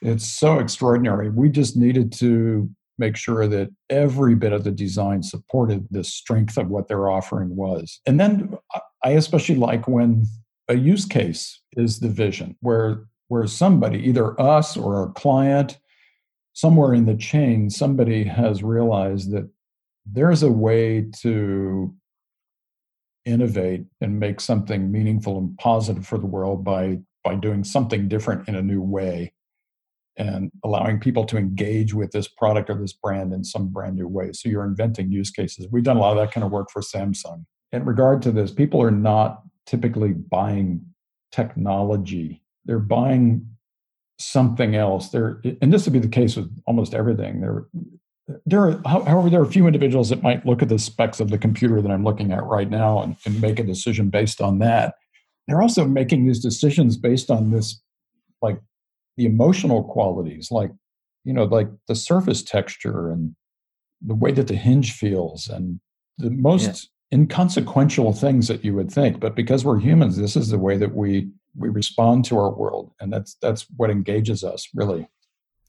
it's 0.03 0.27
so 0.27 0.59
extraordinary. 0.59 1.31
We 1.31 1.49
just 1.49 1.77
needed 1.77 2.13
to 2.15 2.71
make 2.99 3.17
sure 3.17 3.47
that 3.47 3.71
every 3.91 4.35
bit 4.35 4.53
of 4.53 4.65
the 4.65 4.71
design 4.71 5.23
supported 5.23 5.87
the 5.91 6.05
strength 6.05 6.57
of 6.57 6.69
what 6.69 6.89
their 6.89 7.11
offering 7.11 7.55
was. 7.57 8.01
And 8.07 8.19
then 8.19 8.57
I 9.05 9.11
especially 9.11 9.57
like 9.57 9.87
when 9.87 10.25
a 10.69 10.77
use 10.77 11.05
case 11.05 11.61
is 11.73 12.01
the 12.01 12.09
vision, 12.09 12.57
where 12.61 13.07
where 13.29 13.47
somebody, 13.47 13.99
either 14.07 14.41
us 14.41 14.77
or 14.77 14.97
our 14.97 15.11
client, 15.13 15.79
somewhere 16.53 16.95
in 16.95 17.07
the 17.07 17.17
chain, 17.17 17.69
somebody 17.71 18.25
has 18.25 18.63
realized 18.63 19.33
that 19.33 19.51
there's 20.05 20.43
a 20.45 20.51
way 20.51 21.05
to 21.21 21.93
innovate 23.25 23.85
and 24.01 24.21
make 24.21 24.41
something 24.41 24.93
meaningful 24.93 25.39
and 25.39 25.59
positive 25.59 26.07
for 26.07 26.19
the 26.19 26.27
world 26.27 26.65
by 26.65 26.99
by 27.25 27.35
doing 27.35 27.65
something 27.65 28.09
different 28.09 28.49
in 28.49 28.55
a 28.55 28.63
new 28.63 28.81
way 28.81 29.33
and 30.17 30.51
allowing 30.65 31.01
people 31.01 31.25
to 31.27 31.37
engage 31.37 31.93
with 31.93 32.13
this 32.13 32.29
product 32.29 32.71
or 32.71 32.75
this 32.75 32.93
brand 32.93 33.33
in 33.33 33.45
some 33.45 33.69
brand 33.69 33.97
new 33.97 34.09
way. 34.09 34.33
So 34.33 34.49
you're 34.49 34.65
inventing 34.65 35.11
use 35.11 35.31
cases. 35.31 35.67
We've 35.71 35.85
done 35.85 35.97
a 35.97 36.01
lot 36.01 36.17
of 36.17 36.19
that 36.19 36.33
kind 36.33 36.45
of 36.45 36.53
work 36.53 36.71
for 36.71 36.81
samsung. 36.81 37.45
In 37.73 37.85
regard 37.85 38.23
to 38.23 38.31
this 38.31 38.53
people 38.53 38.81
are 38.81 38.93
not 38.93 39.43
typically 39.67 40.13
buying 40.13 40.85
technology 41.33 42.43
they're 42.65 42.79
buying 42.79 43.47
something 44.19 44.75
else 44.75 45.11
they're 45.11 45.41
and 45.61 45.73
this 45.73 45.85
would 45.85 45.93
be 45.93 45.99
the 45.99 46.09
case 46.09 46.37
with 46.37 46.51
almost 46.67 46.95
everything 46.95 47.41
they're 47.41 47.67
there 48.45 48.61
are, 48.63 48.81
however, 48.85 49.31
there 49.31 49.41
are 49.41 49.45
a 49.45 49.51
few 49.51 49.67
individuals 49.67 50.09
that 50.09 50.23
might 50.23 50.45
look 50.45 50.63
at 50.63 50.69
the 50.69 50.79
specs 50.79 51.21
of 51.21 51.31
the 51.31 51.39
computer 51.39 51.81
that 51.81 51.91
I'm 51.91 52.05
looking 52.05 52.33
at 52.33 52.45
right 52.45 52.69
now 52.69 53.03
and, 53.03 53.17
and 53.25 53.41
make 53.41 53.59
a 53.59 53.65
decision 53.65 54.11
based 54.11 54.41
on 54.41 54.59
that. 54.59 54.95
They're 55.47 55.63
also 55.63 55.85
making 55.85 56.27
these 56.27 56.41
decisions 56.41 56.97
based 56.97 57.31
on 57.31 57.53
this, 57.53 57.81
like 58.43 58.61
the 59.17 59.27
emotional 59.27 59.85
qualities, 59.85 60.51
like, 60.51 60.73
you 61.25 61.33
know, 61.33 61.45
like 61.45 61.69
the 61.87 61.95
surface 61.95 62.43
texture 62.43 63.11
and 63.11 63.37
the 64.01 64.15
way 64.15 64.33
that 64.33 64.49
the 64.49 64.57
hinge 64.57 64.93
feels 64.93 65.49
and 65.49 65.81
the 66.19 66.31
most. 66.31 66.91
Inconsequential 67.13 68.13
things 68.13 68.49
that 68.49 68.65
you 68.65 68.75
would 68.75 68.91
think. 68.91 69.21
But 69.21 69.35
because 69.35 69.65
we're 69.65 69.79
humans, 69.79 70.17
this 70.17 70.37
is 70.37 70.49
the 70.49 70.59
way 70.59 70.77
that 70.77 70.95
we 70.95 71.29
we 71.59 71.69
respond 71.71 72.25
to 72.27 72.39
our 72.39 72.51
world. 72.51 72.93
And 73.01 73.13
that's 73.13 73.35
that's 73.41 73.67
what 73.77 73.91
engages 73.91 74.45
us, 74.45 74.69
really. 74.75 75.09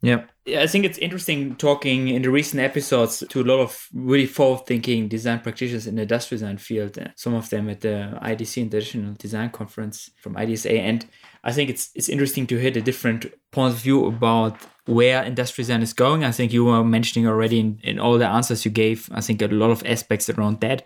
Yeah. 0.02 0.26
I 0.48 0.68
think 0.68 0.86
it's 0.86 1.00
interesting 1.00 1.56
talking 1.56 2.10
in 2.10 2.22
the 2.22 2.30
recent 2.30 2.62
episodes 2.62 3.24
to 3.28 3.42
a 3.42 3.44
lot 3.44 3.60
of 3.60 3.88
really 3.94 4.28
forward 4.28 4.68
thinking 4.68 5.08
design 5.08 5.40
practitioners 5.40 5.88
in 5.88 5.96
the 5.96 6.04
industrial 6.04 6.40
design 6.40 6.58
field, 6.58 6.98
some 7.16 7.34
of 7.34 7.50
them 7.50 7.68
at 7.70 7.82
the 7.82 8.18
IDC 8.22 8.62
International 8.62 9.16
Design 9.16 9.50
Conference 9.50 10.12
from 10.22 10.36
IDSA. 10.36 10.78
And 10.78 11.06
I 11.48 11.54
think 11.54 11.70
it's 11.70 11.90
it's 11.96 12.10
interesting 12.10 12.46
to 12.48 12.58
hear 12.58 12.72
the 12.72 12.82
different 12.82 13.26
points 13.52 13.78
of 13.78 13.84
view 13.84 14.06
about 14.06 14.58
where 14.86 15.24
industrial 15.24 15.66
design 15.66 15.82
is 15.82 15.94
going. 15.94 16.24
I 16.24 16.32
think 16.32 16.54
you 16.54 16.66
were 16.66 16.84
mentioning 16.84 17.28
already 17.28 17.60
in, 17.60 17.80
in 17.84 18.00
all 18.00 18.18
the 18.18 18.28
answers 18.28 18.66
you 18.66 18.72
gave, 18.72 19.10
I 19.12 19.22
think 19.22 19.42
a 19.42 19.48
lot 19.48 19.72
of 19.72 19.84
aspects 19.86 20.30
around 20.30 20.60
that. 20.60 20.84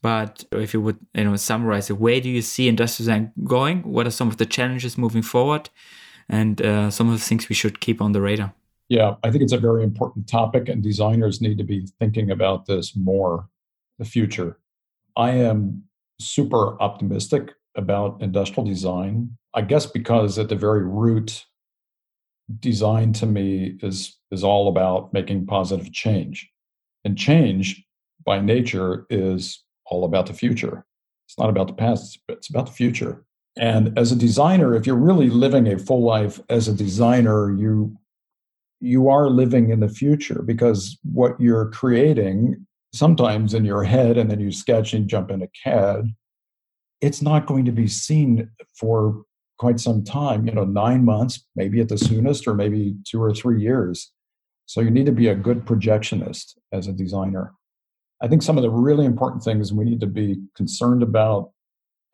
But 0.00 0.44
if 0.52 0.72
you 0.72 0.80
would 0.80 0.98
you 1.14 1.24
know 1.24 1.36
summarize 1.36 1.90
it, 1.90 1.98
where 1.98 2.20
do 2.20 2.30
you 2.30 2.42
see 2.42 2.68
industrial 2.68 3.04
design 3.04 3.32
going? 3.44 3.82
What 3.82 4.06
are 4.06 4.12
some 4.12 4.28
of 4.28 4.38
the 4.38 4.46
challenges 4.46 4.96
moving 4.96 5.22
forward? 5.22 5.68
and 6.28 6.60
uh, 6.62 6.90
some 6.90 7.08
of 7.08 7.18
the 7.18 7.24
things 7.24 7.48
we 7.48 7.54
should 7.54 7.80
keep 7.80 8.00
on 8.00 8.12
the 8.12 8.20
radar. 8.20 8.52
Yeah, 8.88 9.14
I 9.22 9.30
think 9.30 9.42
it's 9.42 9.52
a 9.52 9.58
very 9.58 9.82
important 9.82 10.28
topic, 10.28 10.68
and 10.68 10.82
designers 10.82 11.40
need 11.40 11.58
to 11.58 11.64
be 11.64 11.86
thinking 11.98 12.30
about 12.30 12.66
this 12.66 12.94
more. 12.96 13.48
The 13.98 14.04
future. 14.04 14.58
I 15.16 15.30
am 15.30 15.84
super 16.18 16.80
optimistic 16.82 17.52
about 17.76 18.22
industrial 18.22 18.66
design. 18.66 19.36
I 19.54 19.62
guess 19.62 19.86
because 19.86 20.38
at 20.38 20.48
the 20.48 20.56
very 20.56 20.84
root, 20.84 21.44
design 22.60 23.12
to 23.14 23.26
me 23.26 23.78
is 23.82 24.18
is 24.30 24.44
all 24.44 24.68
about 24.68 25.12
making 25.12 25.46
positive 25.46 25.92
change, 25.92 26.48
and 27.04 27.16
change 27.16 27.84
by 28.24 28.40
nature 28.40 29.06
is 29.10 29.62
all 29.86 30.04
about 30.04 30.26
the 30.26 30.34
future. 30.34 30.84
It's 31.26 31.38
not 31.38 31.50
about 31.50 31.68
the 31.68 31.74
past; 31.74 32.18
it's 32.28 32.50
about 32.50 32.66
the 32.66 32.72
future. 32.72 33.24
And 33.56 33.96
as 33.96 34.10
a 34.10 34.16
designer, 34.16 34.74
if 34.74 34.86
you're 34.86 34.96
really 34.96 35.30
living 35.30 35.68
a 35.68 35.78
full 35.78 36.02
life 36.02 36.40
as 36.48 36.66
a 36.66 36.74
designer, 36.74 37.52
you 37.52 37.96
you 38.80 39.08
are 39.08 39.30
living 39.30 39.70
in 39.70 39.80
the 39.80 39.88
future 39.88 40.42
because 40.42 40.98
what 41.02 41.40
you're 41.40 41.70
creating 41.70 42.66
sometimes 42.92 43.54
in 43.54 43.64
your 43.64 43.82
head 43.82 44.18
and 44.18 44.30
then 44.30 44.40
you 44.40 44.52
sketch 44.52 44.92
and 44.92 45.08
jump 45.08 45.30
into 45.30 45.48
CAD, 45.62 46.14
it's 47.04 47.20
not 47.20 47.46
going 47.46 47.64
to 47.66 47.72
be 47.72 47.86
seen 47.86 48.48
for 48.74 49.22
quite 49.58 49.78
some 49.78 50.02
time, 50.02 50.46
you 50.46 50.52
know, 50.52 50.64
nine 50.64 51.04
months, 51.04 51.44
maybe 51.54 51.80
at 51.80 51.88
the 51.88 51.98
soonest, 51.98 52.48
or 52.48 52.54
maybe 52.54 52.96
two 53.06 53.22
or 53.22 53.32
three 53.32 53.60
years. 53.60 54.10
So 54.66 54.80
you 54.80 54.90
need 54.90 55.06
to 55.06 55.12
be 55.12 55.28
a 55.28 55.34
good 55.34 55.66
projectionist 55.66 56.56
as 56.72 56.86
a 56.86 56.92
designer. 56.92 57.52
I 58.22 58.28
think 58.28 58.42
some 58.42 58.56
of 58.56 58.62
the 58.62 58.70
really 58.70 59.04
important 59.04 59.44
things 59.44 59.72
we 59.72 59.84
need 59.84 60.00
to 60.00 60.06
be 60.06 60.40
concerned 60.56 61.02
about 61.02 61.50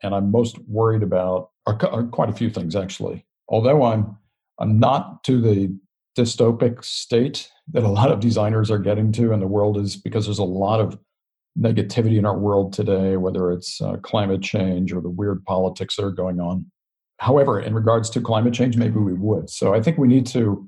and 0.03 0.15
I'm 0.15 0.31
most 0.31 0.57
worried 0.67 1.03
about 1.03 1.51
are, 1.67 1.77
are 1.89 2.03
quite 2.03 2.29
a 2.29 2.33
few 2.33 2.49
things 2.49 2.75
actually. 2.75 3.25
Although 3.47 3.83
I'm 3.83 4.17
I'm 4.59 4.79
not 4.79 5.23
to 5.25 5.39
the 5.39 5.75
dystopic 6.17 6.83
state 6.83 7.49
that 7.71 7.83
a 7.83 7.87
lot 7.87 8.11
of 8.11 8.19
designers 8.19 8.69
are 8.69 8.79
getting 8.79 9.11
to, 9.13 9.31
and 9.31 9.41
the 9.41 9.47
world 9.47 9.77
is 9.77 9.95
because 9.95 10.25
there's 10.25 10.39
a 10.39 10.43
lot 10.43 10.79
of 10.79 10.97
negativity 11.59 12.17
in 12.17 12.25
our 12.25 12.37
world 12.37 12.73
today, 12.73 13.17
whether 13.17 13.51
it's 13.51 13.81
uh, 13.81 13.97
climate 13.97 14.41
change 14.41 14.93
or 14.93 15.01
the 15.01 15.09
weird 15.09 15.43
politics 15.45 15.95
that 15.95 16.05
are 16.05 16.11
going 16.11 16.39
on. 16.39 16.65
However, 17.17 17.59
in 17.59 17.73
regards 17.73 18.09
to 18.11 18.21
climate 18.21 18.53
change, 18.53 18.77
maybe 18.77 18.99
we 18.99 19.13
would. 19.13 19.49
So 19.49 19.73
I 19.73 19.81
think 19.81 19.97
we 19.97 20.07
need 20.07 20.25
to 20.27 20.67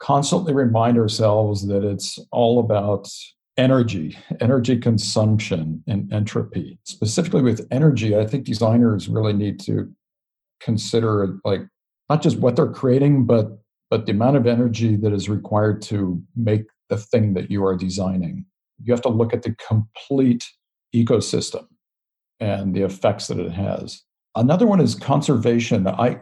constantly 0.00 0.52
remind 0.52 0.98
ourselves 0.98 1.68
that 1.68 1.84
it's 1.84 2.18
all 2.32 2.58
about 2.58 3.08
energy, 3.56 4.18
energy 4.40 4.76
consumption, 4.78 5.84
and 5.86 6.12
entropy. 6.12 6.78
Specifically 6.84 7.42
with 7.42 7.66
energy, 7.70 8.16
I 8.16 8.26
think 8.26 8.44
designers 8.44 9.08
really 9.08 9.34
need 9.34 9.60
to 9.60 9.92
consider 10.60 11.38
like 11.44 11.60
not 12.08 12.22
just 12.22 12.38
what 12.38 12.56
they're 12.56 12.72
creating, 12.72 13.26
but 13.26 13.58
but 13.90 14.06
the 14.06 14.12
amount 14.12 14.38
of 14.38 14.46
energy 14.46 14.96
that 14.96 15.12
is 15.12 15.28
required 15.28 15.82
to 15.82 16.22
make 16.34 16.64
the 16.88 16.96
thing 16.96 17.34
that 17.34 17.50
you 17.50 17.62
are 17.64 17.76
designing. 17.76 18.46
You 18.84 18.92
have 18.92 19.02
to 19.02 19.08
look 19.08 19.32
at 19.32 19.42
the 19.42 19.54
complete 19.66 20.48
ecosystem 20.94 21.66
and 22.40 22.74
the 22.74 22.82
effects 22.82 23.28
that 23.28 23.38
it 23.38 23.52
has. 23.52 24.02
Another 24.34 24.66
one 24.66 24.80
is 24.80 24.94
conservation. 24.94 25.86
I, 25.86 26.18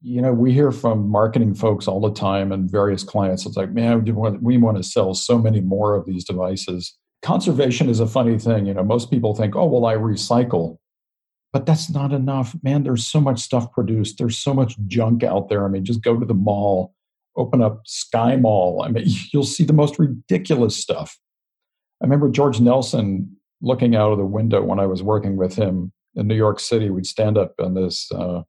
you 0.00 0.22
know, 0.22 0.32
we 0.32 0.52
hear 0.52 0.72
from 0.72 1.08
marketing 1.08 1.54
folks 1.54 1.86
all 1.86 2.00
the 2.00 2.12
time 2.12 2.50
and 2.50 2.70
various 2.70 3.04
clients. 3.04 3.46
It's 3.46 3.56
like, 3.56 3.72
man, 3.72 4.04
we 4.04 4.56
want, 4.56 4.76
to 4.76 4.82
sell 4.82 5.14
so 5.14 5.38
many 5.38 5.60
more 5.60 5.94
of 5.94 6.06
these 6.06 6.24
devices. 6.24 6.96
Conservation 7.22 7.88
is 7.88 8.00
a 8.00 8.06
funny 8.06 8.38
thing. 8.38 8.66
You 8.66 8.74
know, 8.74 8.82
most 8.82 9.10
people 9.10 9.34
think, 9.34 9.54
oh, 9.54 9.66
well, 9.66 9.86
I 9.86 9.94
recycle 9.94 10.78
but 11.52 11.66
that's 11.66 11.90
not 11.90 12.12
enough 12.12 12.56
man 12.62 12.82
there's 12.82 13.06
so 13.06 13.20
much 13.20 13.40
stuff 13.40 13.70
produced 13.72 14.18
there's 14.18 14.38
so 14.38 14.52
much 14.52 14.76
junk 14.86 15.22
out 15.22 15.48
there 15.48 15.64
i 15.64 15.68
mean 15.68 15.84
just 15.84 16.02
go 16.02 16.18
to 16.18 16.26
the 16.26 16.34
mall 16.34 16.94
open 17.36 17.62
up 17.62 17.82
SkyMall 17.86 18.84
i 18.84 18.88
mean 18.88 19.04
you'll 19.32 19.44
see 19.44 19.64
the 19.64 19.72
most 19.72 19.98
ridiculous 19.98 20.76
stuff 20.76 21.18
i 22.02 22.04
remember 22.04 22.28
george 22.28 22.60
nelson 22.60 23.34
looking 23.60 23.94
out 23.94 24.12
of 24.12 24.18
the 24.18 24.26
window 24.26 24.62
when 24.62 24.80
i 24.80 24.86
was 24.86 25.02
working 25.02 25.36
with 25.36 25.54
him 25.54 25.92
in 26.14 26.26
new 26.26 26.34
york 26.34 26.60
city. 26.60 26.90
We'd 26.90 27.06
stand 27.06 27.38
up 27.38 27.54
in 27.58 27.74
this 27.74 28.10
uh, 28.12 28.42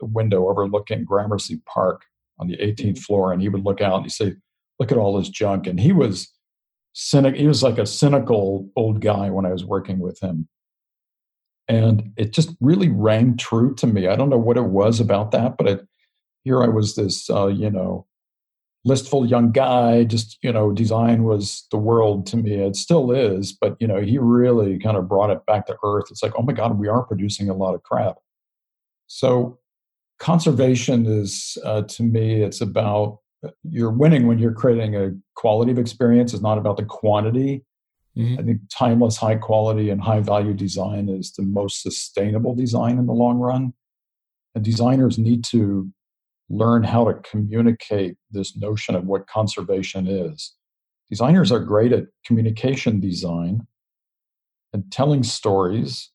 window 0.00 0.48
overlooking 0.48 1.04
gramercy 1.04 1.60
park 1.66 2.02
on 2.38 2.46
the 2.48 2.56
18th 2.56 2.98
floor 2.98 3.32
and 3.32 3.42
he 3.42 3.48
would 3.48 3.64
look 3.64 3.80
out 3.80 3.96
and 3.96 4.04
he'd 4.04 4.12
say 4.12 4.34
look 4.78 4.92
at 4.92 4.98
all 4.98 5.18
this 5.18 5.28
junk 5.28 5.66
and 5.66 5.78
he 5.78 5.92
was 5.92 6.32
cynic 6.92 7.36
he 7.36 7.46
was 7.46 7.62
like 7.62 7.78
a 7.78 7.86
cynical 7.86 8.68
old 8.76 9.00
guy 9.00 9.30
when 9.30 9.46
i 9.46 9.52
was 9.52 9.64
working 9.64 9.98
with 9.98 10.18
him. 10.20 10.48
And 11.68 12.12
it 12.16 12.32
just 12.32 12.50
really 12.60 12.88
rang 12.88 13.36
true 13.36 13.76
to 13.76 13.86
me. 13.86 14.08
I 14.08 14.16
don't 14.16 14.28
know 14.28 14.36
what 14.36 14.56
it 14.56 14.64
was 14.64 14.98
about 14.98 15.30
that, 15.30 15.56
but 15.56 15.68
it, 15.68 15.86
here 16.42 16.64
I 16.64 16.66
was, 16.66 16.96
this 16.96 17.30
uh, 17.30 17.46
you 17.46 17.70
know, 17.70 18.08
listful 18.84 19.26
young 19.26 19.52
guy. 19.52 20.04
Just 20.04 20.38
you 20.42 20.52
know, 20.52 20.72
design 20.72 21.24
was 21.24 21.66
the 21.70 21.76
world 21.76 22.26
to 22.28 22.36
me. 22.36 22.54
It 22.54 22.76
still 22.76 23.10
is, 23.10 23.52
but 23.52 23.76
you 23.80 23.86
know, 23.86 24.00
he 24.00 24.18
really 24.18 24.78
kind 24.78 24.96
of 24.96 25.08
brought 25.08 25.30
it 25.30 25.44
back 25.46 25.66
to 25.66 25.76
earth. 25.84 26.06
It's 26.10 26.22
like, 26.22 26.32
oh 26.36 26.42
my 26.42 26.52
god, 26.52 26.78
we 26.78 26.88
are 26.88 27.02
producing 27.02 27.48
a 27.48 27.54
lot 27.54 27.74
of 27.74 27.82
crap. 27.82 28.16
So 29.06 29.58
conservation 30.18 31.06
is 31.06 31.58
uh, 31.64 31.82
to 31.82 32.02
me, 32.02 32.42
it's 32.42 32.60
about 32.60 33.18
uh, 33.44 33.50
you're 33.62 33.90
winning 33.90 34.26
when 34.26 34.38
you're 34.38 34.52
creating 34.52 34.96
a 34.96 35.12
quality 35.34 35.72
of 35.72 35.78
experience. 35.78 36.32
It's 36.32 36.42
not 36.42 36.58
about 36.58 36.76
the 36.76 36.84
quantity 36.84 37.64
Mm-hmm. 38.16 38.40
I 38.40 38.42
think 38.42 38.60
timeless, 38.70 39.16
high 39.16 39.36
quality, 39.36 39.90
and 39.90 40.00
high 40.00 40.20
value 40.20 40.54
design 40.54 41.08
is 41.08 41.32
the 41.32 41.42
most 41.42 41.82
sustainable 41.82 42.54
design 42.54 42.98
in 42.98 43.06
the 43.06 43.12
long 43.12 43.38
run. 43.38 43.72
And 44.54 44.64
designers 44.64 45.18
need 45.18 45.44
to 45.44 45.90
learn 46.50 46.82
how 46.82 47.04
to 47.04 47.14
communicate 47.14 48.16
this 48.30 48.56
notion 48.56 48.94
of 48.94 49.06
what 49.06 49.28
conservation 49.28 50.06
is. 50.06 50.54
Designers 51.08 51.50
are 51.50 51.60
great 51.60 51.92
at 51.92 52.06
communication 52.26 53.00
design 53.00 53.66
and 54.72 54.90
telling 54.90 55.22
stories 55.22 56.10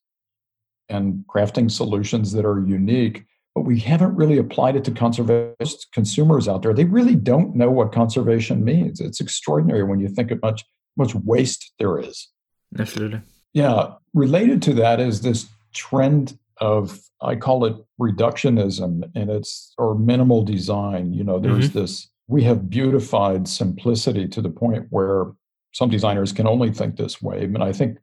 and 0.90 1.24
crafting 1.34 1.72
solutions 1.72 2.34
that 2.34 2.46
are 2.46 2.66
unique, 2.66 3.24
but 3.56 3.62
we 3.62 3.80
haven't 3.80 4.16
really 4.16 4.38
applied 4.38 4.76
it 4.76 4.84
to 4.84 4.92
conservation 4.92 5.80
consumers 5.94 6.48
out 6.48 6.62
there. 6.62 6.74
They 6.74 6.86
really 6.86 7.16
don't 7.16 7.56
know 7.56 7.72
what 7.72 7.92
conservation 7.92 8.64
means. 8.64 9.00
It's 9.00 9.22
extraordinary 9.22 9.84
when 9.84 10.00
you 10.00 10.10
think 10.10 10.32
of 10.32 10.42
much 10.42 10.64
much 10.98 11.16
waste 11.16 11.74
there 11.80 12.00
is. 12.00 12.30
Absolutely. 12.78 13.22
Yeah. 13.54 13.96
Related 14.14 14.62
to 14.64 14.74
that 14.76 15.00
is 15.00 15.22
this 15.22 15.48
trend 15.74 16.38
of 16.62 17.00
I 17.22 17.36
call 17.36 17.66
it 17.66 17.76
reductionism 18.00 19.04
and 19.16 19.30
it's 19.30 19.74
or 19.78 19.96
minimal 19.96 20.44
design. 20.44 21.14
You 21.14 21.24
know, 21.24 21.40
there's 21.40 21.70
mm-hmm. 21.70 21.80
this 21.80 22.10
we 22.28 22.44
have 22.44 22.70
beautified 22.70 23.48
simplicity 23.48 24.28
to 24.30 24.42
the 24.42 24.50
point 24.50 24.88
where 24.90 25.26
some 25.74 25.90
designers 25.90 26.32
can 26.32 26.48
only 26.48 26.72
think 26.72 26.96
this 26.96 27.22
way. 27.22 27.44
I 27.44 27.48
mean, 27.48 27.62
I 27.62 27.72
think 27.72 27.98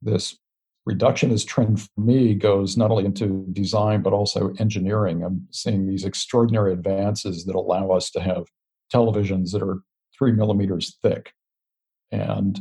this 0.00 0.38
reductionist 0.88 1.46
trend 1.46 1.80
for 1.80 2.00
me 2.00 2.34
goes 2.34 2.76
not 2.76 2.90
only 2.90 3.04
into 3.04 3.46
design 3.52 4.02
but 4.02 4.12
also 4.12 4.52
engineering. 4.58 5.22
I'm 5.22 5.46
seeing 5.50 5.86
these 5.86 6.04
extraordinary 6.04 6.72
advances 6.72 7.44
that 7.46 7.54
allow 7.54 7.90
us 7.90 8.10
to 8.10 8.20
have 8.20 8.44
televisions 8.92 9.52
that 9.52 9.62
are 9.62 9.80
three 10.16 10.32
millimeters 10.32 10.98
thick 11.02 11.32
and 12.12 12.60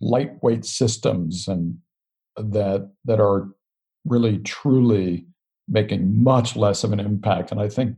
lightweight 0.00 0.64
systems 0.64 1.46
and 1.48 1.78
that 2.36 2.90
that 3.04 3.20
are 3.20 3.48
really 4.04 4.38
truly 4.38 5.26
making 5.68 6.22
much 6.22 6.56
less 6.56 6.84
of 6.84 6.92
an 6.92 7.00
impact. 7.00 7.50
And 7.50 7.60
i 7.60 7.68
think 7.68 7.96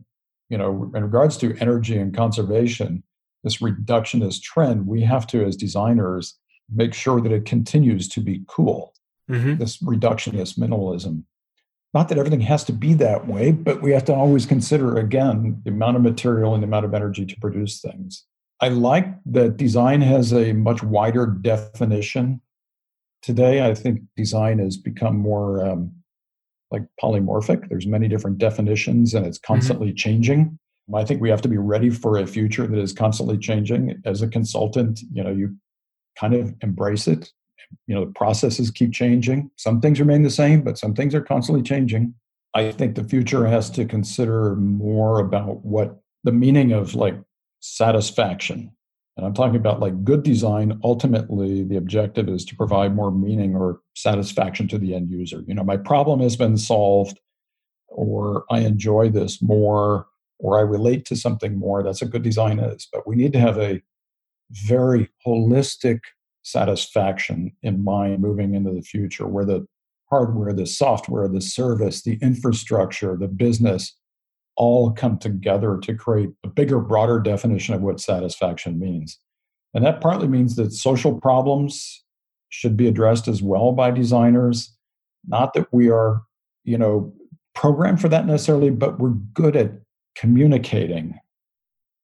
you 0.48 0.58
know 0.58 0.90
in 0.94 1.02
regards 1.02 1.36
to 1.38 1.56
energy 1.60 1.96
and 1.96 2.14
conservation 2.14 3.02
this 3.42 3.58
reductionist 3.58 4.42
trend 4.42 4.86
we 4.86 5.02
have 5.02 5.26
to 5.26 5.44
as 5.44 5.56
designers 5.56 6.38
make 6.72 6.94
sure 6.94 7.20
that 7.20 7.32
it 7.32 7.44
continues 7.44 8.08
to 8.08 8.20
be 8.20 8.42
cool 8.46 8.94
mm-hmm. 9.30 9.56
this 9.56 9.78
reductionist 9.78 10.58
minimalism. 10.58 11.24
Not 11.92 12.08
that 12.08 12.18
everything 12.18 12.40
has 12.40 12.64
to 12.64 12.72
be 12.72 12.94
that 12.94 13.26
way 13.26 13.52
but 13.52 13.82
we 13.82 13.92
have 13.92 14.04
to 14.06 14.14
always 14.14 14.46
consider 14.46 14.96
again 14.96 15.60
the 15.64 15.70
amount 15.70 15.96
of 15.96 16.02
material 16.02 16.54
and 16.54 16.62
the 16.62 16.66
amount 16.66 16.86
of 16.86 16.94
energy 16.94 17.26
to 17.26 17.40
produce 17.40 17.80
things. 17.80 18.24
I 18.60 18.68
like 18.68 19.08
that 19.26 19.56
design 19.56 20.00
has 20.00 20.32
a 20.32 20.52
much 20.52 20.82
wider 20.82 21.26
definition 21.26 22.40
today. 23.24 23.66
I 23.66 23.74
think 23.74 24.00
design 24.16 24.58
has 24.58 24.76
become 24.76 25.16
more 25.16 25.64
um, 25.66 25.92
like 26.70 26.82
polymorphic. 27.02 27.68
There's 27.68 27.86
many 27.86 28.08
different 28.08 28.38
definitions, 28.38 29.14
and 29.14 29.26
it's 29.26 29.38
mm-hmm. 29.38 29.54
constantly 29.54 29.88
mm-hmm. 29.88 29.96
changing. 29.96 30.58
I 30.94 31.04
think 31.04 31.22
we 31.22 31.30
have 31.30 31.40
to 31.42 31.48
be 31.48 31.56
ready 31.56 31.88
for 31.88 32.18
a 32.18 32.26
future 32.26 32.66
that 32.66 32.78
is 32.78 32.92
constantly 32.92 33.38
changing. 33.38 34.02
As 34.04 34.20
a 34.20 34.28
consultant, 34.28 35.00
you 35.12 35.24
know, 35.24 35.30
you 35.30 35.56
kind 36.18 36.34
of 36.34 36.54
embrace 36.62 37.08
it. 37.08 37.32
You 37.86 37.94
know, 37.94 38.04
the 38.04 38.12
processes 38.12 38.70
keep 38.70 38.92
changing. 38.92 39.50
Some 39.56 39.80
things 39.80 39.98
remain 39.98 40.22
the 40.22 40.30
same, 40.30 40.60
but 40.60 40.76
some 40.76 40.94
things 40.94 41.14
are 41.14 41.22
constantly 41.22 41.62
changing. 41.62 42.14
I 42.54 42.70
think 42.70 42.94
the 42.94 43.04
future 43.04 43.46
has 43.46 43.70
to 43.70 43.86
consider 43.86 44.56
more 44.56 45.20
about 45.20 45.64
what 45.64 46.00
the 46.22 46.32
meaning 46.32 46.72
of 46.72 46.94
like 46.94 47.18
satisfaction. 47.60 48.73
And 49.16 49.24
I'm 49.24 49.34
talking 49.34 49.56
about 49.56 49.80
like 49.80 50.04
good 50.04 50.22
design. 50.22 50.80
Ultimately, 50.82 51.62
the 51.62 51.76
objective 51.76 52.28
is 52.28 52.44
to 52.46 52.56
provide 52.56 52.94
more 52.94 53.12
meaning 53.12 53.54
or 53.54 53.80
satisfaction 53.94 54.66
to 54.68 54.78
the 54.78 54.94
end 54.94 55.10
user. 55.10 55.42
You 55.46 55.54
know, 55.54 55.62
my 55.62 55.76
problem 55.76 56.20
has 56.20 56.36
been 56.36 56.56
solved, 56.56 57.20
or 57.88 58.44
I 58.50 58.60
enjoy 58.60 59.10
this 59.10 59.40
more, 59.40 60.06
or 60.40 60.58
I 60.58 60.62
relate 60.62 61.04
to 61.06 61.16
something 61.16 61.56
more. 61.56 61.82
That's 61.82 62.02
what 62.02 62.10
good 62.10 62.22
design 62.22 62.58
is. 62.58 62.88
But 62.92 63.06
we 63.06 63.14
need 63.14 63.32
to 63.34 63.40
have 63.40 63.58
a 63.58 63.80
very 64.50 65.08
holistic 65.24 66.00
satisfaction 66.42 67.52
in 67.62 67.82
mind 67.82 68.20
moving 68.20 68.54
into 68.54 68.72
the 68.72 68.82
future 68.82 69.26
where 69.26 69.44
the 69.44 69.66
hardware, 70.10 70.52
the 70.52 70.66
software, 70.66 71.28
the 71.28 71.40
service, 71.40 72.02
the 72.02 72.18
infrastructure, 72.20 73.16
the 73.16 73.28
business 73.28 73.96
all 74.56 74.92
come 74.92 75.18
together 75.18 75.78
to 75.82 75.94
create 75.94 76.30
a 76.44 76.48
bigger, 76.48 76.80
broader 76.80 77.20
definition 77.20 77.74
of 77.74 77.82
what 77.82 78.00
satisfaction 78.00 78.78
means. 78.78 79.18
And 79.74 79.84
that 79.84 80.00
partly 80.00 80.28
means 80.28 80.56
that 80.56 80.72
social 80.72 81.18
problems 81.20 82.04
should 82.50 82.76
be 82.76 82.86
addressed 82.86 83.26
as 83.26 83.42
well 83.42 83.72
by 83.72 83.90
designers. 83.90 84.72
Not 85.26 85.54
that 85.54 85.66
we 85.72 85.90
are, 85.90 86.22
you 86.62 86.78
know, 86.78 87.12
programmed 87.54 88.00
for 88.00 88.08
that 88.08 88.26
necessarily, 88.26 88.70
but 88.70 89.00
we're 89.00 89.10
good 89.10 89.56
at 89.56 89.72
communicating 90.14 91.18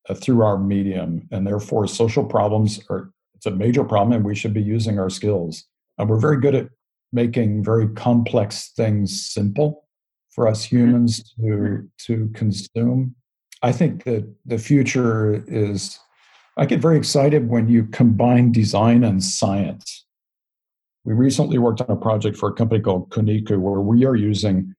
uh, 0.09 0.15
through 0.15 0.43
our 0.43 0.59
medium. 0.59 1.29
And 1.31 1.47
therefore, 1.47 1.87
social 1.87 2.25
problems 2.25 2.81
are 2.91 3.13
it's 3.37 3.47
a 3.47 3.51
major 3.51 3.85
problem, 3.85 4.13
and 4.13 4.25
we 4.25 4.35
should 4.35 4.53
be 4.53 4.63
using 4.63 4.99
our 4.99 5.09
skills. 5.09 5.65
And 5.97 6.11
we're 6.11 6.19
very 6.19 6.39
good 6.41 6.55
at 6.55 6.69
making 7.11 7.65
very 7.65 7.89
complex 7.89 8.73
things 8.77 9.33
simple 9.33 9.85
for 10.31 10.49
us 10.49 10.67
mm-hmm. 10.67 10.77
humans 10.77 11.35
to 11.41 11.89
to 12.07 12.31
consume. 12.35 13.15
I 13.63 13.73
think 13.73 14.05
that 14.05 14.33
the 14.47 14.59
future 14.59 15.45
is 15.47 15.99
I 16.57 16.67
get 16.67 16.81
very 16.81 16.97
excited 16.97 17.49
when 17.49 17.69
you 17.69 17.85
combine 17.87 18.53
design 18.53 19.05
and 19.05 19.23
science. 19.23 20.07
We 21.05 21.15
recently 21.15 21.59
worked 21.59 21.81
on 21.81 21.91
a 21.91 21.97
project 21.97 22.37
for 22.37 22.51
a 22.51 22.53
company 22.53 22.81
called 22.81 23.11
Koniku 23.11 23.59
where 23.59 23.81
we 23.81 24.05
are 24.05 24.17
using 24.17 24.75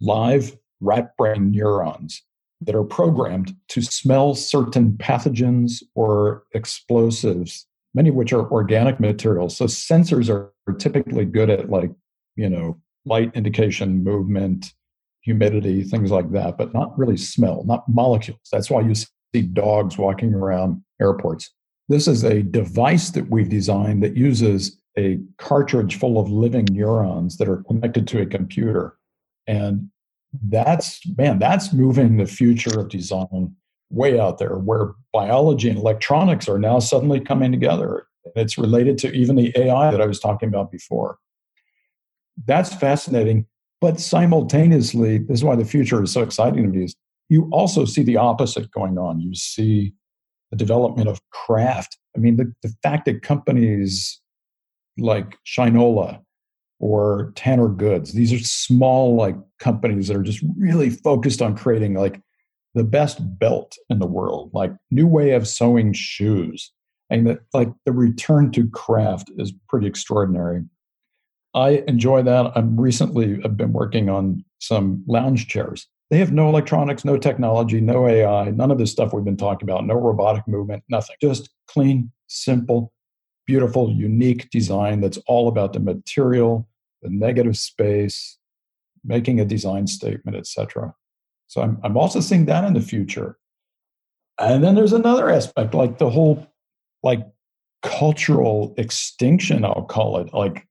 live 0.00 0.56
rat 0.80 1.16
brain 1.16 1.50
neurons 1.50 2.22
that 2.60 2.74
are 2.74 2.84
programmed 2.84 3.54
to 3.68 3.82
smell 3.82 4.34
certain 4.34 4.92
pathogens 4.92 5.82
or 5.94 6.44
explosives, 6.54 7.66
many 7.94 8.08
of 8.08 8.14
which 8.14 8.32
are 8.32 8.50
organic 8.50 9.00
materials. 9.00 9.56
So 9.56 9.66
sensors 9.66 10.28
are, 10.28 10.52
are 10.66 10.74
typically 10.74 11.24
good 11.24 11.50
at 11.50 11.70
like, 11.70 11.90
you 12.36 12.48
know, 12.48 12.80
light 13.04 13.30
indication, 13.34 14.02
movement, 14.02 14.72
humidity, 15.20 15.82
things 15.82 16.10
like 16.10 16.30
that, 16.32 16.56
but 16.56 16.72
not 16.72 16.96
really 16.98 17.16
smell, 17.16 17.64
not 17.64 17.88
molecules. 17.88 18.40
That's 18.52 18.70
why 18.70 18.80
you 18.80 18.94
see 18.94 19.42
dogs 19.42 19.98
walking 19.98 20.34
around 20.34 20.82
airports. 21.00 21.52
This 21.88 22.06
is 22.06 22.24
a 22.24 22.42
device 22.42 23.10
that 23.10 23.30
we've 23.30 23.48
designed 23.48 24.02
that 24.02 24.16
uses 24.16 24.78
a 24.96 25.18
cartridge 25.38 25.98
full 25.98 26.18
of 26.18 26.30
living 26.30 26.66
neurons 26.70 27.36
that 27.38 27.48
are 27.48 27.62
connected 27.64 28.06
to 28.08 28.20
a 28.20 28.26
computer. 28.26 28.96
And 29.46 29.90
that's, 30.42 31.00
man, 31.16 31.38
that's 31.38 31.72
moving 31.72 32.16
the 32.16 32.26
future 32.26 32.80
of 32.80 32.88
design 32.88 33.54
way 33.90 34.20
out 34.20 34.38
there 34.38 34.58
where 34.58 34.92
biology 35.12 35.70
and 35.70 35.78
electronics 35.78 36.48
are 36.48 36.58
now 36.58 36.78
suddenly 36.78 37.20
coming 37.20 37.50
together. 37.50 38.06
It's 38.36 38.58
related 38.58 38.98
to 38.98 39.12
even 39.12 39.36
the 39.36 39.52
AI 39.56 39.90
that 39.90 40.02
I 40.02 40.06
was 40.06 40.20
talking 40.20 40.48
about 40.48 40.70
before. 40.70 41.18
That's 42.46 42.74
fascinating. 42.74 43.46
But 43.80 44.00
simultaneously, 44.00 45.18
this 45.18 45.38
is 45.38 45.44
why 45.44 45.56
the 45.56 45.64
future 45.64 46.02
is 46.02 46.12
so 46.12 46.22
exciting 46.22 46.64
to 46.64 46.68
me, 46.68 46.84
is 46.84 46.96
you 47.28 47.48
also 47.52 47.84
see 47.84 48.02
the 48.02 48.16
opposite 48.16 48.70
going 48.70 48.98
on. 48.98 49.20
You 49.20 49.34
see 49.34 49.92
the 50.50 50.56
development 50.56 51.08
of 51.08 51.20
craft. 51.30 51.96
I 52.16 52.20
mean, 52.20 52.36
the, 52.36 52.52
the 52.62 52.74
fact 52.82 53.04
that 53.04 53.22
companies 53.22 54.20
like 54.96 55.36
Shinola 55.46 56.20
or 56.80 57.32
Tanner 57.34 57.68
Goods. 57.68 58.12
These 58.12 58.32
are 58.32 58.38
small 58.38 59.16
like 59.16 59.36
companies 59.58 60.08
that 60.08 60.16
are 60.16 60.22
just 60.22 60.44
really 60.56 60.90
focused 60.90 61.42
on 61.42 61.56
creating 61.56 61.94
like 61.94 62.20
the 62.74 62.84
best 62.84 63.18
belt 63.38 63.76
in 63.90 63.98
the 63.98 64.06
world, 64.06 64.50
like 64.52 64.72
new 64.90 65.06
way 65.06 65.32
of 65.32 65.48
sewing 65.48 65.92
shoes. 65.92 66.72
And 67.10 67.26
that 67.26 67.38
like 67.54 67.72
the 67.84 67.92
return 67.92 68.52
to 68.52 68.68
craft 68.68 69.30
is 69.38 69.52
pretty 69.68 69.86
extraordinary. 69.86 70.64
I 71.54 71.82
enjoy 71.88 72.22
that. 72.22 72.52
I'm 72.54 72.78
recently 72.78 73.40
I've 73.44 73.56
been 73.56 73.72
working 73.72 74.08
on 74.08 74.44
some 74.58 75.04
lounge 75.06 75.48
chairs. 75.48 75.86
They 76.10 76.18
have 76.18 76.32
no 76.32 76.48
electronics, 76.48 77.04
no 77.04 77.18
technology, 77.18 77.80
no 77.80 78.08
AI, 78.08 78.50
none 78.50 78.70
of 78.70 78.78
this 78.78 78.90
stuff 78.90 79.12
we've 79.12 79.24
been 79.24 79.36
talking 79.36 79.68
about, 79.68 79.86
no 79.86 79.94
robotic 79.94 80.46
movement, 80.48 80.82
nothing. 80.88 81.16
Just 81.20 81.50
clean, 81.66 82.10
simple, 82.28 82.92
beautiful, 83.46 83.90
unique 83.90 84.48
design 84.50 85.00
that's 85.00 85.18
all 85.26 85.48
about 85.48 85.72
the 85.72 85.80
material, 85.80 86.66
the 87.02 87.10
negative 87.10 87.56
space, 87.58 88.38
making 89.04 89.40
a 89.40 89.44
design 89.44 89.86
statement, 89.86 90.36
etc. 90.36 90.94
So 91.46 91.62
I'm, 91.62 91.78
I'm 91.82 91.96
also 91.96 92.20
seeing 92.20 92.46
that 92.46 92.64
in 92.64 92.74
the 92.74 92.80
future. 92.80 93.38
And 94.38 94.62
then 94.62 94.74
there's 94.74 94.92
another 94.92 95.28
aspect, 95.28 95.74
like 95.74 95.98
the 95.98 96.10
whole 96.10 96.46
like 97.02 97.26
cultural 97.82 98.74
extinction, 98.76 99.64
I'll 99.64 99.84
call 99.84 100.18
it. 100.18 100.32
Like, 100.32 100.67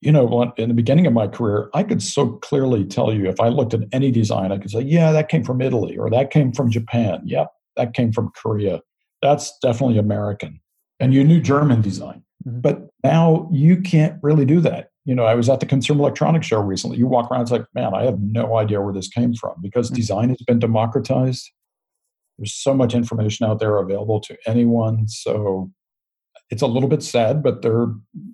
you 0.00 0.12
know, 0.12 0.52
in 0.56 0.68
the 0.68 0.74
beginning 0.74 1.06
of 1.06 1.12
my 1.12 1.26
career, 1.26 1.70
I 1.74 1.82
could 1.82 2.02
so 2.02 2.32
clearly 2.38 2.84
tell 2.84 3.12
you 3.12 3.28
if 3.28 3.40
I 3.40 3.48
looked 3.48 3.74
at 3.74 3.82
any 3.92 4.10
design, 4.10 4.50
I 4.52 4.58
could 4.58 4.70
say, 4.70 4.80
yeah, 4.80 5.12
that 5.12 5.28
came 5.28 5.44
from 5.44 5.60
Italy 5.60 5.98
or 5.98 6.08
that 6.10 6.30
came 6.30 6.52
from 6.52 6.70
Japan. 6.70 7.20
Yep, 7.24 7.48
that 7.76 7.94
came 7.94 8.12
from 8.12 8.30
Korea. 8.34 8.80
That's 9.22 9.58
definitely 9.60 9.98
American 9.98 10.60
and 11.00 11.14
you 11.14 11.24
knew 11.24 11.40
German 11.40 11.80
design. 11.80 12.22
Mm-hmm. 12.46 12.60
But 12.60 12.90
now 13.02 13.48
you 13.50 13.80
can't 13.80 14.22
really 14.22 14.44
do 14.44 14.60
that. 14.60 14.90
You 15.06 15.14
know, 15.14 15.24
I 15.24 15.34
was 15.34 15.48
at 15.48 15.60
the 15.60 15.66
Consumer 15.66 16.00
Electronics 16.00 16.46
Show 16.46 16.60
recently. 16.60 16.98
You 16.98 17.06
walk 17.06 17.30
around, 17.30 17.42
it's 17.42 17.50
like, 17.50 17.64
man, 17.74 17.94
I 17.94 18.04
have 18.04 18.20
no 18.20 18.58
idea 18.58 18.80
where 18.80 18.92
this 18.92 19.08
came 19.08 19.34
from 19.34 19.54
because 19.60 19.86
mm-hmm. 19.86 19.96
design 19.96 20.28
has 20.28 20.42
been 20.46 20.58
democratized. 20.58 21.50
There's 22.38 22.54
so 22.54 22.74
much 22.74 22.94
information 22.94 23.46
out 23.46 23.58
there 23.58 23.78
available 23.78 24.20
to 24.20 24.36
anyone. 24.46 25.08
So 25.08 25.70
it's 26.50 26.62
a 26.62 26.66
little 26.66 26.88
bit 26.88 27.02
sad, 27.02 27.42
but 27.42 27.62
there 27.62 27.86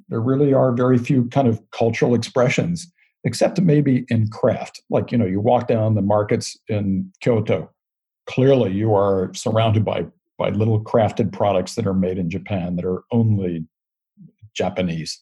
there 0.08 0.20
really 0.20 0.52
are 0.54 0.72
very 0.72 0.98
few 0.98 1.26
kind 1.28 1.48
of 1.48 1.60
cultural 1.70 2.14
expressions, 2.14 2.90
except 3.24 3.60
maybe 3.60 4.04
in 4.08 4.28
craft. 4.28 4.82
Like, 4.88 5.12
you 5.12 5.18
know, 5.18 5.26
you 5.26 5.40
walk 5.40 5.68
down 5.68 5.94
the 5.94 6.02
markets 6.02 6.56
in 6.68 7.12
Kyoto, 7.20 7.70
clearly 8.26 8.72
you 8.72 8.94
are 8.94 9.32
surrounded 9.34 9.84
by 9.84 10.06
by 10.38 10.50
little 10.50 10.82
crafted 10.82 11.32
products 11.32 11.76
that 11.76 11.86
are 11.86 11.94
made 11.94 12.18
in 12.18 12.28
Japan 12.28 12.76
that 12.76 12.84
are 12.84 13.04
only 13.10 13.66
Japanese, 14.54 15.18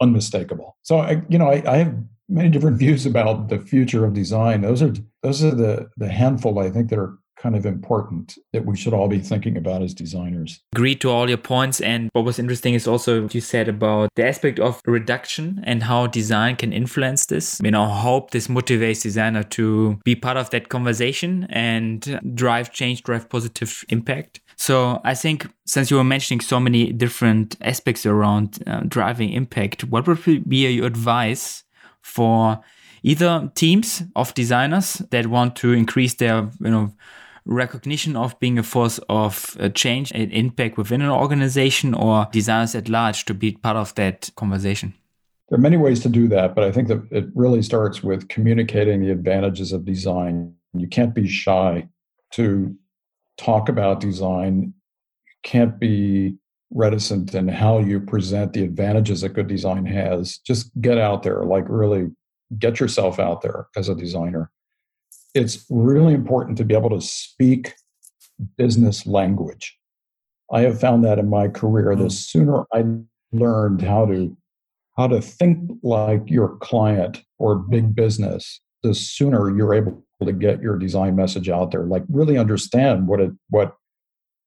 unmistakable. 0.00 0.76
So 0.82 0.98
I, 0.98 1.22
you 1.28 1.38
know, 1.38 1.48
I, 1.48 1.62
I, 1.66 1.76
have 1.78 1.96
many 2.28 2.50
different 2.50 2.78
views 2.84 3.04
about 3.04 3.48
the 3.48 3.58
future 3.58 4.04
of 4.04 4.14
design. 4.14 4.60
Those 4.60 4.80
are 4.80 4.92
those 5.22 5.42
are 5.42 5.54
the 5.54 5.88
the 5.96 6.08
handful 6.08 6.58
I 6.58 6.70
think 6.70 6.90
that 6.90 6.98
are 6.98 7.18
kind 7.36 7.56
of 7.56 7.66
important 7.66 8.38
that 8.52 8.64
we 8.64 8.76
should 8.76 8.94
all 8.94 9.08
be 9.08 9.18
thinking 9.18 9.56
about 9.56 9.82
as 9.82 9.92
designers. 9.94 10.60
Agree 10.72 10.94
to 10.96 11.10
all 11.10 11.28
your 11.28 11.38
points. 11.38 11.80
And 11.80 12.08
what 12.12 12.24
was 12.24 12.38
interesting 12.38 12.74
is 12.74 12.86
also 12.86 13.22
what 13.22 13.34
you 13.34 13.40
said 13.40 13.68
about 13.68 14.10
the 14.16 14.26
aspect 14.26 14.58
of 14.58 14.80
reduction 14.86 15.62
and 15.64 15.82
how 15.82 16.06
design 16.06 16.56
can 16.56 16.72
influence 16.72 17.26
this. 17.26 17.60
You 17.62 17.70
know, 17.70 17.86
hope 17.86 18.30
this 18.30 18.48
motivates 18.48 19.02
designer 19.02 19.42
to 19.42 19.98
be 20.04 20.14
part 20.14 20.36
of 20.36 20.50
that 20.50 20.68
conversation 20.68 21.46
and 21.50 22.20
drive 22.34 22.72
change, 22.72 23.02
drive 23.02 23.28
positive 23.28 23.84
impact. 23.88 24.40
So 24.56 25.00
I 25.04 25.14
think 25.14 25.48
since 25.66 25.90
you 25.90 25.96
were 25.96 26.04
mentioning 26.04 26.40
so 26.40 26.60
many 26.60 26.92
different 26.92 27.56
aspects 27.60 28.06
around 28.06 28.62
uh, 28.66 28.82
driving 28.86 29.32
impact, 29.32 29.84
what 29.84 30.06
would 30.06 30.48
be 30.48 30.68
your 30.68 30.86
advice 30.86 31.64
for 32.00 32.60
either 33.02 33.50
teams 33.54 34.02
of 34.16 34.32
designers 34.34 34.94
that 35.10 35.26
want 35.26 35.56
to 35.56 35.72
increase 35.72 36.14
their, 36.14 36.50
you 36.60 36.70
know, 36.70 36.92
recognition 37.46 38.16
of 38.16 38.38
being 38.40 38.58
a 38.58 38.62
force 38.62 38.98
of 39.08 39.56
uh, 39.60 39.68
change 39.68 40.12
and 40.12 40.32
impact 40.32 40.78
within 40.78 41.02
an 41.02 41.10
organization 41.10 41.94
or 41.94 42.26
designers 42.32 42.74
at 42.74 42.88
large 42.88 43.24
to 43.26 43.34
be 43.34 43.52
part 43.52 43.76
of 43.76 43.94
that 43.96 44.30
conversation? 44.36 44.94
There 45.48 45.58
are 45.58 45.62
many 45.62 45.76
ways 45.76 46.00
to 46.00 46.08
do 46.08 46.26
that, 46.28 46.54
but 46.54 46.64
I 46.64 46.72
think 46.72 46.88
that 46.88 47.06
it 47.10 47.26
really 47.34 47.62
starts 47.62 48.02
with 48.02 48.28
communicating 48.28 49.02
the 49.02 49.10
advantages 49.10 49.72
of 49.72 49.84
design. 49.84 50.54
You 50.72 50.88
can't 50.88 51.14
be 51.14 51.28
shy 51.28 51.88
to 52.32 52.74
talk 53.36 53.68
about 53.68 54.00
design 54.00 54.74
can't 55.44 55.78
be 55.78 56.34
reticent 56.70 57.34
in 57.34 57.46
how 57.46 57.78
you 57.78 58.00
present 58.00 58.52
the 58.52 58.64
advantages 58.64 59.20
that 59.20 59.34
good 59.34 59.46
design 59.46 59.86
has. 59.86 60.38
Just 60.38 60.70
get 60.80 60.98
out 60.98 61.22
there, 61.22 61.44
like 61.44 61.66
really 61.68 62.10
get 62.58 62.80
yourself 62.80 63.20
out 63.20 63.42
there 63.42 63.68
as 63.76 63.88
a 63.88 63.94
designer. 63.94 64.50
It's 65.34 65.66
really 65.68 66.14
important 66.14 66.56
to 66.58 66.64
be 66.64 66.74
able 66.74 66.90
to 66.90 67.00
speak 67.00 67.74
business 68.56 69.06
language. 69.06 69.76
I 70.52 70.60
have 70.62 70.80
found 70.80 71.04
that 71.04 71.18
in 71.18 71.28
my 71.28 71.48
career, 71.48 71.96
the 71.96 72.04
mm. 72.04 72.12
sooner 72.12 72.64
I 72.72 72.84
learned 73.32 73.82
how 73.82 74.06
to 74.06 74.36
how 74.96 75.08
to 75.08 75.20
think 75.20 75.70
like 75.82 76.22
your 76.30 76.56
client 76.58 77.24
or 77.38 77.56
big 77.56 77.96
business, 77.96 78.60
the 78.84 78.94
sooner 78.94 79.50
you're 79.56 79.74
able 79.74 80.04
to 80.24 80.32
get 80.32 80.62
your 80.62 80.78
design 80.78 81.16
message 81.16 81.48
out 81.48 81.70
there 81.70 81.84
like 81.84 82.04
really 82.08 82.38
understand 82.38 83.08
what 83.08 83.20
it 83.20 83.32
what 83.50 83.76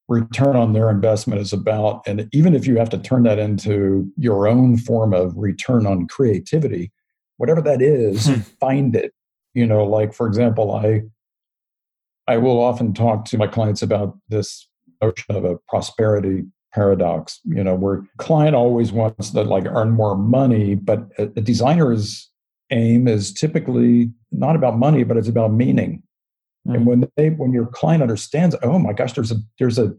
return 0.07 0.55
on 0.55 0.73
their 0.73 0.89
investment 0.89 1.41
is 1.41 1.51
about 1.51 2.01
and 2.07 2.29
even 2.31 2.55
if 2.55 2.65
you 2.65 2.77
have 2.77 2.89
to 2.89 2.97
turn 2.97 3.23
that 3.23 3.37
into 3.37 4.09
your 4.17 4.47
own 4.47 4.77
form 4.77 5.13
of 5.13 5.35
return 5.35 5.85
on 5.85 6.07
creativity 6.07 6.91
whatever 7.35 7.61
that 7.61 7.81
is 7.81 8.27
hmm. 8.27 8.39
find 8.59 8.95
it 8.95 9.13
you 9.57 9.65
know 9.65 9.83
like 9.83 10.13
for 10.13 10.27
example 10.27 10.75
i 10.75 11.01
i 12.27 12.37
will 12.37 12.59
often 12.59 12.93
talk 12.93 13.25
to 13.25 13.37
my 13.37 13.47
clients 13.47 13.81
about 13.81 14.17
this 14.29 14.67
notion 15.01 15.35
of 15.35 15.43
a 15.45 15.57
prosperity 15.67 16.43
paradox 16.73 17.39
you 17.45 17.63
know 17.63 17.75
where 17.75 18.03
client 18.17 18.55
always 18.55 18.91
wants 18.91 19.31
to 19.31 19.41
like 19.41 19.65
earn 19.65 19.91
more 19.91 20.15
money 20.15 20.75
but 20.75 21.07
a, 21.17 21.23
a 21.23 21.41
designer's 21.41 22.29
aim 22.71 23.07
is 23.07 23.33
typically 23.33 24.11
not 24.31 24.55
about 24.55 24.77
money, 24.77 25.03
but 25.03 25.17
it's 25.17 25.27
about 25.27 25.53
meaning. 25.53 26.03
Mm-hmm. 26.67 26.75
And 26.75 26.85
when 26.85 27.09
they 27.15 27.29
when 27.29 27.53
your 27.53 27.67
client 27.67 28.01
understands, 28.01 28.55
oh 28.63 28.79
my 28.79 28.93
gosh, 28.93 29.13
there's 29.13 29.31
a 29.31 29.37
there's 29.59 29.79
a 29.79 29.93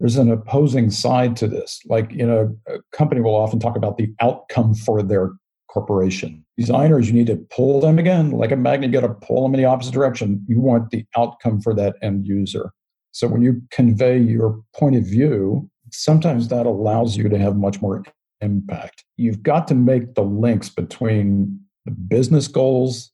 there's 0.00 0.16
an 0.16 0.30
opposing 0.30 0.90
side 0.90 1.36
to 1.36 1.46
this. 1.46 1.80
Like, 1.86 2.10
you 2.12 2.26
know, 2.26 2.56
a 2.66 2.78
company 2.92 3.20
will 3.20 3.36
often 3.36 3.60
talk 3.60 3.76
about 3.76 3.96
the 3.96 4.12
outcome 4.20 4.74
for 4.74 5.02
their 5.02 5.32
corporation. 5.74 6.44
Designers, 6.56 7.08
you 7.08 7.14
need 7.14 7.26
to 7.26 7.36
pull 7.50 7.80
them 7.80 7.98
again, 7.98 8.30
like 8.30 8.52
a 8.52 8.56
magnet, 8.56 8.92
you 8.92 9.00
got 9.00 9.06
to 9.06 9.26
pull 9.26 9.42
them 9.42 9.54
in 9.54 9.60
the 9.60 9.66
opposite 9.66 9.92
direction. 9.92 10.44
You 10.46 10.60
want 10.60 10.90
the 10.90 11.04
outcome 11.16 11.60
for 11.60 11.74
that 11.74 11.96
end 12.00 12.28
user. 12.28 12.70
So 13.10 13.26
when 13.26 13.42
you 13.42 13.60
convey 13.72 14.18
your 14.18 14.62
point 14.74 14.94
of 14.94 15.04
view, 15.04 15.68
sometimes 15.90 16.48
that 16.48 16.64
allows 16.64 17.16
you 17.16 17.28
to 17.28 17.38
have 17.38 17.56
much 17.56 17.82
more 17.82 18.04
impact. 18.40 19.04
You've 19.16 19.42
got 19.42 19.66
to 19.68 19.74
make 19.74 20.14
the 20.14 20.22
links 20.22 20.68
between 20.68 21.60
the 21.84 21.90
business 21.90 22.46
goals 22.46 23.10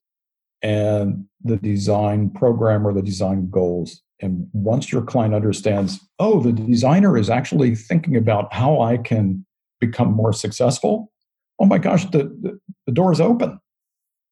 and 0.63 1.25
the 1.43 1.57
design 1.57 2.29
program 2.31 2.87
or 2.87 2.93
the 2.93 3.03
design 3.03 3.49
goals. 3.49 4.03
And 4.21 4.47
once 4.53 4.93
your 4.93 5.03
client 5.03 5.35
understands, 5.35 5.99
oh, 6.19 6.43
the 6.43 6.53
designer 6.53 7.17
is 7.17 7.31
actually 7.31 7.75
thinking 7.75 8.17
about 8.17 8.53
how 8.53 8.83
I 8.83 8.99
can 8.99 9.47
become 9.81 10.13
more 10.13 10.35
successful, 10.35 11.11
oh 11.61 11.67
my 11.67 11.79
gosh, 11.79 12.07
the, 12.07 12.25
the, 12.41 12.59
the 12.87 12.93
door 12.93 13.13
is 13.13 13.21
open. 13.21 13.61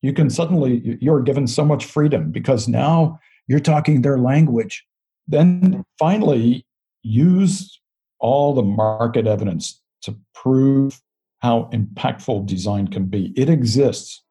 You 0.03 0.13
can 0.13 0.31
suddenly, 0.31 0.99
you're 1.01 1.21
given 1.21 1.47
so 1.47 1.65
much 1.65 1.85
freedom 1.85 2.31
because 2.31 2.67
now 2.67 3.19
you're 3.47 3.61
talking 3.61 4.03
their 4.03 4.19
language. 4.19 4.85
Then 5.27 5.85
finally, 5.99 6.65
use 7.03 7.81
all 8.19 8.55
the 8.55 8.63
market 8.63 9.27
evidence 9.27 9.81
to 10.03 10.17
prove 10.35 11.01
how 11.41 11.69
impactful 11.73 12.47
design 12.47 12.89
can 12.89 13.07
be. 13.07 13.33
It 13.37 13.49
exists. 13.51 14.23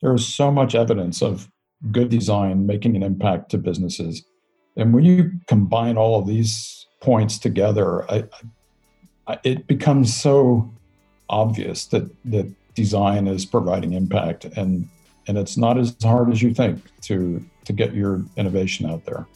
There 0.00 0.14
is 0.14 0.26
so 0.26 0.50
much 0.50 0.74
evidence 0.74 1.22
of 1.22 1.50
good 1.90 2.08
design 2.08 2.66
making 2.66 2.96
an 2.96 3.02
impact 3.02 3.50
to 3.50 3.58
businesses. 3.58 4.24
And 4.76 4.94
when 4.94 5.04
you 5.04 5.32
combine 5.48 5.96
all 5.96 6.18
of 6.18 6.26
these 6.26 6.86
points 7.02 7.38
together, 7.38 8.10
I, 8.10 8.24
I, 9.26 9.38
it 9.42 9.66
becomes 9.66 10.14
so 10.14 10.75
obvious 11.28 11.86
that, 11.86 12.10
that 12.24 12.50
design 12.74 13.26
is 13.26 13.44
providing 13.44 13.92
impact 13.92 14.44
and, 14.44 14.88
and 15.28 15.38
it's 15.38 15.56
not 15.56 15.78
as 15.78 15.96
hard 16.02 16.30
as 16.30 16.42
you 16.42 16.54
think 16.54 16.82
to, 17.02 17.44
to 17.64 17.72
get 17.72 17.94
your 17.94 18.22
innovation 18.36 18.88
out 18.88 19.04
there. 19.04 19.26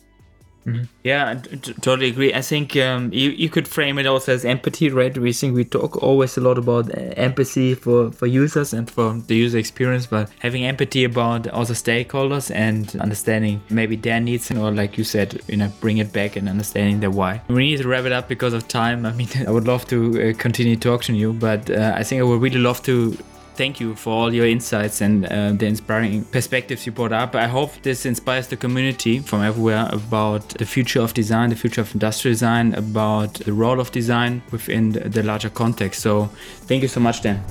Mm-hmm. 0.67 0.85
Yeah, 1.05 1.35
totally 1.81 2.09
agree. 2.09 2.35
I 2.35 2.43
think 2.43 2.77
um, 2.77 3.13
you, 3.13 3.31
you 3.31 3.49
could 3.49 3.67
frame 3.67 3.99
it 3.99 4.07
also 4.07 4.35
as 4.35 4.45
empathy, 4.45 4.91
right? 4.91 5.17
We 5.17 5.33
think 5.33 5.55
we 5.55 5.65
talk 5.65 6.03
always 6.03 6.37
a 6.37 6.41
lot 6.41 6.59
about 6.59 6.91
uh, 6.91 7.01
empathy 7.17 7.75
for, 7.75 8.13
for 8.13 8.27
users 8.27 8.73
and 8.75 8.91
for 8.91 9.15
the 9.15 9.37
user 9.37 9.59
experience, 9.59 10.07
but 10.07 10.31
having 10.41 10.65
empathy 10.65 11.05
about 11.05 11.47
other 11.49 11.75
stakeholders 11.75 12.55
and 12.55 12.95
understanding 13.01 13.63
maybe 13.71 13.97
their 13.97 14.21
needs, 14.21 14.51
or 14.51 14.71
like 14.71 14.99
you 14.99 15.05
said, 15.05 15.41
you 15.49 15.57
know, 15.57 15.73
bring 15.81 15.99
it 15.99 16.13
back 16.13 16.37
and 16.37 16.49
understanding 16.49 17.01
their 17.01 17.11
why. 17.11 17.41
We 17.49 17.71
need 17.71 17.79
to 17.79 17.89
wrap 17.89 18.05
it 18.05 18.13
up 18.13 18.29
because 18.29 18.53
of 18.53 18.69
time. 18.69 19.07
I 19.07 19.13
mean, 19.13 19.29
I 19.47 19.51
would 19.51 19.67
love 19.67 19.87
to 19.89 20.31
uh, 20.31 20.33
continue 20.39 20.77
talking 20.77 21.15
to 21.15 21.19
you, 21.19 21.33
but 21.33 21.71
uh, 21.71 21.95
I 21.97 22.03
think 22.03 22.21
I 22.21 22.25
would 22.25 22.41
really 22.43 22.61
love 22.61 22.83
to 22.83 23.17
thank 23.55 23.81
you 23.81 23.95
for 23.95 24.11
all 24.11 24.35
your 24.35 24.47
insights 24.47 25.01
and 25.01 25.27
uh, 25.27 25.53
the 25.53 25.67
inspiring 25.67 26.25
perspectives 26.25 26.87
you 26.87 26.93
brought 26.93 27.13
up. 27.13 27.35
I 27.35 27.47
hope 27.47 27.71
this 27.83 28.07
inspires 28.07 28.49
the 28.49 28.57
community 28.57 29.19
from 29.21 29.43
everywhere 29.43 29.89
about 29.93 30.49
the 30.51 30.67
future 30.67 31.01
of 31.01 31.15
design, 31.15 31.51
the 31.51 31.57
future 31.57 31.81
of 31.81 31.93
industrial 31.95 32.33
design, 32.33 32.75
about 32.75 33.35
the 33.35 33.53
role 33.53 33.81
of 33.81 33.91
design 33.93 34.43
within 34.51 34.91
the 34.91 35.23
larger 35.23 35.51
context. 35.51 36.03
So, 36.03 36.27
thank 36.67 36.83
you 36.83 36.89
so 36.89 37.01
much, 37.01 37.23
Dan. 37.23 37.43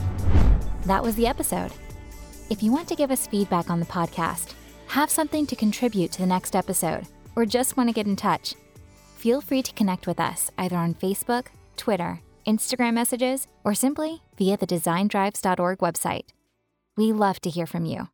That 0.86 1.04
was 1.04 1.16
the 1.16 1.28
episode. 1.28 1.72
If 2.50 2.64
you 2.64 2.72
want 2.72 2.88
to 2.88 2.96
give 2.96 3.12
us 3.12 3.28
feedback 3.28 3.70
on 3.70 3.80
the 3.80 3.86
podcast, 3.86 4.54
have 4.88 5.12
something 5.12 5.46
to 5.46 5.56
contribute 5.56 6.12
to 6.14 6.22
the 6.22 6.28
next 6.28 6.56
episode, 6.56 7.06
or 7.36 7.46
just 7.46 7.78
want 7.78 7.90
to 7.90 7.94
get 7.94 8.08
in 8.08 8.16
touch, 8.16 8.56
feel 9.16 9.40
free 9.40 9.62
to 9.62 9.74
connect 9.74 10.08
with 10.08 10.20
us 10.20 10.50
either 10.58 10.76
on 10.76 10.96
Facebook, 10.96 11.48
Twitter, 11.78 12.22
Instagram 12.46 12.94
messages, 12.94 13.48
or 13.64 13.74
simply 13.74 14.22
via 14.38 14.58
the 14.58 14.68
designdrives.org 14.68 15.80
website. 15.80 16.26
We 16.96 17.12
love 17.12 17.40
to 17.42 17.50
hear 17.50 17.66
from 17.66 17.86
you. 17.86 18.10